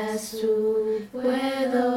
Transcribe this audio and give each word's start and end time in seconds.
guardas 0.00 0.36
tú 0.40 0.76
puedo 1.12 1.89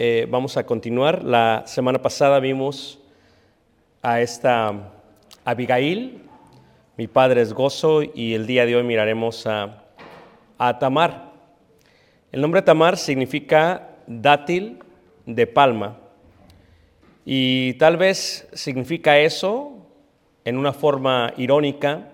eh, 0.00 0.28
vamos 0.30 0.56
a 0.56 0.64
continuar. 0.64 1.24
La 1.24 1.64
semana 1.66 2.00
pasada 2.00 2.38
vimos 2.38 3.00
a 4.00 4.20
esta 4.20 4.92
Abigail, 5.44 6.22
mi 6.96 7.08
padre 7.08 7.40
es 7.40 7.52
Gozo, 7.52 8.04
y 8.04 8.34
el 8.34 8.46
día 8.46 8.64
de 8.64 8.76
hoy 8.76 8.84
miraremos 8.84 9.44
a, 9.48 9.82
a 10.56 10.78
Tamar. 10.78 11.32
El 12.30 12.40
nombre 12.40 12.62
Tamar 12.62 12.96
significa 12.96 13.88
dátil 14.06 14.78
de 15.26 15.48
palma. 15.48 15.98
Y 17.24 17.72
tal 17.74 17.96
vez 17.96 18.46
significa 18.52 19.18
eso 19.18 19.84
en 20.44 20.58
una 20.58 20.72
forma 20.72 21.32
irónica, 21.36 22.06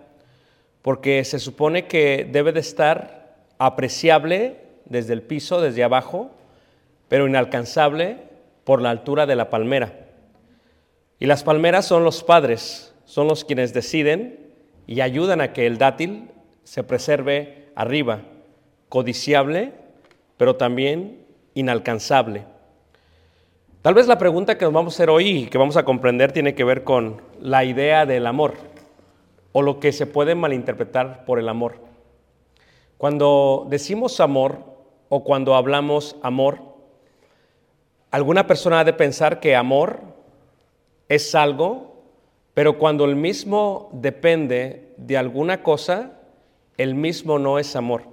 porque 0.80 1.22
se 1.24 1.38
supone 1.38 1.86
que 1.86 2.26
debe 2.32 2.52
de 2.52 2.60
estar 2.60 3.36
apreciable 3.58 4.56
desde 4.86 5.12
el 5.12 5.20
piso, 5.20 5.60
desde 5.60 5.84
abajo, 5.84 6.30
pero 7.14 7.28
inalcanzable 7.28 8.16
por 8.64 8.82
la 8.82 8.91
altura 8.91 9.25
de 9.25 9.36
la 9.36 9.48
palmera. 9.48 10.08
Y 11.20 11.26
las 11.26 11.44
palmeras 11.44 11.86
son 11.86 12.02
los 12.02 12.25
padres, 12.25 12.92
son 13.04 13.28
los 13.28 13.44
quienes 13.44 13.72
deciden 13.72 14.50
y 14.88 15.00
ayudan 15.00 15.41
a 15.41 15.52
que 15.52 15.69
el 15.69 15.78
dátil 15.78 16.28
se 16.64 16.82
preserve 16.82 17.69
arriba, 17.76 18.22
codiciable, 18.88 19.75
pero 20.36 20.56
también 20.56 21.25
inalcanzable. 21.54 22.47
Tal 23.81 23.94
vez 23.94 24.08
la 24.08 24.19
pregunta 24.19 24.58
que 24.58 24.64
nos 24.64 24.75
vamos 24.75 24.94
a 24.94 24.96
hacer 24.96 25.08
hoy 25.08 25.28
y 25.28 25.46
que 25.46 25.58
vamos 25.58 25.76
a 25.76 25.84
comprender 25.84 26.32
tiene 26.32 26.56
que 26.56 26.64
ver 26.64 26.82
con 26.82 27.22
la 27.41 27.62
idea 27.64 28.06
del 28.06 28.26
amor 28.26 28.54
o 29.52 29.62
lo 29.62 29.78
que 29.78 29.92
se 29.92 30.06
puede 30.06 30.34
malinterpretar 30.34 31.25
por 31.26 31.38
el 31.38 31.48
amor. 31.48 31.76
Cuando 32.98 33.69
decimos 33.70 34.19
amor 34.19 34.58
o 35.08 35.22
cuando 35.22 35.54
hablamos 35.54 36.16
amor, 36.20 36.73
alguna 38.14 38.47
persona 38.47 38.78
ha 38.78 38.84
de 38.84 38.92
pensar 38.92 39.41
que 39.41 39.56
amor 39.56 39.98
es 41.08 41.34
algo, 41.34 41.97
pero 42.54 42.78
cuando 42.78 43.06
el 43.06 43.16
mismo 43.16 43.91
depende 43.92 44.92
de 44.97 45.16
alguna 45.16 45.64
cosa, 45.64 46.12
el 46.78 46.94
mismo 46.94 47.41
no 47.41 47.58
es 47.58 47.75
amor. 47.75 48.04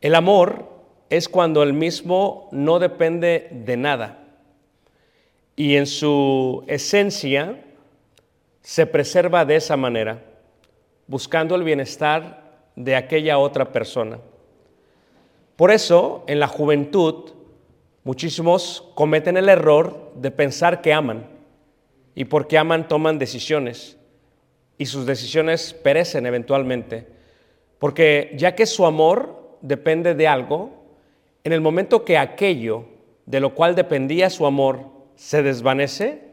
El 0.00 0.16
amor 0.16 0.68
es 1.08 1.28
cuando 1.28 1.62
el 1.62 1.72
mismo 1.72 2.48
no 2.50 2.80
depende 2.80 3.48
de 3.52 3.76
nada 3.76 4.18
y 5.54 5.76
en 5.76 5.86
su 5.86 6.64
esencia 6.66 7.62
se 8.60 8.86
preserva 8.86 9.44
de 9.44 9.54
esa 9.54 9.76
manera, 9.76 10.20
buscando 11.06 11.54
el 11.54 11.62
bienestar 11.62 12.42
de 12.74 12.96
aquella 12.96 13.38
otra 13.38 13.70
persona. 13.70 14.18
Por 15.54 15.70
eso, 15.70 16.24
en 16.26 16.40
la 16.40 16.48
juventud, 16.48 17.30
muchísimos 18.04 18.90
cometen 18.94 19.36
el 19.36 19.48
error 19.48 20.12
de 20.14 20.30
pensar 20.30 20.80
que 20.80 20.92
aman 20.92 21.26
y 22.14 22.24
porque 22.24 22.58
aman 22.58 22.88
toman 22.88 23.18
decisiones 23.18 23.96
y 24.78 24.86
sus 24.86 25.06
decisiones 25.06 25.74
perecen 25.74 26.26
eventualmente, 26.26 27.06
porque 27.78 28.32
ya 28.36 28.54
que 28.54 28.66
su 28.66 28.84
amor 28.84 29.58
depende 29.60 30.14
de 30.14 30.26
algo, 30.26 30.70
en 31.44 31.52
el 31.52 31.60
momento 31.60 32.04
que 32.04 32.18
aquello 32.18 32.84
de 33.26 33.40
lo 33.40 33.54
cual 33.54 33.74
dependía 33.74 34.30
su 34.30 34.46
amor 34.46 34.90
se 35.14 35.42
desvanece, 35.42 36.32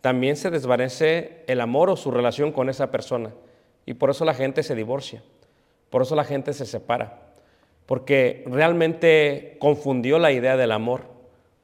también 0.00 0.36
se 0.36 0.50
desvanece 0.50 1.42
el 1.46 1.60
amor 1.60 1.90
o 1.90 1.96
su 1.96 2.10
relación 2.10 2.52
con 2.52 2.68
esa 2.68 2.90
persona. 2.90 3.32
Y 3.84 3.94
por 3.94 4.10
eso 4.10 4.24
la 4.24 4.34
gente 4.34 4.62
se 4.62 4.74
divorcia, 4.74 5.22
por 5.90 6.02
eso 6.02 6.14
la 6.14 6.24
gente 6.24 6.52
se 6.52 6.66
separa, 6.66 7.27
porque 7.88 8.44
realmente 8.46 9.56
confundió 9.60 10.18
la 10.18 10.30
idea 10.30 10.58
del 10.58 10.72
amor, 10.72 11.04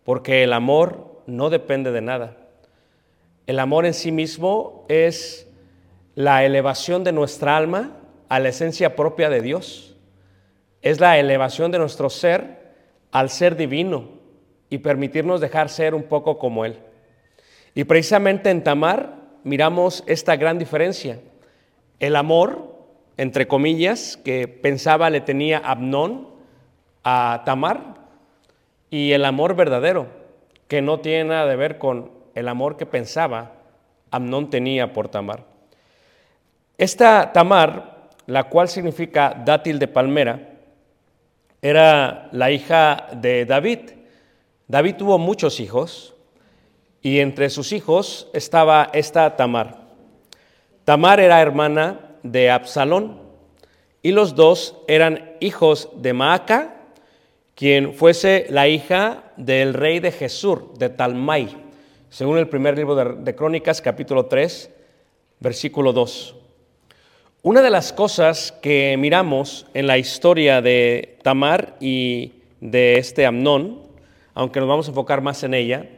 porque 0.04 0.42
el 0.42 0.54
amor 0.54 1.20
no 1.26 1.50
depende 1.50 1.92
de 1.92 2.00
nada. 2.00 2.38
El 3.46 3.58
amor 3.58 3.84
en 3.84 3.92
sí 3.92 4.10
mismo 4.10 4.86
es 4.88 5.46
la 6.14 6.42
elevación 6.46 7.04
de 7.04 7.12
nuestra 7.12 7.58
alma 7.58 7.98
a 8.30 8.38
la 8.38 8.48
esencia 8.48 8.96
propia 8.96 9.28
de 9.28 9.42
Dios. 9.42 9.96
Es 10.80 10.98
la 10.98 11.18
elevación 11.18 11.70
de 11.70 11.78
nuestro 11.78 12.08
ser 12.08 12.72
al 13.12 13.28
ser 13.28 13.54
divino 13.54 14.08
y 14.70 14.78
permitirnos 14.78 15.42
dejar 15.42 15.68
ser 15.68 15.94
un 15.94 16.04
poco 16.04 16.38
como 16.38 16.64
Él. 16.64 16.78
Y 17.74 17.84
precisamente 17.84 18.48
en 18.48 18.64
Tamar 18.64 19.16
miramos 19.42 20.02
esta 20.06 20.36
gran 20.36 20.58
diferencia. 20.58 21.20
El 22.00 22.16
amor, 22.16 22.73
entre 23.16 23.46
comillas, 23.46 24.16
que 24.16 24.48
pensaba 24.48 25.10
le 25.10 25.20
tenía 25.20 25.58
Abnón 25.58 26.28
a 27.04 27.42
Tamar 27.44 27.94
y 28.90 29.12
el 29.12 29.24
amor 29.24 29.54
verdadero, 29.54 30.08
que 30.68 30.82
no 30.82 31.00
tiene 31.00 31.24
nada 31.24 31.46
de 31.46 31.56
ver 31.56 31.78
con 31.78 32.10
el 32.34 32.48
amor 32.48 32.76
que 32.76 32.86
pensaba 32.86 33.52
Amnón 34.10 34.50
tenía 34.50 34.92
por 34.92 35.08
Tamar. 35.08 35.44
Esta 36.78 37.32
Tamar, 37.32 38.10
la 38.26 38.44
cual 38.44 38.68
significa 38.68 39.42
dátil 39.44 39.78
de 39.78 39.88
palmera, 39.88 40.50
era 41.62 42.28
la 42.32 42.50
hija 42.50 43.08
de 43.12 43.44
David. 43.46 43.90
David 44.68 44.96
tuvo 44.96 45.18
muchos 45.18 45.60
hijos 45.60 46.14
y 47.00 47.20
entre 47.20 47.50
sus 47.50 47.72
hijos 47.72 48.28
estaba 48.32 48.90
esta 48.92 49.36
Tamar. 49.36 49.78
Tamar 50.84 51.20
era 51.20 51.40
hermana 51.40 52.13
de 52.24 52.50
Absalón 52.50 53.20
y 54.02 54.10
los 54.10 54.34
dos 54.34 54.76
eran 54.88 55.36
hijos 55.38 55.88
de 55.94 56.12
Maaca, 56.12 56.74
quien 57.54 57.94
fuese 57.94 58.46
la 58.50 58.66
hija 58.66 59.32
del 59.36 59.72
rey 59.72 60.00
de 60.00 60.10
Jesús, 60.10 60.58
de 60.76 60.88
Talmai, 60.88 61.48
según 62.10 62.38
el 62.38 62.48
primer 62.48 62.76
libro 62.76 62.96
de, 62.96 63.22
de 63.22 63.34
Crónicas, 63.36 63.80
capítulo 63.80 64.26
3, 64.26 64.70
versículo 65.38 65.92
2. 65.92 66.34
Una 67.42 67.62
de 67.62 67.70
las 67.70 67.92
cosas 67.92 68.52
que 68.60 68.96
miramos 68.98 69.66
en 69.74 69.86
la 69.86 69.98
historia 69.98 70.60
de 70.60 71.18
Tamar 71.22 71.76
y 71.78 72.32
de 72.60 72.98
este 72.98 73.26
Amnón, 73.26 73.82
aunque 74.34 74.60
nos 74.60 74.68
vamos 74.68 74.86
a 74.86 74.90
enfocar 74.90 75.20
más 75.20 75.42
en 75.44 75.54
ella, 75.54 75.88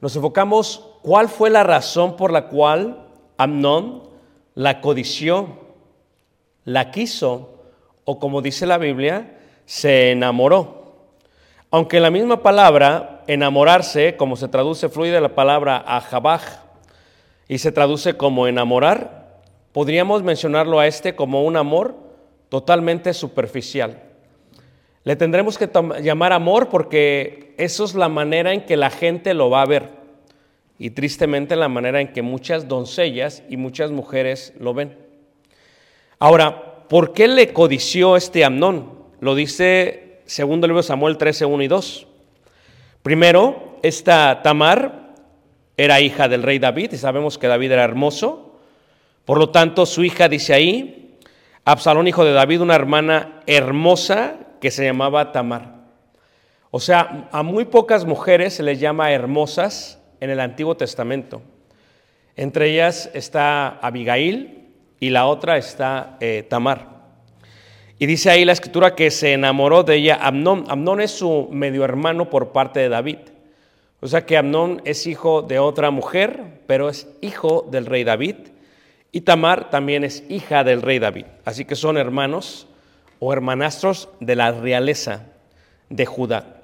nos 0.00 0.14
enfocamos 0.14 0.84
cuál 1.02 1.28
fue 1.28 1.50
la 1.50 1.62
razón 1.62 2.16
por 2.16 2.32
la 2.32 2.48
cual 2.48 3.06
Amnón 3.38 4.05
la 4.56 4.80
codició, 4.80 5.48
la 6.64 6.90
quiso, 6.90 7.60
o 8.04 8.18
como 8.18 8.40
dice 8.40 8.66
la 8.66 8.78
Biblia, 8.78 9.38
se 9.66 10.12
enamoró. 10.12 10.94
Aunque 11.70 12.00
la 12.00 12.10
misma 12.10 12.42
palabra, 12.42 13.22
enamorarse, 13.26 14.16
como 14.16 14.34
se 14.34 14.48
traduce 14.48 14.88
fluye 14.88 15.20
la 15.20 15.34
palabra 15.34 15.84
ajabaj, 15.86 16.42
y 17.48 17.58
se 17.58 17.70
traduce 17.70 18.16
como 18.16 18.46
enamorar, 18.46 19.42
podríamos 19.72 20.22
mencionarlo 20.22 20.80
a 20.80 20.86
este 20.86 21.14
como 21.14 21.44
un 21.44 21.56
amor 21.58 21.94
totalmente 22.48 23.12
superficial. 23.12 24.02
Le 25.04 25.16
tendremos 25.16 25.58
que 25.58 25.70
llamar 26.02 26.32
amor 26.32 26.70
porque 26.70 27.54
eso 27.58 27.84
es 27.84 27.94
la 27.94 28.08
manera 28.08 28.54
en 28.54 28.64
que 28.64 28.76
la 28.76 28.90
gente 28.90 29.34
lo 29.34 29.50
va 29.50 29.62
a 29.62 29.66
ver 29.66 29.95
y 30.78 30.90
tristemente 30.90 31.56
la 31.56 31.68
manera 31.68 32.00
en 32.00 32.12
que 32.12 32.22
muchas 32.22 32.68
doncellas 32.68 33.42
y 33.48 33.56
muchas 33.56 33.90
mujeres 33.90 34.52
lo 34.58 34.74
ven. 34.74 34.96
Ahora, 36.18 36.86
¿por 36.88 37.12
qué 37.12 37.28
le 37.28 37.52
codició 37.52 38.16
este 38.16 38.44
Amnón? 38.44 38.92
Lo 39.20 39.34
dice 39.34 40.20
segundo 40.26 40.66
libro 40.66 40.82
de 40.82 40.88
Samuel 40.88 41.16
13, 41.16 41.46
1 41.46 41.62
y 41.62 41.68
2. 41.68 42.06
Primero, 43.02 43.78
esta 43.82 44.42
Tamar 44.42 45.14
era 45.76 46.00
hija 46.00 46.28
del 46.28 46.42
rey 46.42 46.58
David 46.58 46.92
y 46.92 46.96
sabemos 46.96 47.38
que 47.38 47.46
David 47.46 47.72
era 47.72 47.84
hermoso. 47.84 48.58
Por 49.24 49.38
lo 49.38 49.50
tanto, 49.50 49.86
su 49.86 50.04
hija 50.04 50.28
dice 50.28 50.54
ahí, 50.54 51.18
Absalón, 51.64 52.06
hijo 52.06 52.24
de 52.24 52.32
David, 52.32 52.60
una 52.60 52.74
hermana 52.74 53.42
hermosa 53.46 54.36
que 54.60 54.70
se 54.70 54.84
llamaba 54.84 55.32
Tamar. 55.32 55.76
O 56.70 56.80
sea, 56.80 57.28
a 57.32 57.42
muy 57.42 57.64
pocas 57.64 58.04
mujeres 58.04 58.54
se 58.54 58.62
les 58.62 58.78
llama 58.80 59.12
hermosas 59.12 60.00
en 60.20 60.30
el 60.30 60.40
Antiguo 60.40 60.76
Testamento. 60.76 61.42
Entre 62.36 62.70
ellas 62.70 63.10
está 63.14 63.68
Abigail 63.68 64.68
y 65.00 65.10
la 65.10 65.26
otra 65.26 65.56
está 65.56 66.16
eh, 66.20 66.44
Tamar. 66.48 66.96
Y 67.98 68.06
dice 68.06 68.30
ahí 68.30 68.44
la 68.44 68.52
escritura 68.52 68.94
que 68.94 69.10
se 69.10 69.32
enamoró 69.32 69.82
de 69.82 69.96
ella 69.96 70.18
Amnón. 70.20 70.64
Amnón 70.68 71.00
es 71.00 71.12
su 71.12 71.48
medio 71.50 71.84
hermano 71.84 72.28
por 72.28 72.52
parte 72.52 72.80
de 72.80 72.90
David. 72.90 73.18
O 74.00 74.06
sea 74.06 74.26
que 74.26 74.36
Amnón 74.36 74.82
es 74.84 75.06
hijo 75.06 75.40
de 75.40 75.58
otra 75.58 75.90
mujer, 75.90 76.60
pero 76.66 76.90
es 76.90 77.08
hijo 77.22 77.66
del 77.70 77.86
rey 77.86 78.04
David. 78.04 78.36
Y 79.12 79.22
Tamar 79.22 79.70
también 79.70 80.04
es 80.04 80.24
hija 80.28 80.62
del 80.62 80.82
rey 80.82 80.98
David. 80.98 81.24
Así 81.46 81.64
que 81.64 81.74
son 81.74 81.96
hermanos 81.96 82.66
o 83.18 83.32
hermanastros 83.32 84.10
de 84.20 84.36
la 84.36 84.52
realeza 84.52 85.24
de 85.88 86.04
Judá. 86.04 86.56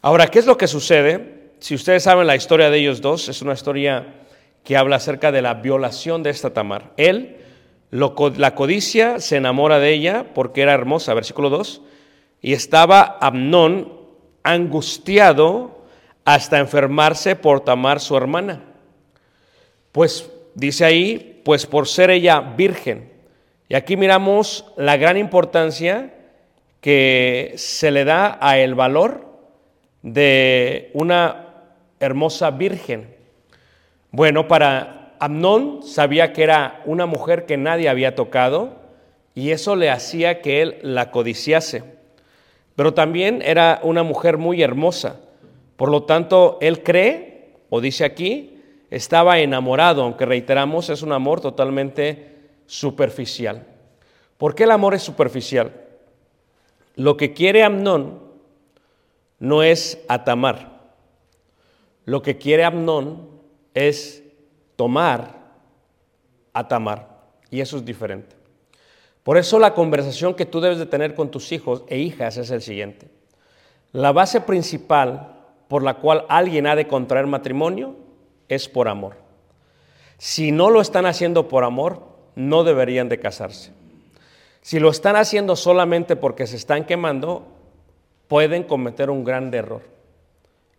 Ahora, 0.00 0.28
¿qué 0.28 0.38
es 0.38 0.46
lo 0.46 0.56
que 0.56 0.68
sucede? 0.68 1.35
Si 1.66 1.74
ustedes 1.74 2.04
saben 2.04 2.28
la 2.28 2.36
historia 2.36 2.70
de 2.70 2.78
ellos 2.78 3.00
dos, 3.00 3.28
es 3.28 3.42
una 3.42 3.54
historia 3.54 4.06
que 4.62 4.76
habla 4.76 4.94
acerca 4.94 5.32
de 5.32 5.42
la 5.42 5.54
violación 5.54 6.22
de 6.22 6.30
esta 6.30 6.50
Tamar. 6.50 6.92
Él 6.96 7.38
la 7.90 8.54
codicia, 8.54 9.18
se 9.18 9.38
enamora 9.38 9.80
de 9.80 9.92
ella 9.92 10.26
porque 10.32 10.62
era 10.62 10.74
hermosa, 10.74 11.12
versículo 11.12 11.50
2, 11.50 11.82
y 12.40 12.52
estaba 12.52 13.18
Amnón 13.20 13.92
angustiado 14.44 15.82
hasta 16.24 16.60
enfermarse 16.60 17.34
por 17.34 17.64
Tamar 17.64 17.98
su 17.98 18.16
hermana. 18.16 18.62
Pues 19.90 20.30
dice 20.54 20.84
ahí, 20.84 21.42
pues 21.44 21.66
por 21.66 21.88
ser 21.88 22.10
ella 22.10 22.38
virgen. 22.56 23.12
Y 23.68 23.74
aquí 23.74 23.96
miramos 23.96 24.66
la 24.76 24.96
gran 24.98 25.16
importancia 25.16 26.14
que 26.80 27.54
se 27.56 27.90
le 27.90 28.04
da 28.04 28.38
a 28.40 28.56
el 28.56 28.76
valor 28.76 29.26
de 30.02 30.92
una 30.94 31.45
hermosa 32.00 32.50
virgen. 32.50 33.14
Bueno, 34.10 34.48
para 34.48 35.14
Amnón 35.18 35.82
sabía 35.82 36.32
que 36.32 36.42
era 36.42 36.82
una 36.84 37.06
mujer 37.06 37.46
que 37.46 37.56
nadie 37.56 37.88
había 37.88 38.14
tocado 38.14 38.76
y 39.34 39.50
eso 39.50 39.76
le 39.76 39.90
hacía 39.90 40.40
que 40.40 40.62
él 40.62 40.78
la 40.82 41.10
codiciase. 41.10 41.84
Pero 42.74 42.94
también 42.94 43.42
era 43.42 43.80
una 43.82 44.02
mujer 44.02 44.38
muy 44.38 44.62
hermosa. 44.62 45.20
Por 45.76 45.90
lo 45.90 46.04
tanto, 46.04 46.58
él 46.60 46.82
cree, 46.82 47.54
o 47.70 47.80
dice 47.80 48.04
aquí, 48.04 48.62
estaba 48.90 49.38
enamorado, 49.38 50.02
aunque 50.02 50.26
reiteramos, 50.26 50.90
es 50.90 51.02
un 51.02 51.12
amor 51.12 51.40
totalmente 51.40 52.36
superficial. 52.66 53.66
¿Por 54.38 54.54
qué 54.54 54.64
el 54.64 54.70
amor 54.70 54.94
es 54.94 55.02
superficial? 55.02 55.72
Lo 56.94 57.16
que 57.16 57.32
quiere 57.32 57.62
Amnón 57.62 58.20
no 59.38 59.62
es 59.62 60.02
atamar. 60.08 60.75
Lo 62.06 62.22
que 62.22 62.38
quiere 62.38 62.64
Amnón 62.64 63.28
es 63.74 64.22
tomar 64.76 65.36
a 66.54 66.66
Tamar. 66.66 67.16
Y 67.50 67.60
eso 67.60 67.76
es 67.76 67.84
diferente. 67.84 68.34
Por 69.22 69.36
eso 69.36 69.58
la 69.58 69.74
conversación 69.74 70.34
que 70.34 70.46
tú 70.46 70.60
debes 70.60 70.78
de 70.78 70.86
tener 70.86 71.14
con 71.14 71.30
tus 71.30 71.50
hijos 71.50 71.82
e 71.88 71.98
hijas 71.98 72.36
es 72.36 72.50
el 72.50 72.62
siguiente. 72.62 73.08
La 73.92 74.12
base 74.12 74.40
principal 74.40 75.34
por 75.68 75.82
la 75.82 75.94
cual 75.94 76.24
alguien 76.28 76.68
ha 76.68 76.76
de 76.76 76.86
contraer 76.86 77.26
matrimonio 77.26 77.96
es 78.48 78.68
por 78.68 78.86
amor. 78.88 79.16
Si 80.16 80.52
no 80.52 80.70
lo 80.70 80.80
están 80.80 81.06
haciendo 81.06 81.48
por 81.48 81.64
amor, 81.64 82.02
no 82.36 82.62
deberían 82.62 83.08
de 83.08 83.18
casarse. 83.18 83.72
Si 84.62 84.78
lo 84.78 84.90
están 84.90 85.16
haciendo 85.16 85.56
solamente 85.56 86.14
porque 86.14 86.46
se 86.46 86.56
están 86.56 86.84
quemando, 86.84 87.46
pueden 88.28 88.62
cometer 88.62 89.10
un 89.10 89.24
gran 89.24 89.52
error. 89.52 89.95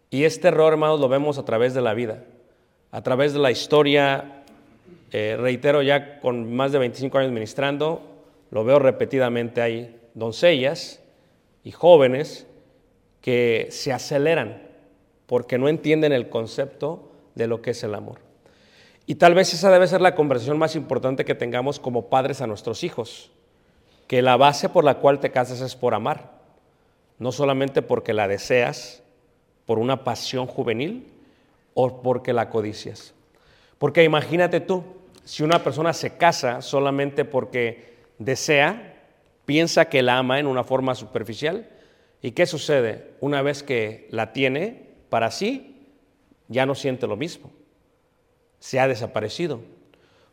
Y 0.09 0.23
este 0.23 0.47
error, 0.47 0.73
hermanos, 0.73 0.99
lo 0.99 1.09
vemos 1.09 1.37
a 1.37 1.45
través 1.45 1.73
de 1.73 1.81
la 1.81 1.93
vida, 1.93 2.23
a 2.91 3.01
través 3.01 3.33
de 3.33 3.39
la 3.39 3.51
historia. 3.51 4.43
Eh, 5.11 5.35
reitero, 5.37 5.81
ya 5.81 6.19
con 6.19 6.53
más 6.53 6.71
de 6.71 6.79
25 6.79 7.17
años 7.17 7.31
ministrando, 7.31 8.01
lo 8.51 8.63
veo 8.63 8.79
repetidamente. 8.79 9.61
Hay 9.61 9.99
doncellas 10.13 11.01
y 11.63 11.71
jóvenes 11.71 12.47
que 13.21 13.67
se 13.71 13.91
aceleran 13.91 14.63
porque 15.25 15.57
no 15.57 15.67
entienden 15.67 16.13
el 16.13 16.29
concepto 16.29 17.11
de 17.35 17.47
lo 17.47 17.61
que 17.61 17.71
es 17.71 17.83
el 17.83 17.93
amor. 17.93 18.19
Y 19.05 19.15
tal 19.15 19.35
vez 19.35 19.53
esa 19.53 19.69
debe 19.69 19.87
ser 19.87 20.01
la 20.01 20.15
conversación 20.15 20.57
más 20.57 20.75
importante 20.75 21.25
que 21.25 21.35
tengamos 21.35 21.79
como 21.79 22.09
padres 22.09 22.41
a 22.41 22.47
nuestros 22.47 22.83
hijos, 22.83 23.31
que 24.07 24.21
la 24.21 24.37
base 24.37 24.69
por 24.69 24.83
la 24.83 24.95
cual 24.95 25.19
te 25.19 25.31
casas 25.31 25.61
es 25.61 25.75
por 25.75 25.93
amar, 25.93 26.31
no 27.19 27.31
solamente 27.31 27.81
porque 27.81 28.13
la 28.13 28.27
deseas, 28.27 29.03
por 29.67 29.77
una 29.77 30.03
pasión 30.03 30.47
juvenil 30.47 31.05
o 31.75 32.01
porque 32.01 32.33
la 32.33 32.49
codicias. 32.49 33.13
Porque 33.77 34.03
imagínate 34.03 34.61
tú, 34.61 34.83
si 35.25 35.43
una 35.43 35.63
persona 35.63 35.93
se 35.93 36.17
casa 36.17 36.63
solamente 36.63 37.25
porque 37.25 37.97
desea, 38.17 38.95
piensa 39.45 39.85
que 39.85 40.01
la 40.01 40.17
ama 40.17 40.39
en 40.39 40.47
una 40.47 40.63
forma 40.63 40.95
superficial, 40.95 41.69
¿y 42.21 42.31
qué 42.31 42.47
sucede? 42.47 43.11
Una 43.19 43.41
vez 43.43 43.61
que 43.61 44.07
la 44.09 44.33
tiene 44.33 44.87
para 45.09 45.29
sí, 45.29 45.85
ya 46.47 46.65
no 46.65 46.73
siente 46.73 47.05
lo 47.05 47.17
mismo. 47.17 47.51
Se 48.59 48.79
ha 48.79 48.87
desaparecido. 48.87 49.59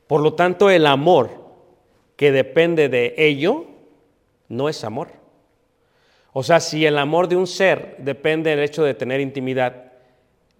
Por 0.06 0.22
lo 0.22 0.34
tanto, 0.34 0.70
el 0.70 0.86
amor 0.86 1.44
que 2.16 2.30
depende 2.30 2.88
de 2.88 3.14
ello 3.18 3.66
no 4.48 4.68
es 4.68 4.84
amor. 4.84 5.23
O 6.36 6.42
sea, 6.42 6.58
si 6.58 6.84
el 6.84 6.98
amor 6.98 7.28
de 7.28 7.36
un 7.36 7.46
ser 7.46 7.94
depende 7.98 8.50
del 8.50 8.58
hecho 8.58 8.82
de 8.82 8.94
tener 8.94 9.20
intimidad 9.20 9.92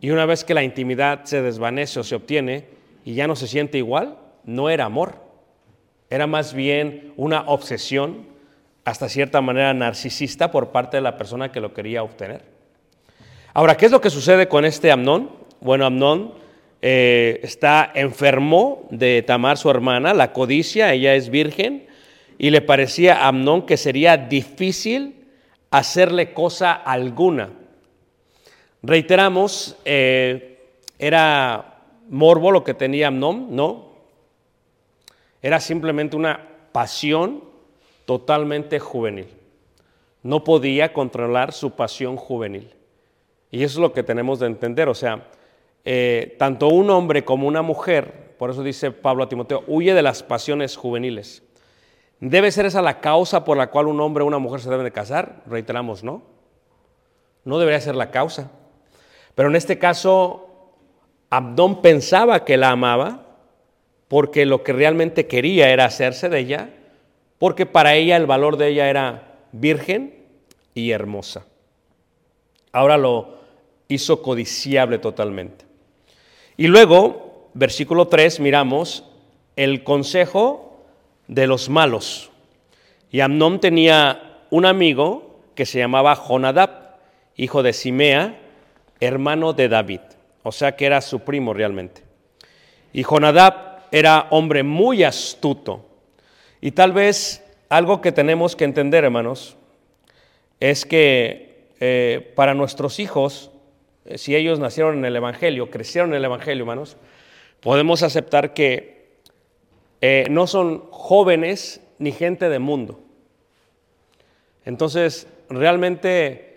y 0.01 0.11
una 0.11 0.25
vez 0.25 0.45
que 0.45 0.55
la 0.55 0.63
intimidad 0.63 1.25
se 1.25 1.43
desvanece 1.43 1.99
o 1.99 2.05
se 2.05 2.15
obtiene 2.15 2.67
y 3.05 3.15
ya 3.15 3.27
no 3.27 3.35
se 3.35 3.49
siente 3.49 3.77
igual, 3.77 4.17
no 4.45 4.71
era 4.71 4.85
amor. 4.85 5.17
Era 6.11 6.29
más 6.29 6.55
bien 6.55 7.13
una 7.17 7.41
obsesión, 7.49 8.25
hasta 8.85 9.09
cierta 9.09 9.41
manera 9.41 9.75
narcisista 9.75 10.53
por 10.53 10.71
parte 10.71 10.99
de 10.99 11.01
la 11.01 11.17
persona 11.17 11.51
que 11.51 11.61
lo 11.61 11.75
quería 11.75 12.05
obtener. 12.05 12.43
Ahora, 13.53 13.77
¿qué 13.77 13.87
es 13.87 13.93
lo 13.93 14.01
que 14.01 14.11
sucede 14.11 14.47
con 14.47 14.65
este 14.65 14.93
Amnón? 14.93 15.31
Bueno, 15.61 15.87
Amnón 15.87 16.35
eh, 16.83 17.41
está 17.43 17.91
enfermo 17.97 18.87
de 18.91 19.23
Tamar, 19.23 19.59
su 19.59 19.71
hermana, 19.71 20.15
la 20.15 20.33
codicia, 20.33 20.93
ella 20.93 21.17
es 21.17 21.31
virgen, 21.31 21.89
y 22.39 22.51
le 22.51 22.61
parecía 22.61 23.25
a 23.25 23.29
Amnón 23.29 23.67
que 23.67 23.77
sería 23.77 24.17
difícil 24.17 25.24
hacerle 25.75 26.33
cosa 26.33 26.73
alguna. 26.73 27.51
Reiteramos, 28.81 29.77
eh, 29.85 30.61
era 31.01 31.81
morbo 32.09 32.53
lo 32.53 32.63
que 32.63 32.75
tenía 32.75 33.09
Amnón, 33.09 33.57
¿no? 33.57 33.89
Era 35.43 35.59
simplemente 35.59 36.15
una 36.15 36.49
pasión 36.71 37.43
totalmente 38.05 38.79
juvenil. 38.79 39.27
No 40.23 40.45
podía 40.45 40.93
controlar 40.93 41.53
su 41.53 41.73
pasión 41.73 42.17
juvenil. 42.17 42.71
Y 43.51 43.65
eso 43.65 43.79
es 43.79 43.83
lo 43.83 43.93
que 43.93 44.05
tenemos 44.05 44.39
de 44.39 44.47
entender. 44.47 44.89
O 44.89 44.95
sea, 44.95 45.27
eh, 45.85 46.37
tanto 46.39 46.69
un 46.69 46.89
hombre 46.91 47.25
como 47.25 47.49
una 47.49 47.63
mujer, 47.63 48.23
Por 48.39 48.51
eso 48.51 48.65
dice 48.65 48.91
Pablo 48.91 49.25
a 49.25 49.29
Timoteo, 49.29 49.63
huye 49.69 49.95
de 49.95 50.03
las 50.03 50.23
pasiones 50.23 50.77
juveniles. 50.77 51.44
¿Debe 52.27 52.51
ser 52.51 52.65
esa 52.65 52.81
la 52.81 53.01
causa 53.01 53.45
por 53.45 53.59
la 53.59 53.67
cual 53.67 53.87
un 53.87 54.01
hombre 54.01 54.25
o 54.25 54.27
una 54.27 54.39
mujer 54.39 54.59
se 54.59 54.71
deben 54.71 54.87
de 54.87 54.93
casar? 54.93 55.43
Reiteramos, 55.45 56.03
no. 56.03 56.23
No 57.45 57.59
debería 57.59 57.79
ser 57.83 57.97
la 57.97 58.11
causa. 58.11 58.51
Pero 59.35 59.51
en 59.51 59.57
este 59.57 59.79
caso, 59.79 60.49
Abdón 61.29 61.83
pensaba 61.83 62.47
que 62.47 62.57
la 62.57 62.71
amaba 62.71 63.27
porque 64.09 64.47
lo 64.47 64.63
que 64.63 64.73
realmente 64.73 65.27
quería 65.27 65.69
era 65.69 65.85
hacerse 65.85 66.31
de 66.31 66.39
ella, 66.39 66.71
porque 67.37 67.67
para 67.67 67.95
ella 67.95 68.17
el 68.17 68.25
valor 68.25 68.57
de 68.57 68.69
ella 68.69 68.89
era 68.89 69.35
virgen 69.53 70.25
y 70.73 70.93
hermosa. 70.93 71.45
Ahora 72.73 72.97
lo 72.97 73.35
hizo 73.87 74.23
codiciable 74.23 74.97
totalmente. 74.97 75.67
Y 76.57 76.69
luego, 76.69 77.51
versículo 77.53 78.09
3, 78.09 78.41
miramos 78.41 79.05
el 79.57 79.85
consejo 79.85 80.74
de 81.29 81.47
los 81.47 81.69
malos. 81.69 82.31
Y 83.11 83.21
Amnón 83.21 83.61
tenía 83.61 84.41
un 84.51 84.67
amigo 84.67 85.41
que 85.55 85.67
se 85.67 85.79
llamaba 85.79 86.17
Jonadab, 86.17 86.99
hijo 87.37 87.63
de 87.63 87.73
Simea, 87.73 88.39
hermano 89.01 89.53
de 89.53 89.69
David. 89.69 90.01
O 90.43 90.53
sea 90.53 90.77
que 90.77 90.87
era 90.87 91.01
su 91.01 91.21
primo 91.21 91.55
realmente. 91.55 92.03
Y 92.93 93.03
Jonadab 93.03 93.81
era 93.91 94.27
hombre 94.31 94.63
muy 94.63 95.05
astuto. 95.05 95.87
Y 96.61 96.73
tal 96.73 96.93
vez 96.93 97.45
algo 97.69 98.01
que 98.01 98.13
tenemos 98.13 98.57
que 98.57 98.65
entender, 98.65 99.05
hermanos, 99.05 99.57
es 100.61 100.85
que 100.85 101.69
eh, 101.81 102.33
para 102.35 102.55
nuestros 102.55 103.01
hijos, 103.01 103.51
eh, 104.05 104.19
si 104.19 104.37
ellos 104.37 104.59
nacieron 104.59 104.99
en 104.99 105.05
el 105.05 105.17
Evangelio, 105.17 105.71
crecieron 105.71 106.11
en 106.11 106.17
el 106.17 106.25
Evangelio, 106.25 106.63
hermanos, 106.63 106.97
podemos 107.61 108.03
aceptar 108.03 108.55
que 108.55 108.94
eh, 110.01 110.27
no 110.31 110.47
son 110.47 110.85
jóvenes 110.91 111.81
ni 111.99 112.13
gente 112.13 112.49
de 112.49 112.59
mundo. 112.59 113.01
Entonces, 114.65 115.27
realmente 115.49 116.51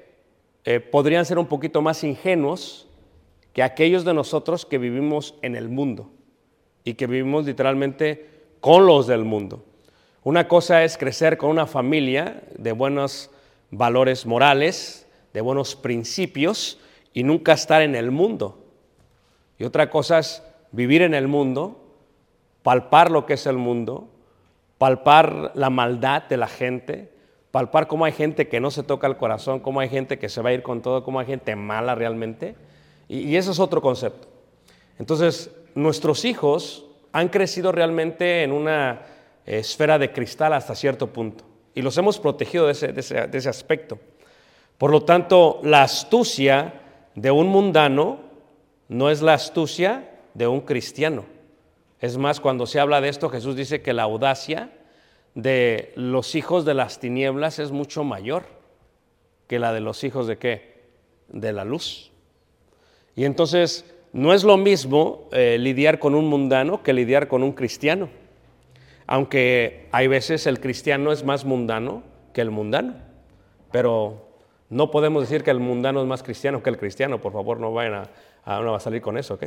podrían 0.92 1.26
ser 1.26 1.38
un 1.38 1.46
poquito 1.46 1.82
más 1.82 2.04
ingenuos 2.04 2.88
que 3.54 3.64
aquellos 3.64 4.04
de 4.04 4.14
nosotros 4.14 4.66
que 4.66 4.78
vivimos 4.78 5.34
en 5.42 5.56
el 5.56 5.70
mundo 5.70 6.12
y 6.84 6.94
que 6.94 7.08
vivimos 7.08 7.46
literalmente 7.46 8.30
con 8.60 8.86
los 8.86 9.08
del 9.08 9.24
mundo. 9.24 9.64
Una 10.24 10.48
cosa 10.48 10.84
es 10.84 10.98
crecer 10.98 11.38
con 11.38 11.50
una 11.50 11.68
familia 11.68 12.44
de 12.58 12.72
buenos 12.72 13.32
valores 13.72 14.26
morales, 14.26 15.08
de 15.34 15.42
buenos 15.42 15.76
principios 15.76 16.80
y 17.14 17.24
nunca 17.24 17.54
estar 17.54 17.82
en 17.82 17.96
el 17.96 18.12
mundo. 18.12 18.64
Y 19.58 19.64
otra 19.64 19.90
cosa 19.90 20.20
es 20.20 20.44
vivir 20.72 21.02
en 21.02 21.14
el 21.14 21.28
mundo, 21.28 21.87
palpar 22.68 23.12
lo 23.12 23.26
que 23.26 23.36
es 23.36 23.46
el 23.46 23.56
mundo, 23.56 24.10
palpar 24.78 25.54
la 25.56 25.70
maldad 25.70 26.24
de 26.24 26.36
la 26.36 26.48
gente, 26.48 27.10
palpar 27.50 27.88
cómo 27.88 28.04
hay 28.04 28.12
gente 28.12 28.50
que 28.50 28.60
no 28.60 28.72
se 28.72 28.84
toca 28.84 29.08
el 29.08 29.16
corazón, 29.16 29.62
cómo 29.62 29.80
hay 29.80 29.88
gente 29.88 30.20
que 30.20 30.28
se 30.28 30.42
va 30.42 30.50
a 30.50 30.54
ir 30.54 30.64
con 30.64 30.82
todo, 30.82 31.02
cómo 31.02 31.22
hay 31.22 31.28
gente 31.28 31.56
mala 31.56 31.96
realmente. 31.96 32.56
Y, 33.08 33.20
y 33.20 33.38
eso 33.38 33.52
es 33.52 33.60
otro 33.62 33.82
concepto. 33.82 34.28
Entonces, 35.00 35.50
nuestros 35.76 36.26
hijos 36.26 36.84
han 37.14 37.30
crecido 37.30 37.72
realmente 37.72 38.44
en 38.44 38.52
una 38.52 39.04
esfera 39.46 39.98
de 39.98 40.12
cristal 40.12 40.52
hasta 40.52 40.76
cierto 40.76 41.08
punto 41.08 41.46
y 41.74 41.82
los 41.82 41.98
hemos 41.98 42.20
protegido 42.20 42.66
de 42.66 42.74
ese, 42.74 43.50
aspecto. 43.50 43.98
Por 44.78 44.92
lo 44.92 45.04
tanto, 45.04 45.62
la 45.64 45.84
astucia 45.84 46.74
de 47.16 47.32
un 47.32 47.48
mundano 47.48 48.18
no 48.90 49.10
es 49.10 49.22
la 49.22 49.36
astucia 49.36 50.10
de 50.34 50.48
un 50.48 50.60
cristiano. 50.60 51.37
Es 52.00 52.18
más, 52.18 52.40
cuando 52.40 52.66
se 52.66 52.80
habla 52.80 53.02
de 53.02 53.10
esto, 53.10 53.30
Jesús 53.30 53.56
dice 53.56 53.82
que 53.82 53.94
la 53.94 54.04
audacia 54.04 54.72
de 55.36 55.94
los 55.96 56.36
hijos 56.36 56.66
de 56.66 56.74
las 56.74 57.00
tinieblas 57.00 57.60
es 57.60 57.72
mucho 57.72 58.04
mayor 58.04 58.44
que 59.48 59.60
la 59.60 59.74
de 59.74 59.82
los 59.82 60.04
hijos 60.04 60.28
de 60.28 60.38
qué? 60.38 60.84
De 61.28 61.54
la 61.54 61.66
luz. 61.66 62.12
Y 63.16 63.26
entonces 63.26 63.86
no 64.14 64.34
es 64.34 64.44
lo 64.44 64.58
mismo 64.58 65.30
eh, 65.32 65.58
lidiar 65.60 66.00
con 66.00 66.16
un 66.16 66.28
mundano 66.28 66.84
que 66.84 66.94
lidiar 66.94 67.28
con 67.28 67.44
un 67.44 67.54
cristiano 67.54 68.10
aunque 69.08 69.88
hay 69.92 70.08
veces 70.08 70.46
el 70.46 70.60
cristiano 70.60 71.12
es 71.14 71.24
más 71.24 71.46
mundano 71.46 72.04
que 72.34 72.42
el 72.42 72.52
mundano, 72.52 72.96
pero 73.72 74.28
no 74.70 74.92
podemos 74.92 75.24
decir 75.24 75.44
que 75.44 75.52
el 75.52 75.62
mundano 75.62 76.02
es 76.02 76.08
más 76.08 76.22
cristiano 76.22 76.62
que 76.62 76.70
el 76.70 76.78
cristiano, 76.78 77.20
por 77.20 77.32
favor 77.32 77.60
no 77.60 77.74
vayan 77.74 78.04
a, 78.46 78.60
no 78.60 78.76
a 78.76 78.80
salir 78.82 79.02
con 79.02 79.18
eso, 79.18 79.36
¿ok? 79.36 79.46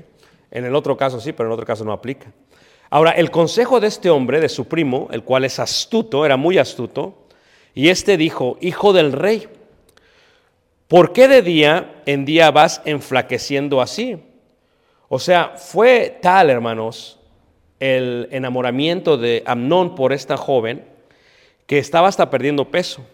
En 0.50 0.64
el 0.64 0.74
otro 0.74 0.96
caso 0.96 1.20
sí, 1.20 1.32
pero 1.32 1.48
en 1.48 1.52
otro 1.52 1.66
caso 1.66 1.84
no 1.84 1.92
aplica. 1.92 2.32
Ahora, 2.90 3.12
el 3.12 3.30
consejo 3.30 3.78
de 3.78 3.86
este 3.86 4.10
hombre, 4.10 4.40
de 4.40 4.48
su 4.48 4.66
primo, 4.66 5.08
el 5.12 5.22
cual 5.22 5.44
es 5.44 5.58
astuto, 5.60 6.26
era 6.26 6.36
muy 6.36 6.58
astuto, 6.58 7.14
y 7.72 7.88
este 7.88 8.16
dijo, 8.16 8.58
hijo 8.60 8.92
del 8.92 9.12
rey, 9.12 9.48
¿por 10.88 11.12
qué 11.12 11.28
de 11.28 11.42
día 11.42 12.02
en 12.04 12.24
día 12.24 12.50
vas 12.50 12.82
enflaqueciendo 12.84 13.80
así? 13.80 14.18
O 15.08 15.20
sea, 15.20 15.52
fue 15.56 16.18
tal, 16.20 16.50
hermanos, 16.50 17.20
el 17.78 18.28
enamoramiento 18.32 19.16
de 19.16 19.42
Amnón 19.46 19.94
por 19.94 20.12
esta 20.12 20.36
joven 20.36 20.84
que 21.66 21.78
estaba 21.78 22.08
hasta 22.08 22.28
perdiendo 22.28 22.70
peso. 22.70 23.06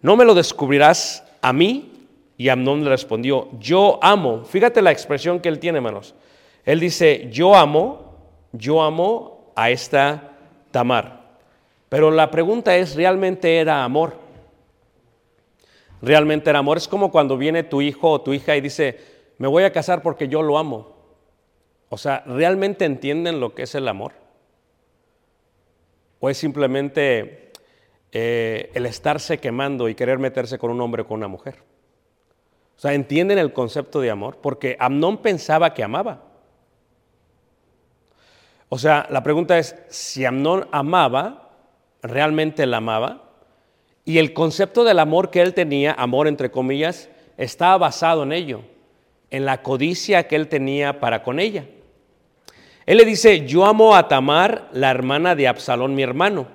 ¿No 0.00 0.16
me 0.16 0.24
lo 0.24 0.34
descubrirás 0.34 1.24
a 1.40 1.52
mí? 1.52 2.06
Y 2.38 2.48
Amnón 2.48 2.84
le 2.84 2.90
respondió, 2.90 3.48
yo 3.58 3.98
amo. 4.02 4.44
Fíjate 4.44 4.80
la 4.80 4.92
expresión 4.92 5.40
que 5.40 5.48
él 5.48 5.58
tiene, 5.58 5.78
hermanos. 5.78 6.14
Él 6.64 6.80
dice, 6.80 7.28
yo 7.30 7.54
amo, 7.54 8.14
yo 8.52 8.82
amo 8.82 9.52
a 9.56 9.70
esta 9.70 10.30
Tamar. 10.70 11.22
Pero 11.88 12.10
la 12.10 12.30
pregunta 12.30 12.76
es, 12.76 12.94
¿realmente 12.94 13.58
era 13.58 13.84
amor? 13.84 14.16
¿Realmente 16.00 16.50
era 16.50 16.60
amor? 16.60 16.78
Es 16.78 16.88
como 16.88 17.10
cuando 17.10 17.36
viene 17.36 17.62
tu 17.62 17.82
hijo 17.82 18.10
o 18.10 18.20
tu 18.20 18.32
hija 18.32 18.56
y 18.56 18.60
dice, 18.60 18.98
me 19.38 19.46
voy 19.46 19.64
a 19.64 19.72
casar 19.72 20.02
porque 20.02 20.28
yo 20.28 20.42
lo 20.42 20.56
amo. 20.56 20.96
O 21.90 21.98
sea, 21.98 22.22
¿realmente 22.26 22.86
entienden 22.86 23.40
lo 23.40 23.54
que 23.54 23.64
es 23.64 23.74
el 23.74 23.86
amor? 23.86 24.12
¿O 26.20 26.30
es 26.30 26.38
simplemente 26.38 27.52
eh, 28.12 28.70
el 28.74 28.86
estarse 28.86 29.38
quemando 29.38 29.88
y 29.88 29.94
querer 29.94 30.18
meterse 30.18 30.58
con 30.58 30.70
un 30.70 30.80
hombre 30.80 31.02
o 31.02 31.06
con 31.06 31.18
una 31.18 31.28
mujer? 31.28 31.56
O 32.76 32.80
sea, 32.80 32.94
¿entienden 32.94 33.38
el 33.38 33.52
concepto 33.52 34.00
de 34.00 34.10
amor? 34.10 34.38
Porque 34.40 34.76
Amnón 34.80 35.18
pensaba 35.18 35.74
que 35.74 35.84
amaba. 35.84 36.31
O 38.74 38.78
sea, 38.78 39.06
la 39.10 39.22
pregunta 39.22 39.58
es, 39.58 39.76
si 39.90 40.24
Amnón 40.24 40.66
amaba, 40.72 41.50
¿realmente 42.00 42.64
la 42.64 42.78
amaba? 42.78 43.22
Y 44.06 44.16
el 44.16 44.32
concepto 44.32 44.82
del 44.82 44.98
amor 44.98 45.28
que 45.28 45.42
él 45.42 45.52
tenía, 45.52 45.92
amor 45.92 46.26
entre 46.26 46.50
comillas, 46.50 47.10
estaba 47.36 47.76
basado 47.76 48.22
en 48.22 48.32
ello, 48.32 48.62
en 49.30 49.44
la 49.44 49.60
codicia 49.60 50.26
que 50.26 50.36
él 50.36 50.48
tenía 50.48 51.00
para 51.00 51.22
con 51.22 51.38
ella. 51.38 51.66
Él 52.86 52.96
le 52.96 53.04
dice, 53.04 53.46
yo 53.46 53.66
amo 53.66 53.94
a 53.94 54.08
Tamar, 54.08 54.70
la 54.72 54.90
hermana 54.90 55.34
de 55.34 55.48
Absalón, 55.48 55.94
mi 55.94 56.02
hermano. 56.02 56.46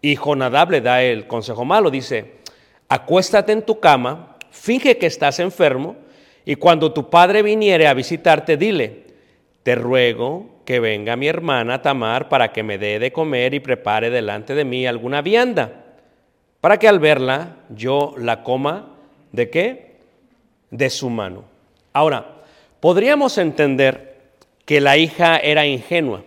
Y 0.00 0.16
Jonadab 0.16 0.70
le 0.70 0.80
da 0.80 1.02
el 1.02 1.26
consejo 1.26 1.66
malo, 1.66 1.90
dice, 1.90 2.36
acuéstate 2.88 3.52
en 3.52 3.66
tu 3.66 3.78
cama, 3.78 4.38
finge 4.50 4.96
que 4.96 5.04
estás 5.04 5.38
enfermo, 5.38 5.96
y 6.46 6.54
cuando 6.54 6.94
tu 6.94 7.10
padre 7.10 7.42
viniere 7.42 7.88
a 7.88 7.92
visitarte, 7.92 8.56
dile, 8.56 9.04
te 9.62 9.74
ruego 9.74 10.59
que 10.70 10.78
venga 10.78 11.16
mi 11.16 11.26
hermana 11.26 11.82
Tamar 11.82 12.28
para 12.28 12.52
que 12.52 12.62
me 12.62 12.78
dé 12.78 13.00
de 13.00 13.12
comer 13.12 13.54
y 13.54 13.58
prepare 13.58 14.08
delante 14.08 14.54
de 14.54 14.64
mí 14.64 14.86
alguna 14.86 15.20
vianda, 15.20 15.72
para 16.60 16.78
que 16.78 16.86
al 16.86 17.00
verla 17.00 17.56
yo 17.70 18.14
la 18.16 18.44
coma 18.44 18.94
de 19.32 19.50
qué? 19.50 19.96
De 20.70 20.88
su 20.88 21.10
mano. 21.10 21.42
Ahora, 21.92 22.36
podríamos 22.78 23.36
entender 23.36 24.20
que 24.64 24.80
la 24.80 24.96
hija 24.96 25.38
era 25.38 25.66
ingenua, 25.66 26.22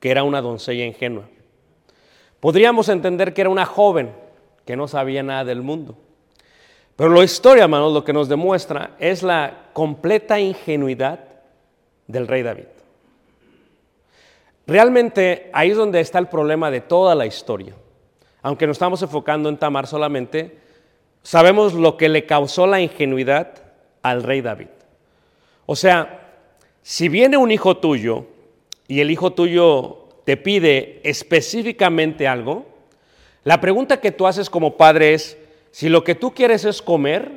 que 0.00 0.10
era 0.10 0.22
una 0.22 0.40
doncella 0.40 0.86
ingenua. 0.86 1.24
Podríamos 2.40 2.88
entender 2.88 3.34
que 3.34 3.42
era 3.42 3.50
una 3.50 3.66
joven 3.66 4.12
que 4.64 4.76
no 4.76 4.88
sabía 4.88 5.22
nada 5.22 5.44
del 5.44 5.60
mundo. 5.60 5.94
Pero 6.96 7.10
la 7.10 7.22
historia, 7.22 7.64
hermanos, 7.64 7.92
lo 7.92 8.02
que 8.02 8.14
nos 8.14 8.30
demuestra 8.30 8.92
es 8.98 9.22
la 9.22 9.68
completa 9.74 10.40
ingenuidad 10.40 11.20
del 12.06 12.26
rey 12.26 12.42
David. 12.42 12.64
Realmente 14.66 15.50
ahí 15.52 15.70
es 15.70 15.76
donde 15.76 16.00
está 16.00 16.18
el 16.18 16.28
problema 16.28 16.70
de 16.70 16.80
toda 16.80 17.14
la 17.14 17.26
historia. 17.26 17.74
Aunque 18.42 18.66
nos 18.66 18.76
estamos 18.76 19.02
enfocando 19.02 19.48
en 19.48 19.58
Tamar 19.58 19.86
solamente, 19.86 20.58
sabemos 21.22 21.74
lo 21.74 21.96
que 21.96 22.08
le 22.08 22.26
causó 22.26 22.66
la 22.66 22.80
ingenuidad 22.80 23.54
al 24.02 24.22
rey 24.22 24.40
David. 24.40 24.68
O 25.66 25.76
sea, 25.76 26.30
si 26.82 27.08
viene 27.08 27.36
un 27.36 27.50
hijo 27.50 27.78
tuyo 27.78 28.26
y 28.86 29.00
el 29.00 29.10
hijo 29.10 29.32
tuyo 29.32 30.08
te 30.24 30.36
pide 30.36 31.00
específicamente 31.04 32.28
algo, 32.28 32.66
la 33.44 33.60
pregunta 33.60 34.00
que 34.00 34.12
tú 34.12 34.26
haces 34.26 34.48
como 34.48 34.76
padre 34.76 35.14
es, 35.14 35.38
si 35.70 35.88
lo 35.88 36.04
que 36.04 36.14
tú 36.14 36.32
quieres 36.32 36.64
es 36.64 36.80
comer, 36.80 37.30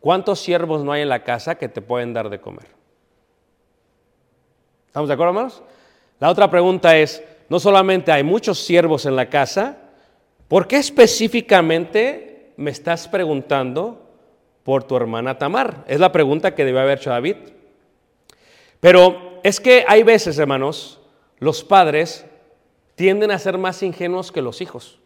¿cuántos 0.00 0.40
siervos 0.40 0.84
no 0.84 0.92
hay 0.92 1.02
en 1.02 1.08
la 1.08 1.24
casa 1.24 1.56
que 1.56 1.68
te 1.68 1.80
pueden 1.80 2.12
dar 2.12 2.28
de 2.30 2.40
comer? 2.40 2.66
¿Estamos 4.88 5.08
de 5.08 5.14
acuerdo, 5.14 5.30
hermanos? 5.30 5.62
La 6.22 6.30
otra 6.30 6.48
pregunta 6.48 6.96
es, 6.96 7.20
no 7.48 7.58
solamente 7.58 8.12
hay 8.12 8.22
muchos 8.22 8.60
siervos 8.60 9.06
en 9.06 9.16
la 9.16 9.28
casa, 9.28 9.76
¿por 10.46 10.68
qué 10.68 10.76
específicamente 10.76 12.52
me 12.56 12.70
estás 12.70 13.08
preguntando 13.08 14.08
por 14.62 14.84
tu 14.84 14.94
hermana 14.94 15.36
Tamar? 15.36 15.82
Es 15.88 15.98
la 15.98 16.12
pregunta 16.12 16.54
que 16.54 16.64
debe 16.64 16.78
haber 16.78 16.98
hecho 16.98 17.10
David. 17.10 17.38
Pero 18.78 19.40
es 19.42 19.58
que 19.58 19.84
hay 19.88 20.04
veces, 20.04 20.38
hermanos, 20.38 21.00
los 21.40 21.64
padres 21.64 22.24
tienden 22.94 23.32
a 23.32 23.38
ser 23.40 23.58
más 23.58 23.82
ingenuos 23.82 24.30
que 24.30 24.42
los 24.42 24.60
hijos. 24.60 25.00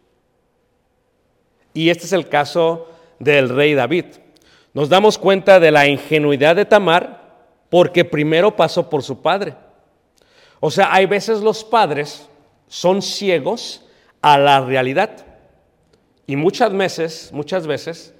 Y 1.73 1.89
este 1.89 2.05
es 2.05 2.13
el 2.13 2.29
caso 2.29 2.91
del 3.17 3.49
rey 3.49 3.73
David. 3.73 4.05
Nos 4.75 4.87
damos 4.87 5.17
cuenta 5.17 5.59
de 5.59 5.71
la 5.71 5.87
ingenuidad 5.87 6.55
de 6.55 6.65
Tamar 6.65 7.47
porque 7.71 8.05
primero 8.05 8.55
pasó 8.55 8.87
por 8.87 9.01
su 9.01 9.19
padre. 9.23 9.55
O 10.59 10.71
sea, 10.71 10.93
hay 10.93 11.05
veces 11.05 11.41
los 11.41 11.63
padres 11.63 12.27
son 12.67 13.01
ciegos 13.01 13.85
a 14.21 14.37
la 14.37 14.61
realidad 14.61 15.25
y 16.25 16.35
muchas 16.35 16.75
veces, 16.75 17.29
muchas 17.31 17.67
veces 17.67 18.13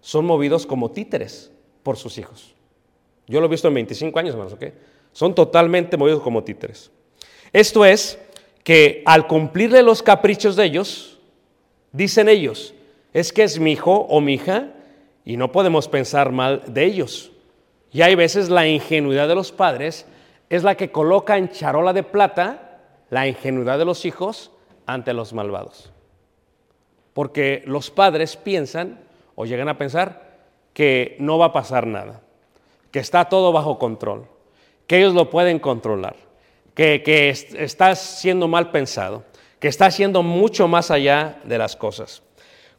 son 0.00 0.26
movidos 0.26 0.66
como 0.66 0.90
títeres 0.90 1.50
por 1.82 1.96
sus 1.96 2.18
hijos. 2.18 2.54
Yo 3.26 3.40
lo 3.40 3.46
he 3.46 3.50
visto 3.50 3.68
en 3.68 3.74
25 3.74 4.18
años, 4.18 4.32
hermanos, 4.32 4.54
¿ok? 4.54 4.64
Son 5.12 5.34
totalmente 5.34 5.96
movidos 5.96 6.22
como 6.22 6.44
títeres. 6.44 6.90
Esto 7.52 7.84
es 7.84 8.18
que 8.64 9.02
al 9.06 9.26
cumplirle 9.26 9.82
los 9.82 10.02
caprichos 10.02 10.56
de 10.56 10.64
ellos, 10.64 11.18
dicen 11.92 12.28
ellos, 12.28 12.74
es 13.12 13.32
que 13.32 13.42
es 13.42 13.58
mi 13.58 13.72
hijo 13.72 13.92
o 13.92 14.20
mi 14.20 14.34
hija 14.34 14.74
y 15.24 15.36
no 15.36 15.52
podemos 15.52 15.88
pensar 15.88 16.32
mal 16.32 16.62
de 16.66 16.84
ellos. 16.84 17.32
Y 17.92 18.02
hay 18.02 18.14
veces 18.14 18.50
la 18.50 18.66
ingenuidad 18.68 19.28
de 19.28 19.34
los 19.34 19.52
padres 19.52 20.06
es 20.50 20.62
la 20.62 20.76
que 20.76 20.90
coloca 20.90 21.36
en 21.36 21.50
charola 21.50 21.92
de 21.92 22.02
plata 22.02 22.80
la 23.10 23.26
ingenuidad 23.26 23.78
de 23.78 23.84
los 23.84 24.04
hijos 24.04 24.50
ante 24.86 25.12
los 25.12 25.32
malvados. 25.32 25.92
Porque 27.12 27.62
los 27.66 27.90
padres 27.90 28.36
piensan 28.36 29.00
o 29.34 29.44
llegan 29.44 29.68
a 29.68 29.78
pensar 29.78 30.28
que 30.72 31.16
no 31.18 31.38
va 31.38 31.46
a 31.46 31.52
pasar 31.52 31.86
nada, 31.86 32.20
que 32.90 33.00
está 33.00 33.28
todo 33.28 33.52
bajo 33.52 33.78
control, 33.78 34.26
que 34.86 34.98
ellos 34.98 35.14
lo 35.14 35.28
pueden 35.28 35.58
controlar, 35.58 36.16
que, 36.74 37.02
que 37.02 37.28
está 37.30 37.94
siendo 37.94 38.48
mal 38.48 38.70
pensado, 38.70 39.24
que 39.58 39.68
está 39.68 39.90
siendo 39.90 40.22
mucho 40.22 40.68
más 40.68 40.90
allá 40.90 41.40
de 41.44 41.58
las 41.58 41.76
cosas. 41.76 42.22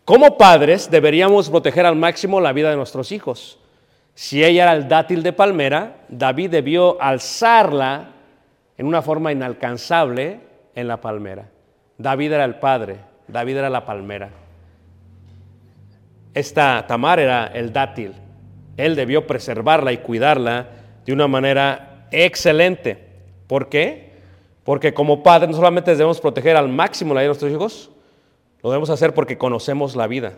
Como 0.06 0.38
padres 0.38 0.90
deberíamos 0.90 1.50
proteger 1.50 1.86
al 1.86 1.96
máximo 1.96 2.42
la 2.42 2.54
vida 2.54 2.72
de 2.72 2.78
nuestros 2.78 3.12
hijos. 3.12 3.60
Si 4.20 4.44
ella 4.44 4.64
era 4.64 4.74
el 4.74 4.90
dátil 4.90 5.24
de 5.24 5.32
palmera, 5.32 6.02
David 6.10 6.50
debió 6.50 7.02
alzarla 7.02 8.10
en 8.78 8.86
una 8.86 9.02
forma 9.02 9.32
inalcanzable 9.32 10.42
en 10.76 10.90
la 10.90 11.00
palmera. 11.00 11.48
David 11.98 12.34
era 12.34 12.44
el 12.44 12.56
padre, 12.56 12.98
David 13.30 13.56
era 13.56 13.70
la 13.70 13.86
palmera. 13.86 14.30
Esta 16.34 16.86
Tamar 16.86 17.22
era 17.22 17.48
el 17.48 17.72
dátil. 17.72 18.12
Él 18.76 18.98
debió 18.98 19.26
preservarla 19.26 19.94
y 19.94 20.00
cuidarla 20.00 20.68
de 21.06 21.14
una 21.14 21.30
manera 21.30 22.10
excelente. 22.12 23.02
¿Por 23.48 23.70
qué? 23.70 24.16
Porque 24.66 24.94
como 24.94 25.24
padre 25.24 25.48
no 25.48 25.54
solamente 25.54 25.92
debemos 25.92 26.20
proteger 26.20 26.58
al 26.58 26.68
máximo 26.68 27.14
la 27.14 27.22
vida 27.22 27.28
de 27.28 27.30
nuestros 27.30 27.54
hijos, 27.54 27.90
lo 28.64 28.70
debemos 28.70 28.90
hacer 28.90 29.14
porque 29.14 29.38
conocemos 29.38 29.96
la 29.96 30.08
vida, 30.08 30.34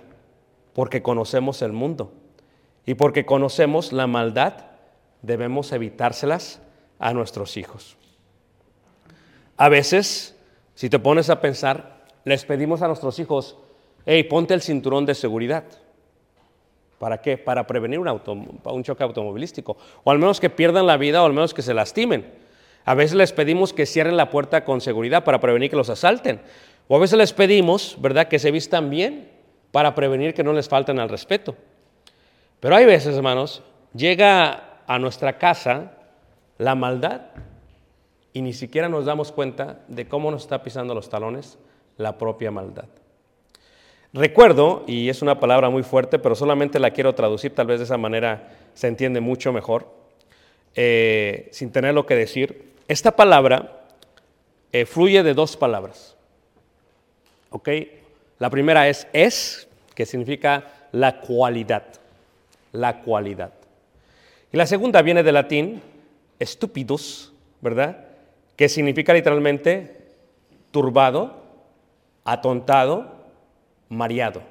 porque 0.75 1.01
conocemos 1.01 1.63
el 1.63 1.71
mundo 1.71 2.20
y 2.85 2.95
porque 2.95 3.25
conocemos 3.25 3.93
la 3.93 4.07
maldad, 4.07 4.53
debemos 5.21 5.71
evitárselas 5.71 6.61
a 6.99 7.13
nuestros 7.13 7.57
hijos. 7.57 7.97
A 9.57 9.69
veces, 9.69 10.35
si 10.73 10.89
te 10.89 10.99
pones 10.99 11.29
a 11.29 11.41
pensar, 11.41 12.05
les 12.23 12.45
pedimos 12.45 12.81
a 12.81 12.87
nuestros 12.87 13.19
hijos, 13.19 13.57
hey, 14.05 14.23
ponte 14.23 14.53
el 14.53 14.61
cinturón 14.61 15.05
de 15.05 15.15
seguridad. 15.15 15.63
¿Para 16.97 17.21
qué? 17.21 17.37
Para 17.37 17.65
prevenir 17.65 17.99
un, 17.99 18.59
un 18.63 18.83
choque 18.83 19.03
automovilístico. 19.03 19.77
O 20.03 20.11
al 20.11 20.19
menos 20.19 20.39
que 20.39 20.49
pierdan 20.49 20.85
la 20.85 20.97
vida 20.97 21.23
o 21.23 21.25
al 21.25 21.33
menos 21.33 21.53
que 21.53 21.61
se 21.63 21.73
lastimen. 21.73 22.31
A 22.85 22.93
veces 22.93 23.15
les 23.15 23.33
pedimos 23.33 23.73
que 23.73 23.85
cierren 23.85 24.17
la 24.17 24.29
puerta 24.29 24.65
con 24.65 24.81
seguridad 24.81 25.23
para 25.23 25.39
prevenir 25.39 25.69
que 25.69 25.75
los 25.75 25.89
asalten. 25.89 26.41
O 26.87 26.95
a 26.95 26.99
veces 26.99 27.17
les 27.17 27.33
pedimos, 27.33 27.97
¿verdad?, 27.99 28.27
que 28.27 28.39
se 28.39 28.51
vistan 28.51 28.89
bien 28.89 29.29
para 29.71 29.95
prevenir 29.95 30.33
que 30.33 30.43
no 30.43 30.53
les 30.53 30.67
falten 30.67 30.99
al 30.99 31.09
respeto. 31.09 31.55
Pero 32.61 32.75
hay 32.75 32.85
veces, 32.85 33.17
hermanos, 33.17 33.63
llega 33.93 34.77
a 34.87 34.99
nuestra 34.99 35.37
casa 35.37 35.93
la 36.57 36.75
maldad 36.75 37.21
y 38.33 38.41
ni 38.41 38.53
siquiera 38.53 38.87
nos 38.87 39.05
damos 39.05 39.31
cuenta 39.31 39.79
de 39.87 40.07
cómo 40.07 40.31
nos 40.31 40.43
está 40.43 40.63
pisando 40.63 40.93
los 40.93 41.09
talones 41.09 41.57
la 41.97 42.17
propia 42.17 42.51
maldad. 42.51 42.85
Recuerdo, 44.13 44.83
y 44.87 45.09
es 45.09 45.21
una 45.21 45.39
palabra 45.39 45.69
muy 45.69 45.83
fuerte, 45.83 46.19
pero 46.19 46.35
solamente 46.35 46.79
la 46.79 46.91
quiero 46.91 47.15
traducir, 47.15 47.55
tal 47.55 47.67
vez 47.67 47.79
de 47.79 47.85
esa 47.85 47.97
manera 47.97 48.49
se 48.73 48.87
entiende 48.87 49.21
mucho 49.21 49.51
mejor, 49.51 49.87
eh, 50.75 51.49
sin 51.51 51.71
tener 51.71 51.95
lo 51.95 52.05
que 52.05 52.15
decir. 52.15 52.73
Esta 52.87 53.15
palabra 53.15 53.85
eh, 54.71 54.85
fluye 54.85 55.23
de 55.23 55.33
dos 55.33 55.57
palabras. 55.57 56.15
¿Ok? 57.49 57.69
La 58.37 58.49
primera 58.49 58.87
es 58.87 59.07
es, 59.13 59.67
que 59.95 60.05
significa 60.05 60.89
la 60.91 61.21
cualidad. 61.21 62.00
La 62.71 63.01
cualidad. 63.01 63.53
Y 64.51 64.57
la 64.57 64.65
segunda 64.65 65.01
viene 65.01 65.23
del 65.23 65.35
latín 65.35 65.81
estúpidos, 66.39 67.33
¿verdad? 67.61 68.05
Que 68.55 68.69
significa 68.69 69.13
literalmente 69.13 70.07
turbado, 70.71 71.43
atontado, 72.23 73.25
mareado, 73.89 74.41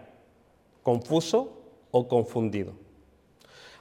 confuso 0.83 1.61
o 1.91 2.09
confundido. 2.09 2.75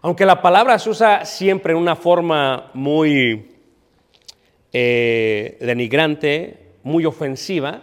Aunque 0.01 0.25
la 0.25 0.41
palabra 0.41 0.79
se 0.79 0.89
usa 0.89 1.25
siempre 1.25 1.73
en 1.73 1.79
una 1.79 1.95
forma 1.95 2.71
muy 2.73 3.51
eh, 4.71 5.57
denigrante, 5.59 6.73
muy 6.83 7.05
ofensiva, 7.05 7.81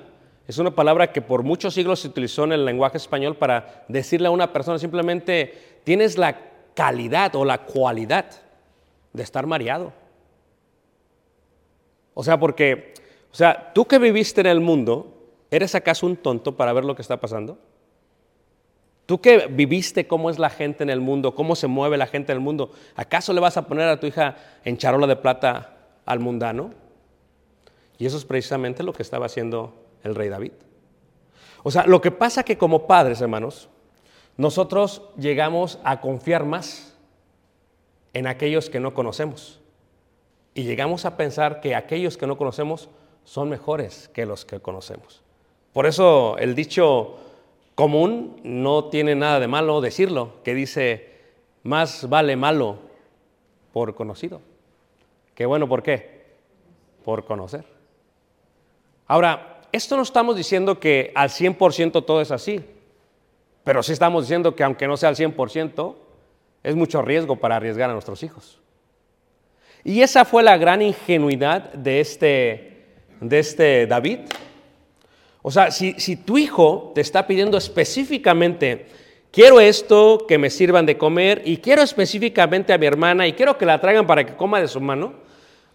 es 0.48 0.58
una 0.58 0.70
palabra 0.70 1.12
que 1.12 1.20
por 1.20 1.42
muchos 1.42 1.74
siglos 1.74 2.00
se 2.00 2.08
utilizó 2.08 2.44
en 2.44 2.52
el 2.52 2.64
lenguaje 2.64 2.96
español 2.96 3.36
para 3.36 3.84
decirle 3.88 4.28
a 4.28 4.30
una 4.30 4.52
persona 4.52 4.78
simplemente, 4.78 5.75
tienes 5.86 6.18
la 6.18 6.36
calidad 6.74 7.36
o 7.36 7.44
la 7.44 7.58
cualidad 7.58 8.26
de 9.12 9.22
estar 9.22 9.46
mareado. 9.46 9.92
O 12.12 12.24
sea, 12.24 12.40
porque, 12.40 12.92
o 13.30 13.34
sea, 13.36 13.72
tú 13.72 13.84
que 13.84 14.00
viviste 14.00 14.40
en 14.40 14.48
el 14.48 14.58
mundo, 14.58 15.30
¿eres 15.48 15.76
acaso 15.76 16.04
un 16.06 16.16
tonto 16.16 16.56
para 16.56 16.72
ver 16.72 16.84
lo 16.84 16.96
que 16.96 17.02
está 17.02 17.20
pasando? 17.20 17.56
Tú 19.06 19.20
que 19.20 19.46
viviste 19.46 20.08
cómo 20.08 20.28
es 20.28 20.40
la 20.40 20.50
gente 20.50 20.82
en 20.82 20.90
el 20.90 21.00
mundo, 21.00 21.36
cómo 21.36 21.54
se 21.54 21.68
mueve 21.68 21.96
la 21.96 22.08
gente 22.08 22.32
en 22.32 22.38
el 22.38 22.42
mundo, 22.42 22.72
¿acaso 22.96 23.32
le 23.32 23.38
vas 23.38 23.56
a 23.56 23.68
poner 23.68 23.86
a 23.88 24.00
tu 24.00 24.08
hija 24.08 24.34
en 24.64 24.78
charola 24.78 25.06
de 25.06 25.14
plata 25.14 25.76
al 26.04 26.18
mundano? 26.18 26.72
Y 27.96 28.06
eso 28.06 28.16
es 28.16 28.24
precisamente 28.24 28.82
lo 28.82 28.92
que 28.92 29.04
estaba 29.04 29.26
haciendo 29.26 29.72
el 30.02 30.16
rey 30.16 30.30
David. 30.30 30.52
O 31.62 31.70
sea, 31.70 31.86
lo 31.86 32.00
que 32.00 32.10
pasa 32.10 32.42
que 32.42 32.58
como 32.58 32.88
padres, 32.88 33.20
hermanos, 33.20 33.68
nosotros 34.36 35.02
llegamos 35.16 35.78
a 35.84 36.00
confiar 36.00 36.44
más 36.44 36.94
en 38.12 38.26
aquellos 38.26 38.70
que 38.70 38.80
no 38.80 38.94
conocemos. 38.94 39.60
Y 40.54 40.64
llegamos 40.64 41.04
a 41.04 41.16
pensar 41.16 41.60
que 41.60 41.74
aquellos 41.74 42.16
que 42.16 42.26
no 42.26 42.38
conocemos 42.38 42.88
son 43.24 43.48
mejores 43.48 44.08
que 44.08 44.24
los 44.26 44.44
que 44.44 44.60
conocemos. 44.60 45.22
Por 45.72 45.86
eso 45.86 46.38
el 46.38 46.54
dicho 46.54 47.16
común 47.74 48.40
no 48.42 48.86
tiene 48.86 49.14
nada 49.14 49.38
de 49.40 49.48
malo 49.48 49.80
decirlo, 49.80 50.34
que 50.42 50.54
dice, 50.54 51.10
más 51.62 52.08
vale 52.08 52.36
malo 52.36 52.78
por 53.72 53.94
conocido. 53.94 54.40
Qué 55.34 55.44
bueno, 55.44 55.68
¿por 55.68 55.82
qué? 55.82 56.24
Por 57.04 57.26
conocer. 57.26 57.66
Ahora, 59.06 59.60
esto 59.72 59.96
no 59.96 60.02
estamos 60.02 60.36
diciendo 60.36 60.80
que 60.80 61.12
al 61.14 61.28
100% 61.28 62.04
todo 62.06 62.22
es 62.22 62.30
así, 62.30 62.64
pero 63.66 63.82
sí 63.82 63.92
estamos 63.92 64.22
diciendo 64.22 64.54
que 64.54 64.62
aunque 64.62 64.86
no 64.86 64.96
sea 64.96 65.08
al 65.08 65.16
100%, 65.16 65.96
es 66.62 66.76
mucho 66.76 67.02
riesgo 67.02 67.34
para 67.34 67.56
arriesgar 67.56 67.90
a 67.90 67.94
nuestros 67.94 68.22
hijos. 68.22 68.60
Y 69.82 70.02
esa 70.02 70.24
fue 70.24 70.44
la 70.44 70.56
gran 70.56 70.82
ingenuidad 70.82 71.72
de 71.72 71.98
este, 71.98 72.84
de 73.20 73.38
este 73.40 73.88
David. 73.88 74.20
O 75.42 75.50
sea, 75.50 75.72
si, 75.72 76.14
tu 76.14 76.38
hijo 76.38 76.92
te 76.94 77.00
está 77.00 77.26
pidiendo 77.26 77.58
específicamente, 77.58 78.86
quiero 79.32 79.58
esto, 79.58 80.26
que 80.28 80.38
me 80.38 80.48
sirvan 80.48 80.86
de 80.86 80.96
comer, 80.96 81.42
y 81.44 81.56
quiero 81.56 81.82
específicamente 81.82 82.72
a 82.72 82.78
mi 82.78 82.86
hermana, 82.86 83.26
y 83.26 83.32
quiero 83.32 83.58
que 83.58 83.66
la 83.66 83.80
traigan 83.80 84.06
para 84.06 84.24
que 84.24 84.36
coma 84.36 84.60
de 84.60 84.68
su 84.68 84.80
mano, 84.80 85.14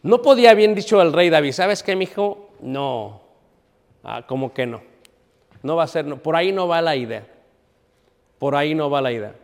no 0.01 0.21
podía 0.21 0.53
bien 0.53 0.75
dicho 0.75 1.01
el 1.01 1.11
rey 1.11 1.29
David, 1.29 1.51
¿sabes 1.51 1.83
qué, 1.83 1.97
mi 1.97 2.05
hijo? 2.05 2.51
No, 2.61 3.19
Ah, 4.01 4.23
como 4.25 4.53
que 4.53 4.65
no. 4.65 4.81
No 5.61 5.75
va 5.75 5.83
a 5.83 5.87
ser, 5.87 6.05
por 6.21 6.37
ahí 6.37 6.53
no 6.53 6.69
va 6.69 6.81
la 6.81 6.95
idea. 6.95 7.27
Por 8.41 8.55
ahí 8.55 8.73
no 8.73 8.89
va 8.89 9.01
la 9.01 9.11
idea. 9.11 9.35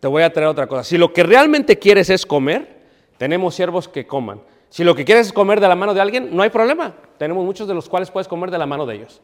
Te 0.00 0.08
voy 0.08 0.24
a 0.24 0.32
traer 0.32 0.48
otra 0.48 0.66
cosa. 0.66 0.82
Si 0.82 0.98
lo 0.98 1.12
que 1.12 1.22
realmente 1.22 1.78
quieres 1.78 2.10
es 2.10 2.26
comer, 2.26 2.80
tenemos 3.16 3.54
siervos 3.54 3.86
que 3.86 4.08
coman. 4.08 4.42
Si 4.70 4.82
lo 4.82 4.96
que 4.96 5.04
quieres 5.04 5.28
es 5.28 5.32
comer 5.32 5.60
de 5.60 5.68
la 5.68 5.76
mano 5.76 5.94
de 5.94 6.00
alguien, 6.00 6.34
no 6.34 6.42
hay 6.42 6.50
problema. 6.50 6.96
Tenemos 7.16 7.44
muchos 7.44 7.68
de 7.68 7.74
los 7.74 7.88
cuales 7.88 8.10
puedes 8.10 8.26
comer 8.26 8.50
de 8.50 8.58
la 8.58 8.66
mano 8.66 8.86
de 8.86 8.96
ellos. 8.96 9.20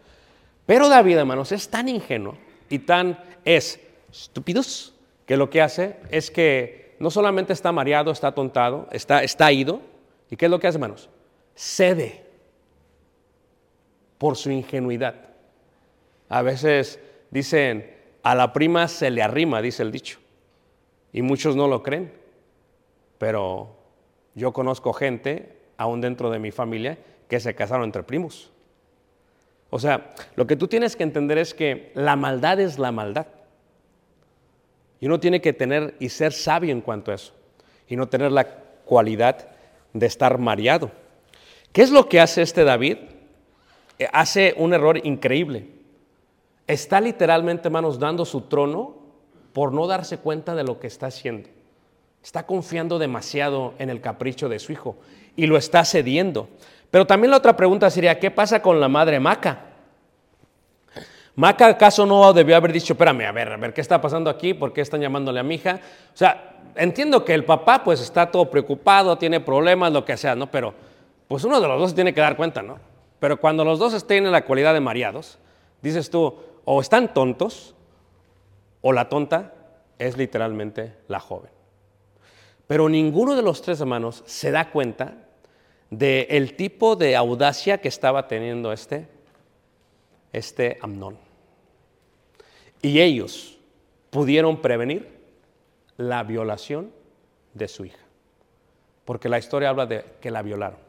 Pero 0.64 0.88
David, 0.88 1.16
hermanos, 1.16 1.50
es 1.50 1.68
tan 1.68 1.88
ingenuo 1.88 2.38
y 2.70 2.78
tan 2.78 3.18
es 3.44 3.80
estúpidos 4.12 4.94
que 5.26 5.36
lo 5.36 5.50
que 5.50 5.60
hace 5.60 5.96
es 6.12 6.30
que 6.30 6.94
no 7.00 7.10
solamente 7.10 7.54
está 7.54 7.72
mareado, 7.72 8.12
está 8.12 8.30
tontado, 8.30 8.86
está, 8.92 9.24
está 9.24 9.50
ido. 9.50 9.80
¿Y 10.30 10.36
qué 10.36 10.44
es 10.44 10.50
lo 10.52 10.60
que 10.60 10.68
hace, 10.68 10.76
hermanos? 10.76 11.08
Cede 11.56 12.24
por 14.18 14.36
su 14.36 14.52
ingenuidad. 14.52 15.16
A 16.28 16.42
veces 16.42 17.00
dicen, 17.32 17.97
a 18.22 18.34
la 18.34 18.52
prima 18.52 18.88
se 18.88 19.10
le 19.10 19.22
arrima, 19.22 19.62
dice 19.62 19.82
el 19.82 19.92
dicho. 19.92 20.18
Y 21.12 21.22
muchos 21.22 21.56
no 21.56 21.68
lo 21.68 21.82
creen. 21.82 22.12
Pero 23.18 23.76
yo 24.34 24.52
conozco 24.52 24.92
gente, 24.92 25.56
aún 25.76 26.00
dentro 26.00 26.30
de 26.30 26.38
mi 26.38 26.50
familia, 26.50 26.98
que 27.28 27.40
se 27.40 27.54
casaron 27.54 27.84
entre 27.84 28.02
primos. 28.02 28.50
O 29.70 29.78
sea, 29.78 30.14
lo 30.36 30.46
que 30.46 30.56
tú 30.56 30.68
tienes 30.68 30.96
que 30.96 31.02
entender 31.02 31.38
es 31.38 31.54
que 31.54 31.92
la 31.94 32.16
maldad 32.16 32.60
es 32.60 32.78
la 32.78 32.92
maldad. 32.92 33.26
Y 35.00 35.06
uno 35.06 35.20
tiene 35.20 35.40
que 35.40 35.52
tener 35.52 35.94
y 36.00 36.08
ser 36.08 36.32
sabio 36.32 36.72
en 36.72 36.80
cuanto 36.80 37.12
a 37.12 37.14
eso. 37.14 37.32
Y 37.86 37.96
no 37.96 38.08
tener 38.08 38.32
la 38.32 38.44
cualidad 38.84 39.48
de 39.92 40.06
estar 40.06 40.38
mareado. 40.38 40.90
¿Qué 41.72 41.82
es 41.82 41.90
lo 41.90 42.08
que 42.08 42.20
hace 42.20 42.42
este 42.42 42.64
David? 42.64 42.98
Eh, 43.98 44.08
hace 44.12 44.54
un 44.56 44.72
error 44.72 45.04
increíble. 45.04 45.68
Está 46.68 47.00
literalmente, 47.00 47.66
hermanos, 47.66 47.98
dando 47.98 48.26
su 48.26 48.42
trono 48.42 48.94
por 49.52 49.72
no 49.72 49.86
darse 49.86 50.18
cuenta 50.18 50.54
de 50.54 50.62
lo 50.62 50.78
que 50.78 50.86
está 50.86 51.06
haciendo. 51.06 51.48
Está 52.22 52.44
confiando 52.44 52.98
demasiado 52.98 53.72
en 53.78 53.88
el 53.88 54.02
capricho 54.02 54.50
de 54.50 54.58
su 54.58 54.72
hijo 54.72 54.96
y 55.34 55.46
lo 55.46 55.56
está 55.56 55.84
cediendo. 55.84 56.48
Pero 56.90 57.06
también 57.06 57.30
la 57.30 57.38
otra 57.38 57.56
pregunta 57.56 57.88
sería, 57.88 58.20
¿qué 58.20 58.30
pasa 58.30 58.60
con 58.60 58.78
la 58.80 58.88
madre 58.88 59.18
Maca? 59.18 59.64
Maca 61.36 61.68
acaso 61.68 62.04
no 62.04 62.32
debió 62.32 62.56
haber 62.56 62.72
dicho, 62.72 62.92
espérame, 62.92 63.22
a 63.22 63.32
ver, 63.32 63.52
a 63.52 63.56
ver, 63.56 63.72
¿qué 63.72 63.80
está 63.80 64.00
pasando 64.00 64.28
aquí? 64.28 64.52
¿Por 64.52 64.72
qué 64.72 64.82
están 64.82 65.00
llamándole 65.00 65.40
a 65.40 65.42
mi 65.42 65.54
hija? 65.54 65.80
O 66.12 66.16
sea, 66.16 66.56
entiendo 66.74 67.24
que 67.24 67.32
el 67.32 67.44
papá 67.44 67.82
pues 67.82 68.00
está 68.00 68.30
todo 68.30 68.50
preocupado, 68.50 69.16
tiene 69.16 69.40
problemas, 69.40 69.92
lo 69.92 70.04
que 70.04 70.16
sea, 70.16 70.34
¿no? 70.34 70.50
Pero 70.50 70.74
pues 71.28 71.44
uno 71.44 71.60
de 71.60 71.68
los 71.68 71.80
dos 71.80 71.94
tiene 71.94 72.12
que 72.12 72.20
dar 72.20 72.36
cuenta, 72.36 72.60
¿no? 72.60 72.78
Pero 73.20 73.40
cuando 73.40 73.64
los 73.64 73.78
dos 73.78 73.94
estén 73.94 74.26
en 74.26 74.32
la 74.32 74.44
cualidad 74.44 74.74
de 74.74 74.80
mareados, 74.80 75.38
dices 75.80 76.10
tú, 76.10 76.34
o 76.70 76.82
están 76.82 77.14
tontos, 77.14 77.74
o 78.82 78.92
la 78.92 79.08
tonta 79.08 79.54
es 79.98 80.18
literalmente 80.18 80.96
la 81.08 81.18
joven. 81.18 81.50
Pero 82.66 82.90
ninguno 82.90 83.34
de 83.34 83.40
los 83.40 83.62
tres 83.62 83.80
hermanos 83.80 84.22
se 84.26 84.50
da 84.50 84.70
cuenta 84.70 85.14
del 85.88 86.56
tipo 86.56 86.94
de 86.94 87.16
audacia 87.16 87.80
que 87.80 87.88
estaba 87.88 88.28
teniendo 88.28 88.70
este, 88.70 89.08
este 90.34 90.76
Amnón. 90.82 91.16
Y 92.82 93.00
ellos 93.00 93.58
pudieron 94.10 94.60
prevenir 94.60 95.08
la 95.96 96.22
violación 96.22 96.92
de 97.54 97.66
su 97.68 97.86
hija. 97.86 98.04
Porque 99.06 99.30
la 99.30 99.38
historia 99.38 99.70
habla 99.70 99.86
de 99.86 100.04
que 100.20 100.30
la 100.30 100.42
violaron. 100.42 100.80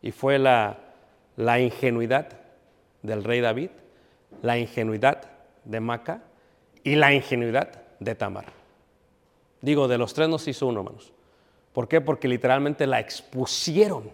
Y 0.00 0.12
fue 0.12 0.38
la, 0.38 0.78
la 1.34 1.58
ingenuidad 1.58 2.28
del 3.02 3.24
rey 3.24 3.40
David, 3.40 3.70
la 4.42 4.58
ingenuidad 4.58 5.22
de 5.64 5.80
Maca 5.80 6.22
y 6.82 6.96
la 6.96 7.12
ingenuidad 7.12 7.82
de 8.00 8.14
Tamar. 8.14 8.46
Digo, 9.60 9.88
de 9.88 9.98
los 9.98 10.12
tres 10.12 10.28
nos 10.28 10.46
hizo 10.46 10.66
uno, 10.66 10.80
hermanos. 10.80 11.12
¿Por 11.72 11.88
qué? 11.88 12.00
Porque 12.00 12.28
literalmente 12.28 12.86
la 12.86 13.00
expusieron. 13.00 14.10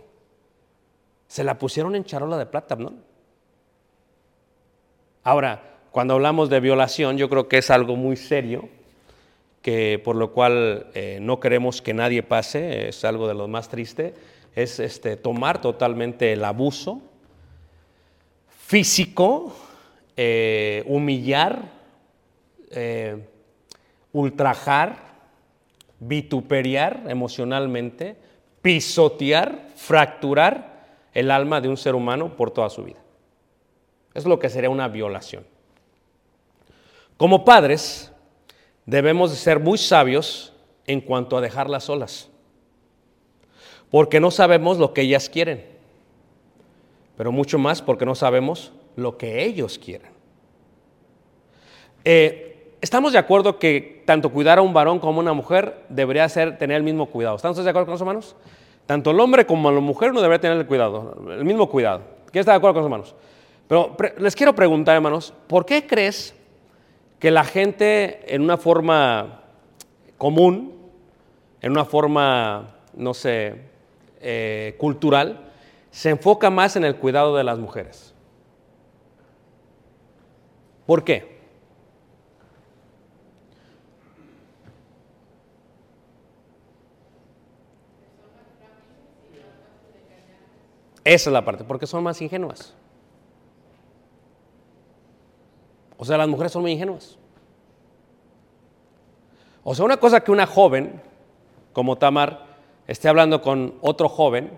Se 1.26 1.44
la 1.44 1.58
pusieron 1.58 1.94
en 1.96 2.04
charola 2.04 2.38
de 2.38 2.46
plata, 2.46 2.76
¿no? 2.76 2.94
Ahora, 5.22 5.78
cuando 5.90 6.14
hablamos 6.14 6.48
de 6.48 6.60
violación, 6.60 7.18
yo 7.18 7.28
creo 7.28 7.48
que 7.48 7.58
es 7.58 7.70
algo 7.70 7.96
muy 7.96 8.16
serio, 8.16 8.68
que 9.60 10.00
por 10.02 10.16
lo 10.16 10.32
cual 10.32 10.86
eh, 10.94 11.18
no 11.20 11.40
queremos 11.40 11.82
que 11.82 11.92
nadie 11.92 12.22
pase, 12.22 12.88
es 12.88 13.04
algo 13.04 13.28
de 13.28 13.34
lo 13.34 13.48
más 13.48 13.68
triste, 13.68 14.14
es 14.54 14.80
este, 14.80 15.16
tomar 15.16 15.60
totalmente 15.60 16.32
el 16.32 16.44
abuso 16.44 17.02
físico, 18.48 19.52
eh, 20.16 20.84
humillar, 20.86 21.70
eh, 22.70 23.26
ultrajar, 24.12 25.10
vituperiar 25.98 27.04
emocionalmente, 27.08 28.16
pisotear, 28.62 29.68
fracturar 29.76 30.70
el 31.12 31.30
alma 31.30 31.60
de 31.60 31.68
un 31.68 31.76
ser 31.76 31.94
humano 31.94 32.36
por 32.36 32.50
toda 32.50 32.70
su 32.70 32.84
vida. 32.84 32.98
Es 34.14 34.24
lo 34.24 34.38
que 34.38 34.48
sería 34.48 34.70
una 34.70 34.88
violación. 34.88 35.44
Como 37.16 37.44
padres, 37.44 38.10
debemos 38.86 39.30
de 39.30 39.36
ser 39.36 39.60
muy 39.60 39.78
sabios 39.78 40.52
en 40.86 41.00
cuanto 41.00 41.36
a 41.36 41.40
dejarlas 41.40 41.84
solas, 41.84 42.28
porque 43.90 44.20
no 44.20 44.30
sabemos 44.30 44.78
lo 44.78 44.94
que 44.94 45.02
ellas 45.02 45.28
quieren, 45.28 45.66
pero 47.16 47.30
mucho 47.30 47.58
más 47.58 47.82
porque 47.82 48.06
no 48.06 48.14
sabemos 48.14 48.72
lo 48.96 49.16
que 49.16 49.44
ellos 49.44 49.78
quieren. 49.78 50.10
Eh, 52.04 52.74
estamos 52.80 53.12
de 53.12 53.18
acuerdo 53.18 53.58
que 53.58 54.02
tanto 54.06 54.30
cuidar 54.30 54.58
a 54.58 54.62
un 54.62 54.72
varón 54.72 54.98
como 54.98 55.20
a 55.20 55.22
una 55.22 55.32
mujer 55.32 55.84
debería 55.88 56.28
ser 56.28 56.58
tener 56.58 56.78
el 56.78 56.82
mismo 56.82 57.06
cuidado. 57.06 57.36
¿Estamos 57.36 57.62
de 57.62 57.68
acuerdo 57.68 57.86
con 57.86 57.92
los 57.92 58.00
hermanos? 58.00 58.36
Tanto 58.86 59.10
el 59.10 59.20
hombre 59.20 59.46
como 59.46 59.70
la 59.70 59.80
mujer 59.80 60.12
no 60.12 60.20
debería 60.20 60.40
tener 60.40 60.56
el 60.56 60.66
cuidado, 60.66 61.16
el 61.30 61.44
mismo 61.44 61.68
cuidado. 61.68 62.02
¿Quién 62.32 62.40
está 62.40 62.52
de 62.52 62.58
acuerdo 62.58 62.74
con 62.74 62.82
los 62.82 62.90
hermanos? 62.90 63.14
Pero 63.68 63.96
les 64.18 64.34
quiero 64.34 64.54
preguntar, 64.54 64.96
hermanos, 64.96 65.32
¿por 65.46 65.64
qué 65.64 65.86
crees 65.86 66.34
que 67.20 67.30
la 67.30 67.44
gente 67.44 68.34
en 68.34 68.42
una 68.42 68.56
forma 68.56 69.42
común, 70.18 70.74
en 71.60 71.70
una 71.70 71.84
forma, 71.84 72.74
no 72.94 73.14
sé, 73.14 73.54
eh, 74.20 74.74
cultural, 74.78 75.52
se 75.92 76.10
enfoca 76.10 76.50
más 76.50 76.74
en 76.74 76.84
el 76.84 76.96
cuidado 76.96 77.36
de 77.36 77.44
las 77.44 77.60
mujeres? 77.60 78.09
¿Por 80.90 81.04
qué? 81.04 81.38
Esa 91.04 91.30
es 91.30 91.32
la 91.32 91.44
parte, 91.44 91.62
porque 91.62 91.86
son 91.86 92.02
más 92.02 92.20
ingenuas. 92.20 92.74
O 95.96 96.04
sea, 96.04 96.18
las 96.18 96.26
mujeres 96.26 96.50
son 96.50 96.62
muy 96.62 96.72
ingenuas. 96.72 97.16
O 99.62 99.76
sea, 99.76 99.84
una 99.84 99.98
cosa 99.98 100.24
que 100.24 100.32
una 100.32 100.48
joven 100.48 101.00
como 101.72 101.98
Tamar 101.98 102.46
esté 102.88 103.08
hablando 103.08 103.42
con 103.42 103.76
otro 103.80 104.08
joven 104.08 104.50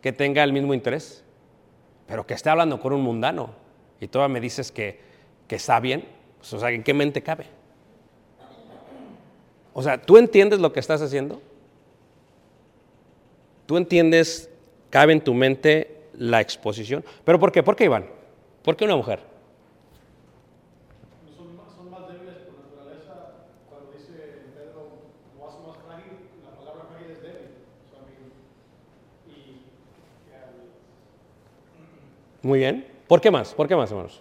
que 0.00 0.14
tenga 0.14 0.42
el 0.44 0.54
mismo 0.54 0.72
interés, 0.72 1.22
pero 2.06 2.26
que 2.26 2.32
esté 2.32 2.48
hablando 2.48 2.80
con 2.80 2.94
un 2.94 3.02
mundano 3.02 3.50
y 4.00 4.08
todavía 4.08 4.32
me 4.32 4.40
dices 4.40 4.72
que, 4.72 5.06
que 5.48 5.56
está 5.56 5.80
bien, 5.80 6.04
pues, 6.38 6.52
o 6.52 6.60
sea, 6.60 6.70
¿en 6.70 6.84
qué 6.84 6.94
mente 6.94 7.22
cabe? 7.22 7.46
O 9.72 9.82
sea, 9.82 10.00
¿tú 10.00 10.16
entiendes 10.16 10.60
lo 10.60 10.72
que 10.72 10.80
estás 10.80 11.02
haciendo? 11.02 11.40
¿Tú 13.66 13.76
entiendes 13.76 14.50
cabe 14.90 15.12
en 15.12 15.20
tu 15.20 15.34
mente 15.34 16.08
la 16.14 16.40
exposición. 16.40 17.04
¿Pero 17.24 17.38
por 17.38 17.52
qué? 17.52 17.62
¿Por 17.62 17.76
qué, 17.76 17.84
Iván? 17.84 18.06
¿Por 18.62 18.76
qué 18.76 18.84
una 18.84 18.96
mujer? 18.96 19.20
Son 21.36 21.56
más, 21.56 21.74
son 21.74 21.90
más 21.90 22.08
débiles 22.08 22.36
por 22.44 22.58
naturaleza. 22.64 23.34
Cuando 23.68 23.92
dice 23.92 24.12
Pedro, 24.54 24.88
lo 25.38 25.48
hace 25.48 25.58
más 25.66 25.76
frágil, 25.76 26.12
la 26.44 26.50
palabra 26.58 26.84
frágil 26.90 27.10
es 27.12 27.22
débil. 27.22 27.48
y, 29.28 29.30
y 29.30 29.62
Muy 32.46 32.58
bien. 32.58 32.86
¿Por 33.06 33.20
qué 33.20 33.30
más? 33.30 33.54
¿Por 33.54 33.68
qué 33.68 33.76
más, 33.76 33.90
hermanos? 33.90 34.20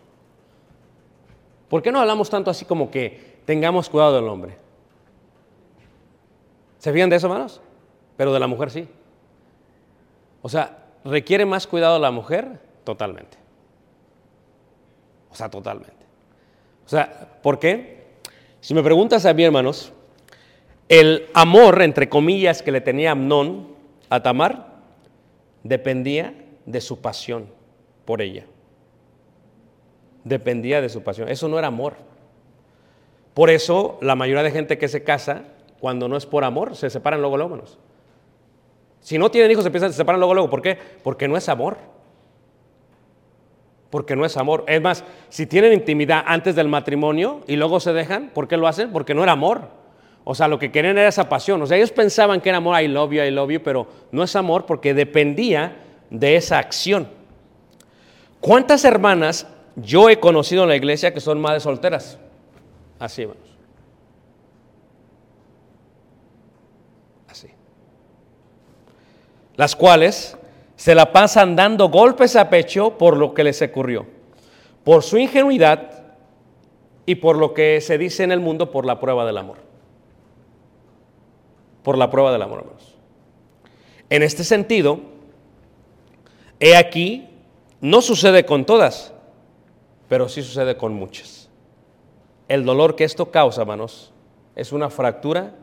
¿Por 1.69 1.81
qué 1.81 1.91
no 1.91 1.99
hablamos 1.99 2.29
tanto 2.29 2.49
así 2.49 2.65
como 2.65 2.89
que 2.89 3.39
tengamos 3.45 3.89
cuidado 3.89 4.15
del 4.15 4.27
hombre? 4.27 4.57
¿Se 6.79 6.93
fijan 6.93 7.09
de 7.09 7.17
eso, 7.17 7.27
hermanos? 7.27 7.61
Pero 8.15 8.33
de 8.33 8.39
la 8.39 8.47
mujer 8.47 8.71
sí. 8.71 8.87
O 10.41 10.49
sea, 10.49 10.85
¿requiere 11.03 11.45
más 11.45 11.67
cuidado 11.67 11.99
la 11.99 12.11
mujer? 12.11 12.59
Totalmente. 12.83 13.37
O 15.29 15.35
sea, 15.35 15.49
totalmente. 15.49 16.05
O 16.85 16.89
sea, 16.89 17.39
¿por 17.41 17.59
qué? 17.59 18.05
Si 18.61 18.73
me 18.73 18.81
preguntas 18.81 19.25
a 19.25 19.33
mí, 19.33 19.43
hermanos, 19.43 19.91
el 20.87 21.27
amor, 21.33 21.81
entre 21.81 22.07
comillas, 22.07 22.61
que 22.61 22.71
le 22.71 22.79
tenía 22.79 23.11
Amnón 23.11 23.67
a 24.09 24.23
Tamar, 24.23 24.67
dependía 25.63 26.33
de 26.65 26.79
su 26.79 27.01
pasión 27.01 27.49
por 28.05 28.21
ella. 28.21 28.45
Dependía 30.23 30.81
de 30.81 30.89
su 30.89 31.03
pasión. 31.03 31.29
Eso 31.29 31.47
no 31.47 31.57
era 31.57 31.67
amor. 31.67 31.95
Por 33.33 33.49
eso 33.49 33.97
la 34.01 34.15
mayoría 34.15 34.43
de 34.43 34.51
gente 34.51 34.77
que 34.77 34.87
se 34.87 35.03
casa, 35.03 35.43
cuando 35.79 36.07
no 36.07 36.17
es 36.17 36.25
por 36.25 36.43
amor, 36.43 36.75
se 36.75 36.89
separan 36.89 37.21
luego, 37.21 37.37
luego. 37.37 37.61
Si 38.99 39.17
no 39.17 39.29
tienen 39.31 39.51
hijos, 39.51 39.63
se 39.63 39.67
empiezan, 39.67 39.91
se 39.91 39.97
separan 39.97 40.19
luego, 40.19 40.33
luego. 40.33 40.49
¿Por 40.49 40.61
qué? 40.61 40.77
Porque 41.03 41.27
no 41.27 41.37
es 41.37 41.47
amor. 41.47 41.77
Porque 43.89 44.15
no 44.15 44.25
es 44.25 44.35
amor. 44.37 44.65
Es 44.67 44.81
más, 44.81 45.03
si 45.29 45.45
tienen 45.45 45.73
intimidad 45.73 46.23
antes 46.25 46.55
del 46.55 46.67
matrimonio 46.67 47.41
y 47.47 47.55
luego 47.55 47.79
se 47.79 47.93
dejan, 47.93 48.31
¿por 48.33 48.47
qué 48.47 48.57
lo 48.57 48.67
hacen? 48.67 48.91
Porque 48.91 49.13
no 49.13 49.23
era 49.23 49.33
amor. 49.33 49.69
O 50.23 50.35
sea, 50.35 50.49
lo 50.49 50.59
que 50.59 50.71
querían 50.71 50.97
era 50.97 51.07
esa 51.07 51.29
pasión. 51.29 51.61
O 51.61 51.67
sea, 51.67 51.77
ellos 51.77 51.91
pensaban 51.91 52.41
que 52.41 52.49
era 52.49 52.57
amor, 52.57 52.81
I 52.81 52.87
love 52.89 53.11
you, 53.11 53.21
I 53.21 53.31
love 53.31 53.49
you, 53.49 53.61
pero 53.63 53.87
no 54.11 54.23
es 54.23 54.35
amor 54.35 54.65
porque 54.65 54.93
dependía 54.93 55.77
de 56.09 56.35
esa 56.35 56.57
acción. 56.57 57.07
¿Cuántas 58.41 58.83
hermanas 58.83 59.47
yo 59.77 60.09
he 60.09 60.19
conocido 60.19 60.63
en 60.63 60.69
la 60.69 60.75
iglesia 60.75 61.13
que 61.13 61.21
son 61.21 61.39
madres 61.39 61.63
solteras? 61.63 62.17
Así, 62.99 63.21
hermanos. 63.21 63.47
Así. 67.27 67.47
Las 69.55 69.75
cuales 69.75 70.35
se 70.75 70.95
la 70.95 71.11
pasan 71.11 71.55
dando 71.55 71.89
golpes 71.89 72.35
a 72.35 72.49
pecho 72.49 72.97
por 72.97 73.17
lo 73.17 73.33
que 73.35 73.43
les 73.43 73.61
ocurrió, 73.61 74.07
por 74.83 75.03
su 75.03 75.17
ingenuidad 75.17 75.91
y 77.05 77.15
por 77.15 77.37
lo 77.37 77.53
que 77.53 77.79
se 77.79 77.99
dice 77.99 78.23
en 78.23 78.31
el 78.31 78.39
mundo 78.39 78.71
por 78.71 78.85
la 78.85 78.99
prueba 78.99 79.25
del 79.25 79.37
amor. 79.37 79.57
Por 81.83 81.97
la 81.97 82.09
prueba 82.09 82.31
del 82.31 82.41
amor, 82.41 82.61
hermanos. 82.61 82.95
En 84.09 84.23
este 84.23 84.43
sentido, 84.43 85.01
he 86.59 86.75
aquí, 86.75 87.29
no 87.79 88.01
sucede 88.01 88.45
con 88.45 88.65
todas, 88.65 89.13
pero 90.07 90.29
sí 90.29 90.41
sucede 90.41 90.77
con 90.77 90.93
muchas. 90.93 91.49
El 92.47 92.65
dolor 92.65 92.95
que 92.95 93.03
esto 93.03 93.31
causa, 93.31 93.61
hermanos, 93.61 94.13
es 94.55 94.71
una 94.71 94.89
fractura 94.89 95.55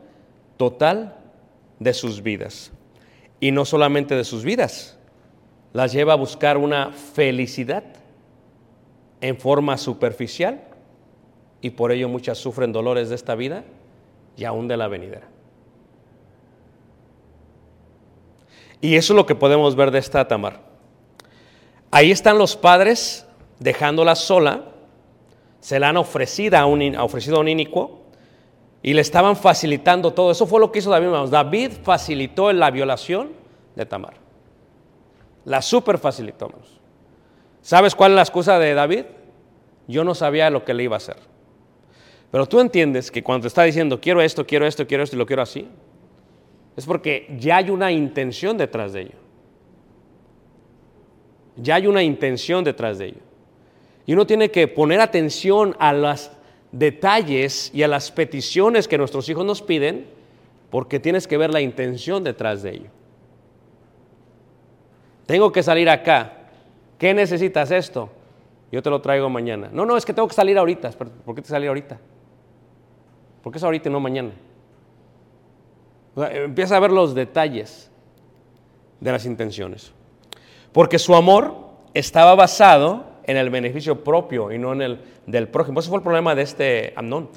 total 0.57 1.15
de 1.79 1.93
sus 1.93 2.21
vidas. 2.21 2.71
Y 3.39 3.51
no 3.51 3.65
solamente 3.65 4.15
de 4.15 4.23
sus 4.23 4.43
vidas, 4.43 4.97
las 5.73 5.91
lleva 5.91 6.13
a 6.13 6.17
buscar 6.17 6.57
una 6.57 6.91
felicidad 6.91 7.83
en 9.21 9.37
forma 9.37 9.77
superficial 9.77 10.61
y 11.61 11.71
por 11.71 11.91
ello 11.91 12.07
muchas 12.07 12.37
sufren 12.37 12.71
dolores 12.71 13.09
de 13.09 13.15
esta 13.15 13.35
vida 13.35 13.63
y 14.37 14.45
aún 14.45 14.67
de 14.67 14.77
la 14.77 14.87
venidera. 14.87 15.27
Y 18.81 18.95
eso 18.95 19.13
es 19.13 19.17
lo 19.17 19.25
que 19.25 19.35
podemos 19.35 19.75
ver 19.75 19.91
de 19.91 19.99
esta 19.99 20.27
Tamar. 20.27 20.61
Ahí 21.91 22.11
están 22.11 22.37
los 22.37 22.55
padres 22.55 23.25
dejándola 23.59 24.15
sola, 24.15 24.65
se 25.59 25.79
la 25.79 25.89
han 25.89 25.97
ofrecido 25.97 26.57
a 26.57 26.65
un, 26.65 26.95
ofrecido 26.97 27.45
inicuo 27.47 28.01
y 28.83 28.93
le 28.93 29.01
estaban 29.01 29.35
facilitando 29.35 30.13
todo. 30.13 30.31
Eso 30.31 30.45
fue 30.45 30.59
lo 30.59 30.71
que 30.71 30.79
hizo 30.79 30.91
David. 30.91 31.07
David 31.29 31.71
facilitó 31.81 32.53
la 32.53 32.69
violación 32.69 33.31
de 33.75 33.85
Tamar. 33.85 34.13
La 35.45 35.61
super 35.61 35.97
facilitó. 35.97 36.51
¿Sabes 37.61 37.95
cuál 37.95 38.11
es 38.11 38.15
la 38.15 38.21
excusa 38.21 38.59
de 38.59 38.73
David? 38.73 39.05
Yo 39.87 40.03
no 40.03 40.13
sabía 40.13 40.49
lo 40.49 40.63
que 40.63 40.73
le 40.73 40.83
iba 40.83 40.95
a 40.95 40.97
hacer. 40.97 41.17
Pero 42.31 42.45
tú 42.45 42.59
entiendes 42.59 43.09
que 43.09 43.23
cuando 43.23 43.43
te 43.43 43.47
está 43.47 43.63
diciendo 43.63 43.99
quiero 43.99 44.21
esto, 44.21 44.45
quiero 44.45 44.67
esto, 44.67 44.85
quiero 44.85 45.03
esto 45.03 45.15
y 45.15 45.19
lo 45.19 45.25
quiero 45.25 45.41
así, 45.41 45.67
es 46.75 46.85
porque 46.85 47.33
ya 47.39 47.57
hay 47.57 47.69
una 47.69 47.91
intención 47.91 48.57
detrás 48.57 48.93
de 48.93 49.01
ello. 49.01 49.17
Ya 51.55 51.75
hay 51.75 51.87
una 51.87 52.03
intención 52.03 52.63
detrás 52.63 52.97
de 52.97 53.05
ello. 53.05 53.21
Y 54.05 54.13
uno 54.13 54.27
tiene 54.27 54.51
que 54.51 54.67
poner 54.67 55.01
atención 55.01 55.75
a 55.79 55.93
los 55.93 56.31
detalles 56.71 57.71
y 57.73 57.83
a 57.83 57.87
las 57.87 58.11
peticiones 58.11 58.87
que 58.87 58.97
nuestros 58.97 59.27
hijos 59.29 59.45
nos 59.45 59.61
piden, 59.61 60.07
porque 60.69 60.99
tienes 60.99 61.27
que 61.27 61.37
ver 61.37 61.51
la 61.51 61.61
intención 61.61 62.23
detrás 62.23 62.61
de 62.61 62.71
ello. 62.71 62.89
Tengo 65.25 65.51
que 65.51 65.63
salir 65.63 65.89
acá. 65.89 66.33
¿Qué 66.97 67.13
necesitas 67.13 67.71
esto? 67.71 68.09
Yo 68.71 68.81
te 68.83 68.89
lo 68.89 69.01
traigo 69.01 69.29
mañana. 69.29 69.69
No, 69.71 69.85
no, 69.85 69.97
es 69.97 70.05
que 70.05 70.13
tengo 70.13 70.27
que 70.27 70.35
salir 70.35 70.57
ahorita. 70.57 70.91
¿Por 70.91 71.35
qué 71.35 71.41
te 71.41 71.47
salir 71.47 71.69
ahorita? 71.69 71.99
¿Por 73.41 73.51
qué 73.51 73.57
es 73.57 73.63
ahorita 73.63 73.89
y 73.89 73.91
no 73.91 73.99
mañana? 73.99 74.31
empieza 76.17 76.77
a 76.77 76.79
ver 76.79 76.91
los 76.91 77.13
detalles 77.13 77.91
de 78.99 79.11
las 79.11 79.25
intenciones. 79.25 79.91
Porque 80.71 80.97
su 80.97 81.15
amor 81.15 81.55
estaba 81.93 82.35
basado 82.35 83.05
en 83.25 83.37
el 83.37 83.49
beneficio 83.49 84.03
propio 84.03 84.51
y 84.51 84.57
no 84.57 84.73
en 84.73 84.81
el 84.81 84.99
del 85.25 85.47
prójimo. 85.47 85.79
Ese 85.79 85.89
fue 85.89 85.97
el 85.97 86.03
problema 86.03 86.35
de 86.35 86.43
este 86.43 86.93
Amnón. 86.95 87.29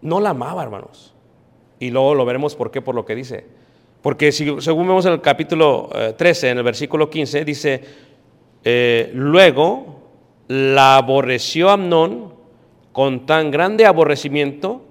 No 0.00 0.20
la 0.20 0.30
amaba, 0.30 0.62
hermanos. 0.62 1.14
Y 1.80 1.90
luego 1.90 2.14
lo 2.14 2.24
veremos 2.24 2.54
por 2.54 2.70
qué, 2.70 2.80
por 2.80 2.94
lo 2.94 3.04
que 3.04 3.14
dice. 3.14 3.44
Porque 4.02 4.30
si, 4.32 4.60
según 4.60 4.86
vemos 4.86 5.06
en 5.06 5.12
el 5.12 5.20
capítulo 5.20 5.90
13, 6.16 6.46
eh, 6.46 6.50
en 6.50 6.58
el 6.58 6.64
versículo 6.64 7.10
15, 7.10 7.44
dice, 7.44 7.82
eh, 8.64 9.10
luego 9.12 9.98
la 10.46 10.96
aborreció 10.96 11.70
Amnón 11.70 12.32
con 12.92 13.26
tan 13.26 13.50
grande 13.50 13.86
aborrecimiento 13.86 14.82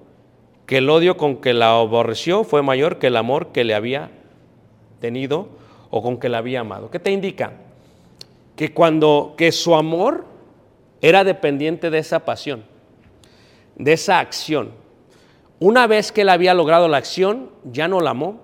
que 0.66 0.80
el 0.80 0.90
odio 0.90 1.16
con 1.16 1.38
que 1.38 1.54
la 1.54 1.80
aborreció 1.80 2.44
fue 2.44 2.62
mayor 2.62 3.00
que 3.00 3.08
el 3.08 3.16
amor 3.16 3.48
que 3.54 3.64
le 3.64 3.74
había 3.74 4.12
tenido 5.00 5.50
o 5.90 6.02
con 6.02 6.18
que 6.18 6.28
la 6.28 6.40
había 6.40 6.60
amado. 6.60 6.92
¿Qué 6.92 7.00
te 7.00 7.12
indica? 7.12 7.54
Que 8.58 8.74
cuando 8.74 9.36
que 9.38 9.54
su 9.54 9.74
amor 9.74 10.26
era 11.02 11.24
dependiente 11.24 11.90
de 11.90 12.00
esa 12.00 12.26
pasión, 12.26 12.66
de 13.78 13.94
esa 13.94 14.20
acción. 14.20 14.72
Una 15.60 15.88
vez 15.88 16.12
que 16.12 16.22
él 16.22 16.30
había 16.30 16.54
logrado 16.54 16.90
la 16.90 16.98
acción, 16.98 17.52
ya 17.64 17.88
no 17.88 18.02
la 18.02 18.10
amó. 18.10 18.42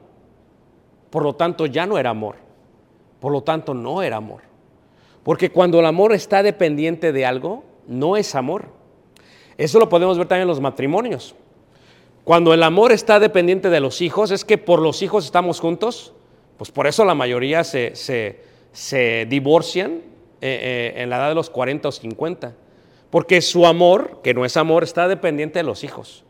Por 1.09 1.23
lo 1.23 1.33
tanto, 1.33 1.65
ya 1.65 1.85
no 1.85 1.97
era 1.97 2.11
amor. 2.11 2.37
Por 3.19 3.31
lo 3.31 3.43
tanto, 3.43 3.73
no 3.73 4.01
era 4.01 4.17
amor. 4.17 4.41
Porque 5.23 5.51
cuando 5.51 5.79
el 5.79 5.85
amor 5.85 6.13
está 6.13 6.41
dependiente 6.43 7.11
de 7.11 7.25
algo, 7.25 7.63
no 7.87 8.17
es 8.17 8.35
amor. 8.35 8.67
Eso 9.57 9.79
lo 9.79 9.89
podemos 9.89 10.17
ver 10.17 10.27
también 10.27 10.43
en 10.43 10.47
los 10.47 10.59
matrimonios. 10.59 11.35
Cuando 12.23 12.53
el 12.53 12.63
amor 12.63 12.91
está 12.91 13.19
dependiente 13.19 13.69
de 13.69 13.79
los 13.79 14.01
hijos, 14.01 14.31
es 14.31 14.45
que 14.45 14.57
por 14.57 14.81
los 14.81 15.01
hijos 15.01 15.25
estamos 15.25 15.59
juntos, 15.59 16.13
pues 16.57 16.71
por 16.71 16.87
eso 16.87 17.03
la 17.03 17.15
mayoría 17.15 17.63
se, 17.63 17.95
se, 17.95 18.41
divorcian 19.29 20.01
eh, 20.41 20.91
eh, 20.95 21.01
en 21.01 21.09
la 21.09 21.17
edad 21.17 21.29
de 21.29 21.35
los 21.35 21.49
40 21.49 21.87
o 21.87 21.91
50. 21.91 22.53
Porque 23.09 23.41
su 23.41 23.65
amor, 23.65 24.21
que 24.23 24.33
no 24.33 24.45
es 24.45 24.57
amor, 24.57 24.83
está 24.83 25.07
dependiente 25.07 25.59
de 25.59 25.63
los 25.63 25.83
hijos. 25.83 26.23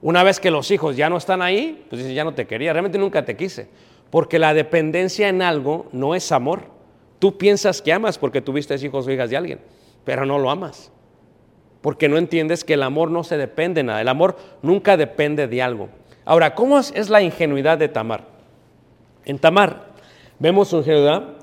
Una 0.00 0.22
vez 0.22 0.38
que 0.38 0.50
los 0.50 0.70
hijos 0.70 0.96
ya 0.96 1.10
no 1.10 1.16
están 1.16 1.42
ahí, 1.42 1.84
pues 1.88 2.02
dice, 2.02 2.14
ya 2.14 2.24
no 2.24 2.34
te 2.34 2.46
quería, 2.46 2.72
realmente 2.72 2.98
nunca 2.98 3.24
te 3.24 3.36
quise. 3.36 3.68
Porque 4.10 4.38
la 4.38 4.54
dependencia 4.54 5.28
en 5.28 5.42
algo 5.42 5.86
no 5.92 6.14
es 6.14 6.30
amor. 6.30 6.66
Tú 7.18 7.36
piensas 7.36 7.82
que 7.82 7.92
amas 7.92 8.18
porque 8.18 8.40
tuviste 8.40 8.74
hijos 8.76 9.06
o 9.06 9.10
hijas 9.10 9.30
de 9.30 9.36
alguien, 9.36 9.60
pero 10.04 10.24
no 10.24 10.38
lo 10.38 10.50
amas 10.50 10.92
porque 11.84 12.08
no 12.08 12.16
entiendes 12.16 12.64
que 12.64 12.72
el 12.72 12.82
amor 12.82 13.10
no 13.10 13.24
se 13.24 13.36
depende 13.36 13.80
de 13.80 13.84
nada, 13.84 14.00
el 14.00 14.08
amor 14.08 14.38
nunca 14.62 14.96
depende 14.96 15.46
de 15.48 15.60
algo. 15.60 15.90
Ahora, 16.24 16.54
¿cómo 16.54 16.78
es, 16.78 17.10
la 17.10 17.20
ingenuidad 17.20 17.76
de 17.76 17.88
Tamar? 17.88 18.24
En 19.26 19.38
Tamar 19.38 19.88
vemos 20.38 20.68
su 20.68 20.78
ingenuidad, 20.78 21.33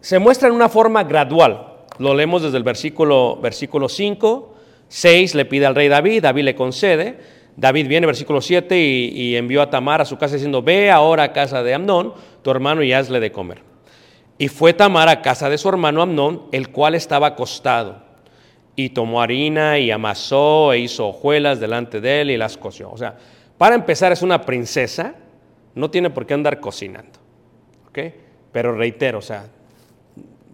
se 0.00 0.18
muestra 0.18 0.48
en 0.48 0.54
una 0.54 0.68
forma 0.68 1.04
gradual, 1.04 1.66
lo 1.98 2.14
leemos 2.14 2.42
desde 2.42 2.56
el 2.56 2.62
versículo, 2.62 3.36
versículo 3.36 3.88
5, 3.88 4.54
6 4.88 5.34
le 5.34 5.44
pide 5.44 5.66
al 5.66 5.74
rey 5.74 5.88
David, 5.88 6.22
David 6.22 6.44
le 6.44 6.54
concede, 6.54 7.18
David 7.56 7.88
viene, 7.88 8.06
versículo 8.06 8.40
7, 8.40 8.78
y, 8.78 9.36
envió 9.36 9.60
a 9.60 9.70
Tamar 9.70 10.00
a 10.00 10.04
su 10.04 10.16
casa 10.16 10.34
diciendo, 10.34 10.62
ve 10.62 10.90
ahora 10.90 11.24
a 11.24 11.32
casa 11.32 11.62
de 11.62 11.74
Amnón, 11.74 12.14
tu 12.42 12.50
hermano, 12.50 12.82
y 12.82 12.92
hazle 12.92 13.20
de 13.20 13.32
comer. 13.32 13.62
Y 14.38 14.48
fue 14.48 14.72
Tamar 14.72 15.08
a 15.10 15.20
casa 15.20 15.50
de 15.50 15.58
su 15.58 15.68
hermano 15.68 16.00
Amnón, 16.00 16.44
el 16.52 16.70
cual 16.70 16.94
estaba 16.94 17.28
acostado 17.28 18.02
y 18.76 18.90
tomó 18.90 19.20
harina 19.20 19.78
y 19.78 19.90
amasó 19.90 20.72
e 20.72 20.78
hizo 20.78 21.08
hojuelas 21.08 21.60
delante 21.60 22.00
de 22.00 22.22
él 22.22 22.30
y 22.30 22.38
las 22.38 22.56
coció. 22.56 22.90
O 22.90 22.96
sea, 22.96 23.16
para 23.58 23.74
empezar 23.74 24.10
es 24.12 24.22
una 24.22 24.40
princesa, 24.40 25.16
no 25.74 25.90
tiene 25.90 26.08
por 26.08 26.24
qué 26.24 26.32
andar 26.32 26.60
cocinando. 26.60 27.18
¿ok? 27.88 27.98
Pero 28.52 28.74
reitero, 28.74 29.18
o 29.18 29.22
sea, 29.22 29.48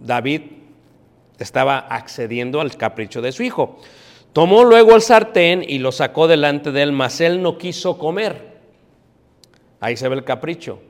David 0.00 0.42
estaba 1.38 1.78
accediendo 1.78 2.60
al 2.60 2.76
capricho 2.76 3.22
de 3.22 3.32
su 3.32 3.42
hijo. 3.42 3.78
Tomó 4.32 4.64
luego 4.64 4.94
el 4.94 5.02
sartén 5.02 5.64
y 5.66 5.78
lo 5.78 5.92
sacó 5.92 6.28
delante 6.28 6.72
de 6.72 6.82
él, 6.82 6.92
mas 6.92 7.20
él 7.20 7.42
no 7.42 7.58
quiso 7.58 7.98
comer. 7.98 8.56
Ahí 9.80 9.96
se 9.96 10.08
ve 10.08 10.16
el 10.16 10.24
capricho. 10.24 10.80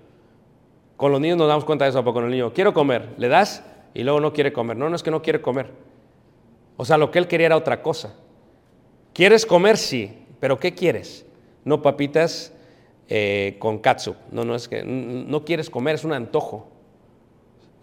Con 0.97 1.13
los 1.13 1.21
niños 1.21 1.39
nos 1.39 1.49
damos 1.49 1.65
cuenta 1.65 1.85
de 1.85 1.91
eso, 1.91 2.05
con 2.05 2.25
el 2.25 2.31
niño, 2.31 2.53
quiero 2.53 2.73
comer, 2.73 3.11
le 3.19 3.29
das 3.29 3.63
y 3.95 4.03
luego 4.03 4.21
no 4.21 4.33
quiere 4.33 4.53
comer. 4.53 4.77
No, 4.77 4.89
no 4.89 4.97
es 4.97 5.03
que 5.03 5.11
no 5.11 5.23
quiere 5.23 5.41
comer 5.41 5.71
o 6.77 6.85
sea, 6.85 6.99
lo 6.99 7.11
que 7.11 7.19
él 7.19 7.27
quería 7.27 7.47
era 7.47 7.57
otra 7.57 7.83
cosa. 7.83 8.15
¿Quieres 9.13 9.47
comer? 9.47 9.79
Sí, 9.79 10.13
pero 10.41 10.59
¿qué 10.59 10.75
quieres? 10.75 11.25
No 11.65 11.81
papitas 11.81 12.53
eh, 13.09 13.57
con 13.59 13.79
katsu. 13.79 14.15
No, 14.31 14.45
no 14.45 14.55
es 14.55 14.69
que 14.69 14.85
no 14.85 15.45
quieres 15.45 15.71
comer, 15.71 15.95
es 15.95 16.05
un 16.05 16.13
antojo. 16.13 16.69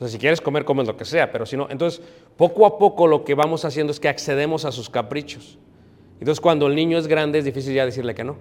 O 0.03 0.05
sea, 0.05 0.11
si 0.11 0.17
quieres 0.17 0.41
comer, 0.41 0.65
comes 0.65 0.85
lo 0.85 0.97
que 0.97 1.05
sea, 1.05 1.31
pero 1.31 1.45
si 1.45 1.55
no, 1.55 1.69
entonces 1.69 2.01
poco 2.35 2.65
a 2.65 2.77
poco 2.77 3.07
lo 3.07 3.23
que 3.23 3.35
vamos 3.35 3.63
haciendo 3.63 3.91
es 3.91 4.01
que 4.01 4.09
accedemos 4.09 4.65
a 4.65 4.73
sus 4.73 4.89
caprichos. 4.89 5.57
Entonces 6.19 6.41
cuando 6.41 6.67
el 6.67 6.75
niño 6.75 6.97
es 6.97 7.07
grande 7.07 7.39
es 7.39 7.45
difícil 7.45 7.73
ya 7.73 7.85
decirle 7.85 8.13
que 8.13 8.25
no, 8.25 8.35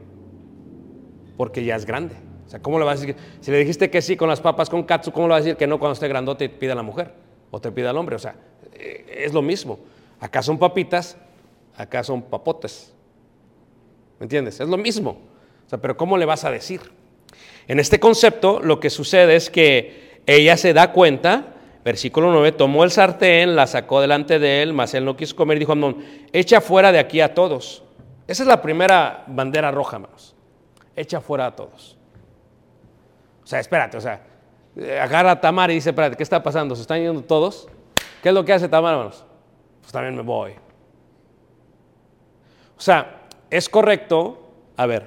porque 1.36 1.64
ya 1.64 1.76
es 1.76 1.86
grande. 1.86 2.16
sea, 2.48 2.60
¿cómo 2.60 2.80
le 2.80 2.84
vas 2.84 2.98
a 2.98 3.06
decir? 3.06 3.16
si 3.40 3.52
le 3.52 3.58
dijiste 3.58 3.90
que 3.90 4.02
sí 4.02 4.16
con 4.16 4.28
las 4.28 4.40
papas 4.40 4.68
con 4.68 4.82
katsu, 4.82 5.12
¿cómo 5.12 5.28
le 5.28 5.34
vas 5.34 5.42
a 5.42 5.44
decir 5.44 5.56
que 5.56 5.68
no 5.68 5.78
cuando 5.78 5.92
esté 5.92 6.08
grandote 6.08 6.46
y 6.46 6.48
te 6.48 6.56
pida 6.56 6.74
la 6.74 6.82
mujer? 6.82 7.12
O 7.52 7.60
te 7.60 7.70
pida 7.70 7.90
el 7.90 7.96
hombre. 7.96 8.16
O 8.16 8.18
sea, 8.18 8.34
eh, 8.72 9.22
es 9.24 9.32
lo 9.32 9.40
mismo. 9.40 9.78
Acá 10.18 10.42
son 10.42 10.58
papitas, 10.58 11.16
acá 11.76 12.02
son 12.02 12.22
papotes. 12.22 12.92
¿Me 14.18 14.24
entiendes? 14.24 14.58
Es 14.58 14.68
lo 14.68 14.76
mismo. 14.76 15.10
O 15.64 15.68
sea, 15.68 15.80
pero 15.80 15.96
¿cómo 15.96 16.18
le 16.18 16.24
vas 16.24 16.44
a 16.44 16.50
decir? 16.50 16.80
En 17.68 17.78
este 17.78 18.00
concepto, 18.00 18.58
lo 18.58 18.80
que 18.80 18.90
sucede 18.90 19.36
es 19.36 19.48
que 19.48 20.02
ella 20.26 20.56
se 20.56 20.72
da 20.72 20.92
cuenta, 20.92 21.51
versículo 21.84 22.30
9, 22.32 22.52
tomó 22.52 22.84
el 22.84 22.90
sartén, 22.90 23.56
la 23.56 23.66
sacó 23.66 24.00
delante 24.00 24.38
de 24.38 24.62
él, 24.62 24.72
mas 24.72 24.94
él 24.94 25.04
no 25.04 25.16
quiso 25.16 25.34
comer 25.36 25.56
y 25.56 25.60
dijo 25.60 25.72
a 25.72 25.94
echa 26.32 26.60
fuera 26.60 26.92
de 26.92 26.98
aquí 26.98 27.20
a 27.20 27.34
todos. 27.34 27.82
Esa 28.26 28.42
es 28.44 28.46
la 28.46 28.62
primera 28.62 29.24
bandera 29.26 29.70
roja, 29.70 29.96
hermanos. 29.96 30.34
Echa 30.94 31.20
fuera 31.20 31.46
a 31.46 31.56
todos. 31.56 31.98
O 33.42 33.46
sea, 33.46 33.58
espérate, 33.60 33.96
o 33.96 34.00
sea, 34.00 34.22
agarra 35.00 35.32
a 35.32 35.40
Tamar 35.40 35.70
y 35.70 35.74
dice, 35.74 35.90
espérate, 35.90 36.16
¿qué 36.16 36.22
está 36.22 36.42
pasando? 36.42 36.76
¿Se 36.76 36.82
están 36.82 37.00
yendo 37.00 37.22
todos? 37.22 37.68
¿Qué 38.22 38.28
es 38.28 38.34
lo 38.34 38.44
que 38.44 38.52
hace 38.52 38.68
Tamar, 38.68 38.94
hermanos? 38.94 39.24
Pues 39.80 39.92
también 39.92 40.14
me 40.14 40.22
voy. 40.22 40.52
O 42.76 42.80
sea, 42.80 43.22
es 43.50 43.68
correcto, 43.68 44.50
a 44.76 44.86
ver, 44.86 45.06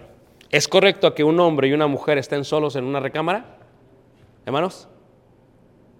¿es 0.50 0.68
correcto 0.68 1.14
que 1.14 1.24
un 1.24 1.40
hombre 1.40 1.68
y 1.68 1.74
una 1.74 1.88
mujer 1.88 2.18
estén 2.18 2.44
solos 2.44 2.76
en 2.76 2.84
una 2.84 3.00
recámara? 3.00 3.58
Hermanos, 4.46 4.88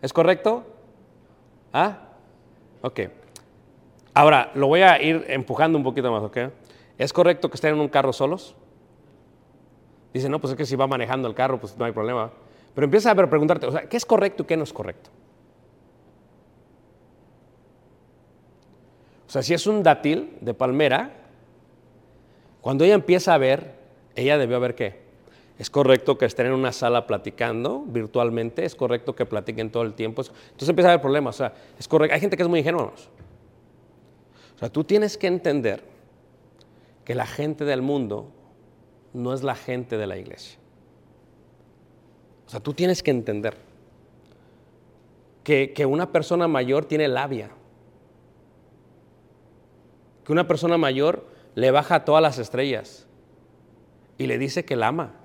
¿es 0.02 0.14
correcto? 0.14 0.64
¿Ah? 1.74 2.10
Ok. 2.82 3.02
Ahora, 4.14 4.52
lo 4.56 4.68
voy 4.68 4.82
a 4.82 5.02
ir 5.02 5.26
empujando 5.28 5.78
un 5.78 5.84
poquito 5.84 6.12
más, 6.12 6.24
¿ok? 6.24 6.38
¿Es 6.98 7.12
correcto 7.12 7.50
que 7.50 7.56
estén 7.56 7.74
en 7.74 7.82
un 7.82 7.90
carro 7.90 8.14
solos? 8.14 8.56
Dice, 10.14 10.30
no, 10.30 10.40
pues 10.40 10.52
es 10.52 10.58
que 10.58 10.66
si 10.66 10.78
va 10.78 10.88
manejando 10.88 11.28
el 11.28 11.36
carro, 11.36 11.60
pues 11.60 11.78
no 11.78 11.84
hay 11.84 11.92
problema. 11.92 12.32
Pero 12.74 12.86
empieza 12.86 13.12
a 13.12 13.16
preguntarte, 13.16 13.68
o 13.68 13.72
sea, 13.72 13.90
¿qué 13.90 13.98
es 13.98 14.06
correcto 14.06 14.44
y 14.44 14.46
qué 14.46 14.56
no 14.56 14.64
es 14.64 14.72
correcto? 14.72 15.10
O 19.28 19.30
sea, 19.30 19.42
si 19.44 19.54
es 19.54 19.68
un 19.68 19.84
dátil 19.84 20.38
de 20.40 20.54
palmera, 20.54 21.12
cuando 22.62 22.84
ella 22.84 22.96
empieza 22.96 23.34
a 23.34 23.38
ver, 23.38 23.76
ella 24.16 24.38
debió 24.38 24.60
ver 24.60 24.76
qué. 24.76 25.05
Es 25.58 25.70
correcto 25.70 26.18
que 26.18 26.26
estén 26.26 26.48
en 26.48 26.54
una 26.54 26.74
sala 26.74 27.08
platicando 27.08 27.84
virtualmente, 27.88 28.66
es 28.66 28.76
correcto 28.76 29.16
que 29.16 29.26
platiquen 29.26 29.70
todo 29.70 29.84
el 29.84 29.94
tiempo. 29.94 30.22
Entonces 30.22 30.70
empieza 30.70 30.90
a 30.90 30.94
haber 30.94 31.02
problemas. 31.02 31.36
O 31.36 31.38
sea, 31.38 31.54
es 31.80 31.88
correcto. 31.88 32.14
Hay 32.14 32.20
gente 32.20 32.36
que 32.36 32.44
es 32.44 32.50
muy 32.50 32.60
ingenua. 32.60 32.92
O 34.56 34.58
sea, 34.60 34.70
tú 34.70 34.84
tienes 34.84 35.18
que 35.18 35.28
entender 35.28 35.84
que 37.06 37.16
la 37.16 37.26
gente 37.26 37.64
del 37.64 37.82
mundo 37.82 38.32
no 39.14 39.34
es 39.34 39.44
la 39.44 39.56
gente 39.56 39.98
de 39.98 40.08
la 40.08 40.18
iglesia. 40.18 40.60
O 42.48 42.50
sea, 42.50 42.60
tú 42.60 42.74
tienes 42.74 43.02
que 43.02 43.12
entender 43.12 43.56
que, 45.44 45.72
que 45.74 45.86
una 45.86 46.12
persona 46.12 46.50
mayor 46.50 46.86
tiene 46.86 47.08
labia. 47.08 47.50
Que 50.26 50.32
una 50.34 50.48
persona 50.48 50.78
mayor 50.78 51.28
le 51.54 51.72
baja 51.72 51.96
a 51.96 52.06
todas 52.06 52.22
las 52.22 52.40
estrellas 52.40 53.08
y 54.18 54.28
le 54.28 54.38
dice 54.38 54.66
que 54.66 54.76
la 54.76 54.88
ama. 54.88 55.25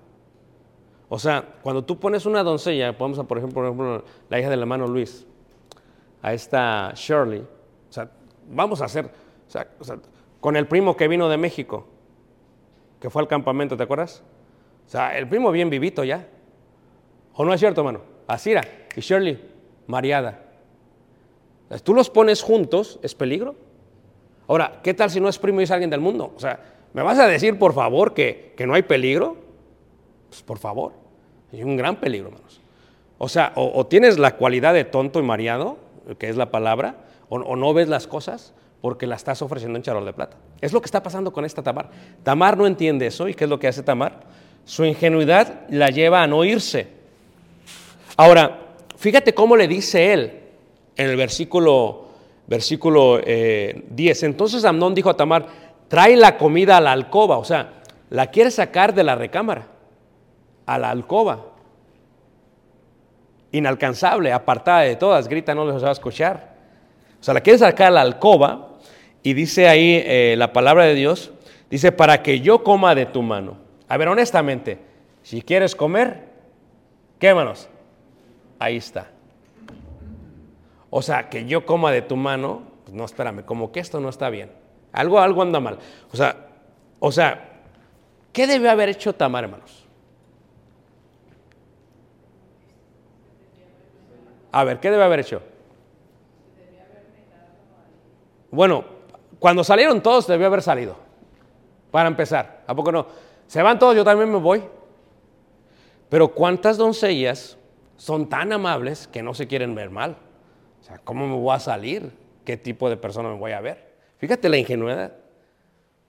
O 1.13 1.19
sea, 1.19 1.45
cuando 1.63 1.85
tú 1.85 1.99
pones 1.99 2.25
una 2.25 2.45
doncella, 2.45 2.97
podemos 2.97 3.19
a, 3.19 3.25
por 3.25 3.37
ejemplo, 3.37 3.57
por 3.57 3.65
ejemplo, 3.65 4.05
la 4.29 4.39
hija 4.39 4.49
del 4.49 4.61
hermano 4.61 4.87
Luis, 4.87 5.27
a 6.23 6.33
esta 6.33 6.93
Shirley, 6.95 7.41
o 7.41 7.93
sea, 7.93 8.09
vamos 8.49 8.81
a 8.81 8.85
hacer, 8.85 9.07
o 9.07 9.51
sea, 9.51 9.67
o 9.81 9.85
sea, 9.85 9.99
con 10.39 10.55
el 10.57 10.69
primo 10.69 10.97
que 10.97 11.09
vino 11.09 11.29
de 11.29 11.37
México, 11.37 11.85
que 13.01 13.11
fue 13.11 13.23
al 13.23 13.27
campamento, 13.27 13.77
¿te 13.77 13.83
acuerdas? 13.83 14.23
O 14.87 14.89
sea, 14.89 15.19
el 15.19 15.29
primo 15.29 15.51
bien 15.51 15.69
vivito 15.69 16.05
ya. 16.05 16.29
¿O 17.35 17.45
no 17.45 17.53
es 17.53 17.59
cierto, 17.59 17.81
hermano? 17.81 18.03
Asira 18.29 18.63
y 18.95 19.01
Shirley, 19.01 19.51
mareada. 19.89 20.45
Tú 21.83 21.93
los 21.93 22.09
pones 22.09 22.41
juntos, 22.41 23.01
es 23.03 23.17
peligro. 23.17 23.57
Ahora, 24.47 24.81
¿qué 24.85 24.95
tal 24.95 25.11
si 25.11 25.19
no 25.21 25.29
es 25.29 25.41
primo 25.41 25.61
y 25.61 25.65
es 25.65 25.73
alguien 25.73 25.91
del 25.91 26.01
mundo? 26.01 26.33
O 26.37 26.39
sea, 26.39 26.61
¿me 26.93 27.03
vas 27.03 27.19
a 27.19 27.27
decir, 27.27 27.59
por 27.59 27.73
favor, 27.73 28.15
que, 28.15 28.55
que 28.57 28.65
no 28.65 28.75
hay 28.75 28.83
peligro? 28.83 29.37
Pues 30.29 30.43
por 30.43 30.59
favor, 30.59 31.00
hay 31.53 31.63
un 31.63 31.77
gran 31.77 31.97
peligro, 31.97 32.29
hermanos. 32.29 32.61
O 33.19 33.29
sea, 33.29 33.53
o, 33.55 33.87
tienes 33.87 34.19
la 34.19 34.37
cualidad 34.37 34.73
de 34.73 34.85
tonto 34.85 35.19
y 35.19 35.23
mareado, 35.23 35.77
que 36.19 36.29
es 36.29 36.37
la 36.37 36.51
palabra, 36.51 36.97
o, 37.29 37.37
o 37.37 37.57
no 37.57 37.75
ves 37.75 37.89
las 37.89 38.07
cosas 38.07 38.55
porque 38.81 39.07
la 39.07 39.17
estás 39.17 39.43
ofreciendo 39.43 39.79
en 39.79 39.83
charol 39.83 40.05
de 40.05 40.13
plata. 40.13 40.37
Es 40.61 40.73
lo 40.73 40.81
que 40.81 40.87
está 40.87 41.03
pasando 41.03 41.33
con 41.33 41.45
esta 41.45 41.63
Tamar. 41.63 41.91
Tamar 42.23 42.57
no 42.57 42.67
entiende 42.67 43.07
eso, 43.07 43.29
¿y 43.29 43.35
qué 43.35 43.45
es 43.45 43.51
lo 43.51 43.59
que 43.59 43.69
hace 43.69 43.83
Tamar? 43.83 44.21
Su 44.65 44.85
ingenuidad 44.85 45.67
la 45.69 45.89
lleva 45.89 46.23
a 46.23 46.27
no 46.27 46.45
irse. 46.45 46.89
Ahora, 48.17 48.75
fíjate 48.97 49.35
cómo 49.35 49.57
le 49.57 49.69
dice 49.69 50.13
él 50.13 50.41
en 50.97 51.11
el 51.11 51.17
versículo, 51.17 52.09
versículo 52.47 53.21
eh, 53.25 53.85
10. 53.91 54.23
Entonces 54.25 54.65
Amnón 54.65 54.95
dijo 54.95 55.11
a 55.11 55.17
Tamar, 55.17 55.47
trae 55.89 56.17
la 56.17 56.37
comida 56.37 56.77
a 56.77 56.81
la 56.81 56.93
alcoba, 56.93 57.39
o 57.39 57.45
sea, 57.45 57.81
la 58.11 58.27
quiere 58.29 58.51
sacar 58.51 58.95
de 58.95 59.05
la 59.05 59.15
recámara, 59.15 59.67
a 60.71 60.79
la 60.79 60.91
alcoba. 60.91 61.47
Inalcanzable, 63.51 64.33
apartada 64.33 64.83
de 64.83 64.95
todas, 64.95 65.27
grita, 65.27 65.53
no 65.53 65.65
les 65.65 65.83
va 65.83 65.89
a 65.89 65.93
escuchar. 65.93 66.55
O 67.21 67.25
sea, 67.25 67.35
la 67.35 67.41
quiere 67.41 67.59
sacar 67.59 67.89
a 67.89 67.91
la 67.91 68.03
alcoba 68.03 68.69
y 69.21 69.35
dice 69.35 69.69
ahí 69.69 70.01
eh, 70.07 70.37
la 70.39 70.53
palabra 70.53 70.85
de 70.85 70.95
Dios, 70.95 71.33
dice, 71.69 71.91
para 71.91 72.23
que 72.23 72.39
yo 72.39 72.63
coma 72.63 72.95
de 72.95 73.07
tu 73.07 73.21
mano. 73.21 73.57
A 73.89 73.97
ver, 73.97 74.07
honestamente, 74.07 74.79
si 75.25 75.43
quieres 75.43 75.75
comer, 75.75 76.29
¿qué 77.19 77.35
manos? 77.35 77.69
Ahí 78.61 78.77
está. 78.77 79.09
O 80.89 81.03
sea, 81.03 81.29
que 81.29 81.47
yo 81.47 81.67
coma 81.67 81.91
de 81.91 82.03
tu 82.03 82.15
mano, 82.15 82.63
pues 82.85 82.95
no, 82.95 83.05
espérame, 83.05 83.43
como 83.45 83.73
que 83.73 83.81
esto 83.81 83.99
no 83.99 84.09
está 84.09 84.31
bien. 84.31 84.53
Algo, 84.93 85.19
algo 85.19 85.43
anda 85.43 85.59
mal. 85.59 85.79
O 86.13 86.17
sea, 86.17 86.47
o 87.01 87.11
sea, 87.11 87.59
¿qué 88.33 88.47
debe 88.47 88.69
haber 88.69 88.89
hecho 88.89 89.13
Tamar, 89.13 89.43
hermanos? 89.43 89.80
A 94.53 94.65
ver, 94.65 94.81
¿qué 94.81 94.91
debe 94.91 95.05
haber 95.05 95.21
hecho? 95.21 95.43
Bueno, 98.51 98.85
cuando 99.39 99.63
salieron 99.63 100.03
todos 100.03 100.27
debió 100.27 100.47
haber 100.47 100.63
salido. 100.63 100.97
Para 101.91 102.09
empezar, 102.09 102.63
¿a 102.67 102.75
poco 102.75 102.93
no? 102.93 103.07
Se 103.47 103.63
van 103.63 103.79
todos, 103.79 103.97
yo 103.97 104.05
también 104.05 104.31
me 104.31 104.39
voy. 104.39 104.63
Pero 106.09 106.29
¿cuántas 106.29 106.77
doncellas 106.77 107.57
son 107.97 108.29
tan 108.29 108.53
amables 108.53 109.07
que 109.09 109.23
no 109.23 109.35
se 109.35 109.47
quieren 109.47 109.75
ver 109.75 109.91
mal? 109.91 110.17
O 110.81 110.85
sea, 110.85 110.99
¿cómo 110.99 111.27
me 111.27 111.35
voy 111.35 111.55
a 111.55 111.61
salir? 111.61 112.13
¿Qué 112.45 112.57
tipo 112.57 112.89
de 112.91 112.97
persona 112.97 113.29
me 113.29 113.37
voy 113.37 113.53
a 113.53 113.61
ver? 113.61 113.91
Fíjate 114.19 114.49
la 114.49 114.57
ingenuidad. 114.57 115.13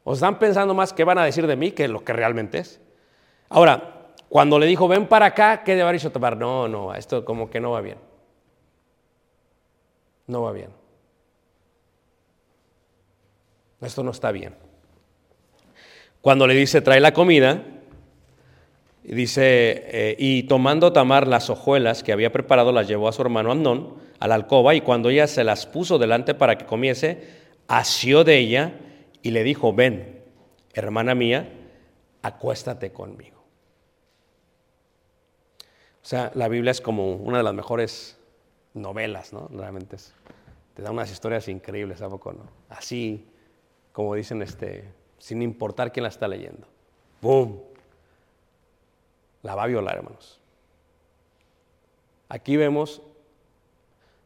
O 0.03 0.13
están 0.13 0.39
pensando 0.39 0.73
más 0.73 0.93
qué 0.93 1.03
van 1.03 1.19
a 1.19 1.23
decir 1.23 1.45
de 1.45 1.55
mí 1.55 1.71
que 1.71 1.87
lo 1.87 2.03
que 2.03 2.13
realmente 2.13 2.59
es. 2.59 2.81
Ahora, 3.49 4.13
cuando 4.29 4.57
le 4.57 4.65
dijo, 4.65 4.87
ven 4.87 5.07
para 5.07 5.27
acá, 5.27 5.63
¿qué 5.63 5.75
debe 5.75 5.89
haber 5.89 6.11
Tamar? 6.11 6.37
No, 6.37 6.67
no, 6.67 6.95
esto 6.95 7.23
como 7.23 7.49
que 7.49 7.59
no 7.59 7.71
va 7.71 7.81
bien. 7.81 7.97
No 10.27 10.43
va 10.43 10.51
bien. 10.51 10.69
Esto 13.81 14.03
no 14.03 14.11
está 14.11 14.31
bien. 14.31 14.55
Cuando 16.21 16.45
le 16.45 16.53
dice, 16.53 16.81
trae 16.81 16.99
la 16.99 17.13
comida, 17.13 17.63
dice, 19.03 19.83
eh, 19.87 20.15
y 20.19 20.43
tomando 20.43 20.93
Tamar 20.93 21.27
las 21.27 21.49
hojuelas 21.49 22.03
que 22.03 22.13
había 22.13 22.31
preparado, 22.31 22.71
las 22.71 22.87
llevó 22.87 23.07
a 23.07 23.13
su 23.13 23.21
hermano 23.23 23.51
Amnón 23.51 23.95
a 24.19 24.27
la 24.27 24.35
alcoba, 24.35 24.75
y 24.75 24.81
cuando 24.81 25.09
ella 25.09 25.25
se 25.25 25.43
las 25.43 25.65
puso 25.65 25.97
delante 25.97 26.35
para 26.35 26.59
que 26.59 26.67
comiese, 26.67 27.27
asió 27.67 28.23
de 28.23 28.37
ella 28.37 28.73
y 29.23 29.31
le 29.31 29.43
dijo, 29.43 29.73
ven, 29.73 30.21
hermana 30.73 31.15
mía, 31.15 31.49
acuéstate 32.21 32.91
conmigo. 32.91 33.43
O 36.03 36.05
sea, 36.05 36.31
la 36.35 36.47
Biblia 36.47 36.71
es 36.71 36.81
como 36.81 37.15
una 37.15 37.37
de 37.37 37.43
las 37.43 37.53
mejores 37.55 38.20
novelas, 38.73 39.33
¿no? 39.33 39.47
Realmente 39.49 39.95
es, 39.95 40.13
te 40.75 40.81
da 40.81 40.91
unas 40.91 41.11
historias 41.11 41.47
increíbles, 41.47 42.01
¿a 42.01 42.09
poco 42.09 42.33
no? 42.33 42.43
Así, 42.69 43.27
como 43.91 44.15
dicen, 44.15 44.41
este, 44.41 44.91
sin 45.17 45.41
importar 45.41 45.91
quién 45.91 46.03
la 46.03 46.09
está 46.09 46.27
leyendo. 46.27 46.67
¡Boom! 47.21 47.61
La 49.43 49.55
va 49.55 49.63
a 49.63 49.67
violar, 49.67 49.97
hermanos. 49.97 50.39
Aquí 52.29 52.55
vemos 52.55 53.01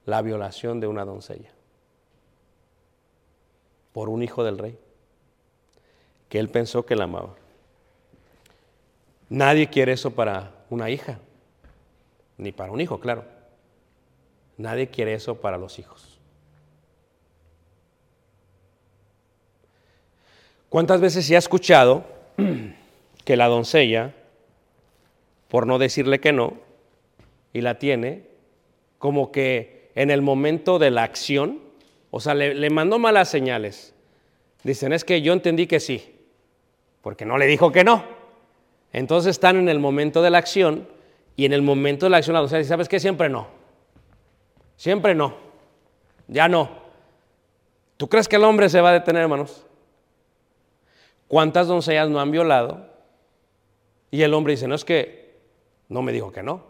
la 0.05 0.21
violación 0.21 0.79
de 0.79 0.87
una 0.87 1.05
doncella 1.05 1.51
por 3.93 4.09
un 4.09 4.21
hijo 4.21 4.43
del 4.43 4.57
rey, 4.57 4.77
que 6.29 6.37
él 6.37 6.49
pensó 6.49 6.85
que 6.85 6.95
la 6.95 7.05
amaba. 7.05 7.33
Nadie 9.29 9.69
quiere 9.69 9.93
eso 9.93 10.11
para 10.11 10.65
una 10.69 10.89
hija, 10.89 11.19
ni 12.37 12.51
para 12.51 12.71
un 12.71 12.81
hijo, 12.81 12.99
claro. 12.99 13.34
Nadie 14.57 14.87
quiere 14.87 15.13
eso 15.13 15.35
para 15.35 15.57
los 15.57 15.79
hijos. 15.79 16.19
¿Cuántas 20.69 20.99
veces 20.99 21.25
se 21.25 21.35
ha 21.35 21.39
escuchado 21.39 22.03
que 23.23 23.37
la 23.37 23.47
doncella, 23.47 24.13
por 25.47 25.67
no 25.67 25.79
decirle 25.79 26.19
que 26.19 26.33
no, 26.33 26.53
y 27.53 27.61
la 27.61 27.79
tiene, 27.79 28.23
como 28.97 29.31
que 29.31 29.89
en 29.95 30.11
el 30.11 30.21
momento 30.21 30.77
de 30.77 30.91
la 30.91 31.03
acción, 31.03 31.61
o 32.11 32.19
sea, 32.19 32.33
le, 32.33 32.69
mandó 32.69 32.99
malas 32.99 33.29
señales. 33.29 33.93
Dicen, 34.63 34.93
es 34.93 35.05
que 35.05 35.21
yo 35.21 35.31
entendí 35.31 35.67
que 35.67 35.79
sí, 35.79 36.15
porque 37.01 37.25
no 37.25 37.37
le 37.37 37.45
dijo 37.45 37.71
que 37.71 37.83
no. 37.83 38.03
Entonces 38.91 39.31
están 39.31 39.57
en 39.57 39.69
el 39.69 39.79
momento 39.79 40.21
de 40.21 40.29
la 40.29 40.37
acción 40.37 40.87
y 41.35 41.45
en 41.45 41.53
el 41.53 41.61
momento 41.61 42.05
de 42.05 42.09
la 42.09 42.17
acción 42.17 42.33
la 42.33 42.41
doncella 42.41 42.59
dice, 42.59 42.69
¿sabes 42.69 42.89
qué? 42.89 42.99
Siempre 42.99 43.29
no. 43.29 43.47
Siempre 44.78 45.15
no. 45.15 45.36
Ya 46.28 46.47
no. 46.47 46.69
¿Tú 47.97 48.09
crees 48.09 48.28
que 48.28 48.36
el 48.36 48.43
hombre 48.43 48.69
se 48.69 48.82
va 48.82 48.89
a 48.89 48.93
detener, 48.93 49.23
hermanos? 49.23 49.65
¿Cuántas 51.28 51.67
doncellas 51.67 52.09
no 52.09 52.19
han 52.19 52.32
violado? 52.32 52.88
Y 54.11 54.21
el 54.21 54.34
hombre 54.34 54.51
dice, 54.51 54.67
no 54.67 54.76
es 54.76 54.86
que 54.86 55.36
no 55.89 56.01
me 56.01 56.11
dijo 56.11 56.32
que 56.32 56.43
no. 56.43 56.63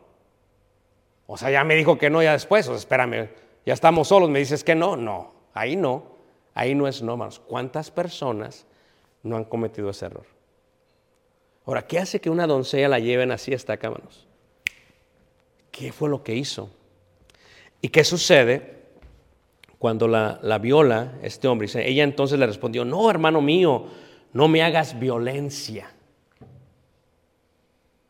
O 1.27 1.37
sea, 1.37 1.49
ya 1.49 1.63
me 1.63 1.75
dijo 1.75 1.97
que 1.97 2.09
no 2.09 2.21
ya 2.21 2.33
después. 2.33 2.67
O 2.67 2.71
sea, 2.71 2.77
espérame, 2.77 3.29
ya 3.65 3.73
estamos 3.73 4.07
solos, 4.07 4.29
me 4.29 4.39
dices 4.39 4.63
que 4.63 4.75
no. 4.75 4.95
No, 4.95 5.33
ahí 5.53 5.75
no. 5.75 6.15
Ahí 6.53 6.73
no 6.73 6.87
es 6.87 7.01
no, 7.01 7.13
hermanos. 7.13 7.39
¿Cuántas 7.39 7.91
personas 7.91 8.65
no 9.23 9.35
han 9.35 9.43
cometido 9.43 9.89
ese 9.89 10.05
error? 10.05 10.25
Ahora, 11.65 11.85
¿qué 11.85 11.99
hace 11.99 12.21
que 12.21 12.29
una 12.29 12.47
doncella 12.47 12.87
la 12.87 12.99
lleven 12.99 13.31
así 13.31 13.53
hasta 13.53 13.73
acá, 13.73 13.87
hermanos? 13.87 14.27
¿Qué 15.71 15.91
fue 15.91 16.09
lo 16.09 16.23
que 16.23 16.35
hizo? 16.35 16.69
¿Y 17.81 17.89
qué 17.89 18.03
sucede 18.03 18.75
cuando 19.77 20.07
la, 20.07 20.39
la 20.41 20.57
viola 20.57 21.19
este 21.21 21.47
hombre? 21.47 21.67
Ella 21.75 22.03
entonces 22.03 22.39
le 22.39 22.47
respondió, 22.47 22.85
no, 22.85 23.09
hermano 23.09 23.41
mío, 23.41 23.85
no 24.33 24.47
me 24.47 24.63
hagas 24.63 24.99
violencia. 24.99 25.91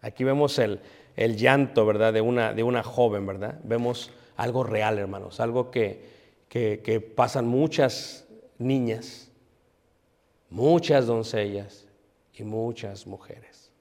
Aquí 0.02 0.24
vemos 0.24 0.60
el, 0.60 0.80
el 1.16 1.36
llanto, 1.36 1.86
¿verdad? 1.86 2.14
De 2.14 2.22
una, 2.22 2.54
de 2.54 2.64
una 2.64 2.84
joven, 2.84 3.26
¿verdad? 3.26 3.60
Vemos 3.64 4.12
algo 4.38 4.64
real, 4.64 4.98
hermanos, 5.00 5.40
algo 5.40 5.72
que, 5.72 6.06
que, 6.48 6.82
que 6.84 7.02
pasan 7.02 7.48
muchas 7.48 8.28
niñas, 8.58 9.32
muchas 10.50 11.08
doncellas 11.08 11.86
y 12.34 12.44
muchas 12.44 13.08
mujeres. 13.08 13.72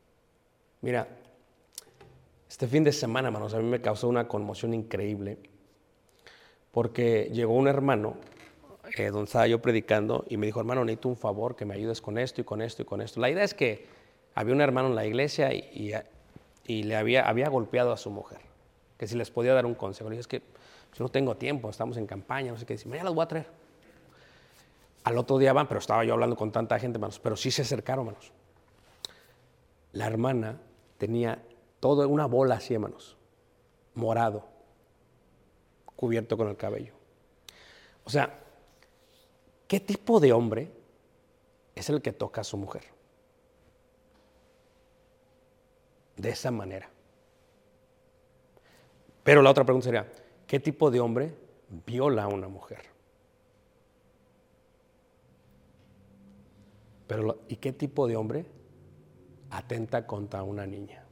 Mira, 0.80 1.08
este 2.48 2.66
fin 2.66 2.84
de 2.84 2.92
semana, 2.92 3.28
hermanos, 3.28 3.54
a 3.54 3.58
mí 3.58 3.64
me 3.64 3.80
causó 3.80 4.08
una 4.08 4.28
conmoción 4.28 4.74
increíble 4.74 5.38
porque 6.74 7.30
llegó 7.32 7.54
un 7.54 7.68
hermano, 7.68 8.16
eh, 8.98 9.06
donde 9.06 9.26
estaba 9.26 9.46
yo 9.46 9.62
predicando, 9.62 10.24
y 10.28 10.36
me 10.36 10.46
dijo, 10.46 10.58
hermano, 10.58 10.84
necesito 10.84 11.08
un 11.08 11.16
favor, 11.16 11.54
que 11.54 11.64
me 11.64 11.74
ayudes 11.74 12.00
con 12.00 12.18
esto 12.18 12.40
y 12.40 12.44
con 12.44 12.60
esto 12.60 12.82
y 12.82 12.84
con 12.84 13.00
esto. 13.00 13.20
La 13.20 13.30
idea 13.30 13.44
es 13.44 13.54
que 13.54 13.86
había 14.34 14.52
un 14.52 14.60
hermano 14.60 14.88
en 14.88 14.96
la 14.96 15.06
iglesia 15.06 15.54
y, 15.54 15.94
y, 16.66 16.82
le 16.82 16.96
había, 16.96 17.28
había 17.28 17.48
golpeado 17.48 17.92
a 17.92 17.96
su 17.96 18.10
mujer, 18.10 18.40
que 18.98 19.06
si 19.06 19.16
les 19.16 19.30
podía 19.30 19.54
dar 19.54 19.66
un 19.66 19.74
consejo. 19.74 20.10
Le 20.10 20.14
dije, 20.14 20.20
es 20.22 20.26
que 20.26 20.38
yo 20.40 21.04
no 21.04 21.08
tengo 21.08 21.36
tiempo, 21.36 21.70
estamos 21.70 21.96
en 21.96 22.06
campaña, 22.06 22.50
no 22.50 22.58
sé 22.58 22.66
qué. 22.66 22.74
Dice, 22.74 22.88
mañana 22.88 23.10
las 23.10 23.14
voy 23.14 23.22
a 23.22 23.28
traer. 23.28 23.46
Al 25.04 25.16
otro 25.16 25.38
día 25.38 25.52
van, 25.52 25.68
pero 25.68 25.78
estaba 25.78 26.04
yo 26.04 26.14
hablando 26.14 26.34
con 26.34 26.50
tanta 26.50 26.76
gente, 26.80 26.96
hermanos, 26.96 27.20
pero 27.20 27.36
sí 27.36 27.52
se 27.52 27.62
acercaron, 27.62 28.08
hermanos. 28.08 28.32
La 29.92 30.08
hermana 30.08 30.58
tenía 30.98 31.40
toda 31.78 32.08
una 32.08 32.26
bola 32.26 32.56
así, 32.56 32.74
hermanos, 32.74 33.16
morado, 33.94 34.53
cubierto 35.96 36.36
con 36.36 36.48
el 36.48 36.56
cabello. 36.56 36.92
O 38.04 38.10
sea, 38.10 38.38
¿qué 39.66 39.80
tipo 39.80 40.20
de 40.20 40.32
hombre 40.32 40.70
es 41.74 41.88
el 41.88 42.02
que 42.02 42.12
toca 42.12 42.42
a 42.42 42.44
su 42.44 42.56
mujer? 42.56 42.84
De 46.16 46.30
esa 46.30 46.50
manera. 46.50 46.90
Pero 49.22 49.42
la 49.42 49.50
otra 49.50 49.64
pregunta 49.64 49.86
sería, 49.86 50.12
¿qué 50.46 50.60
tipo 50.60 50.90
de 50.90 51.00
hombre 51.00 51.34
viola 51.86 52.24
a 52.24 52.28
una 52.28 52.46
mujer? 52.46 52.82
Pero, 57.06 57.40
¿y 57.48 57.56
qué 57.56 57.72
tipo 57.72 58.06
de 58.06 58.16
hombre 58.16 58.46
atenta 59.50 60.06
contra 60.06 60.42
una 60.42 60.66
niña? 60.66 61.03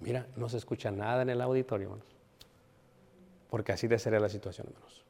Mira, 0.00 0.26
no 0.36 0.48
se 0.48 0.56
escucha 0.56 0.90
nada 0.90 1.22
en 1.22 1.30
el 1.30 1.40
auditorio, 1.40 1.88
hermanos. 1.88 2.06
Porque 3.50 3.72
así 3.72 3.88
de 3.88 3.98
sería 3.98 4.20
la 4.20 4.28
situación, 4.28 4.68
hermanos. 4.68 5.04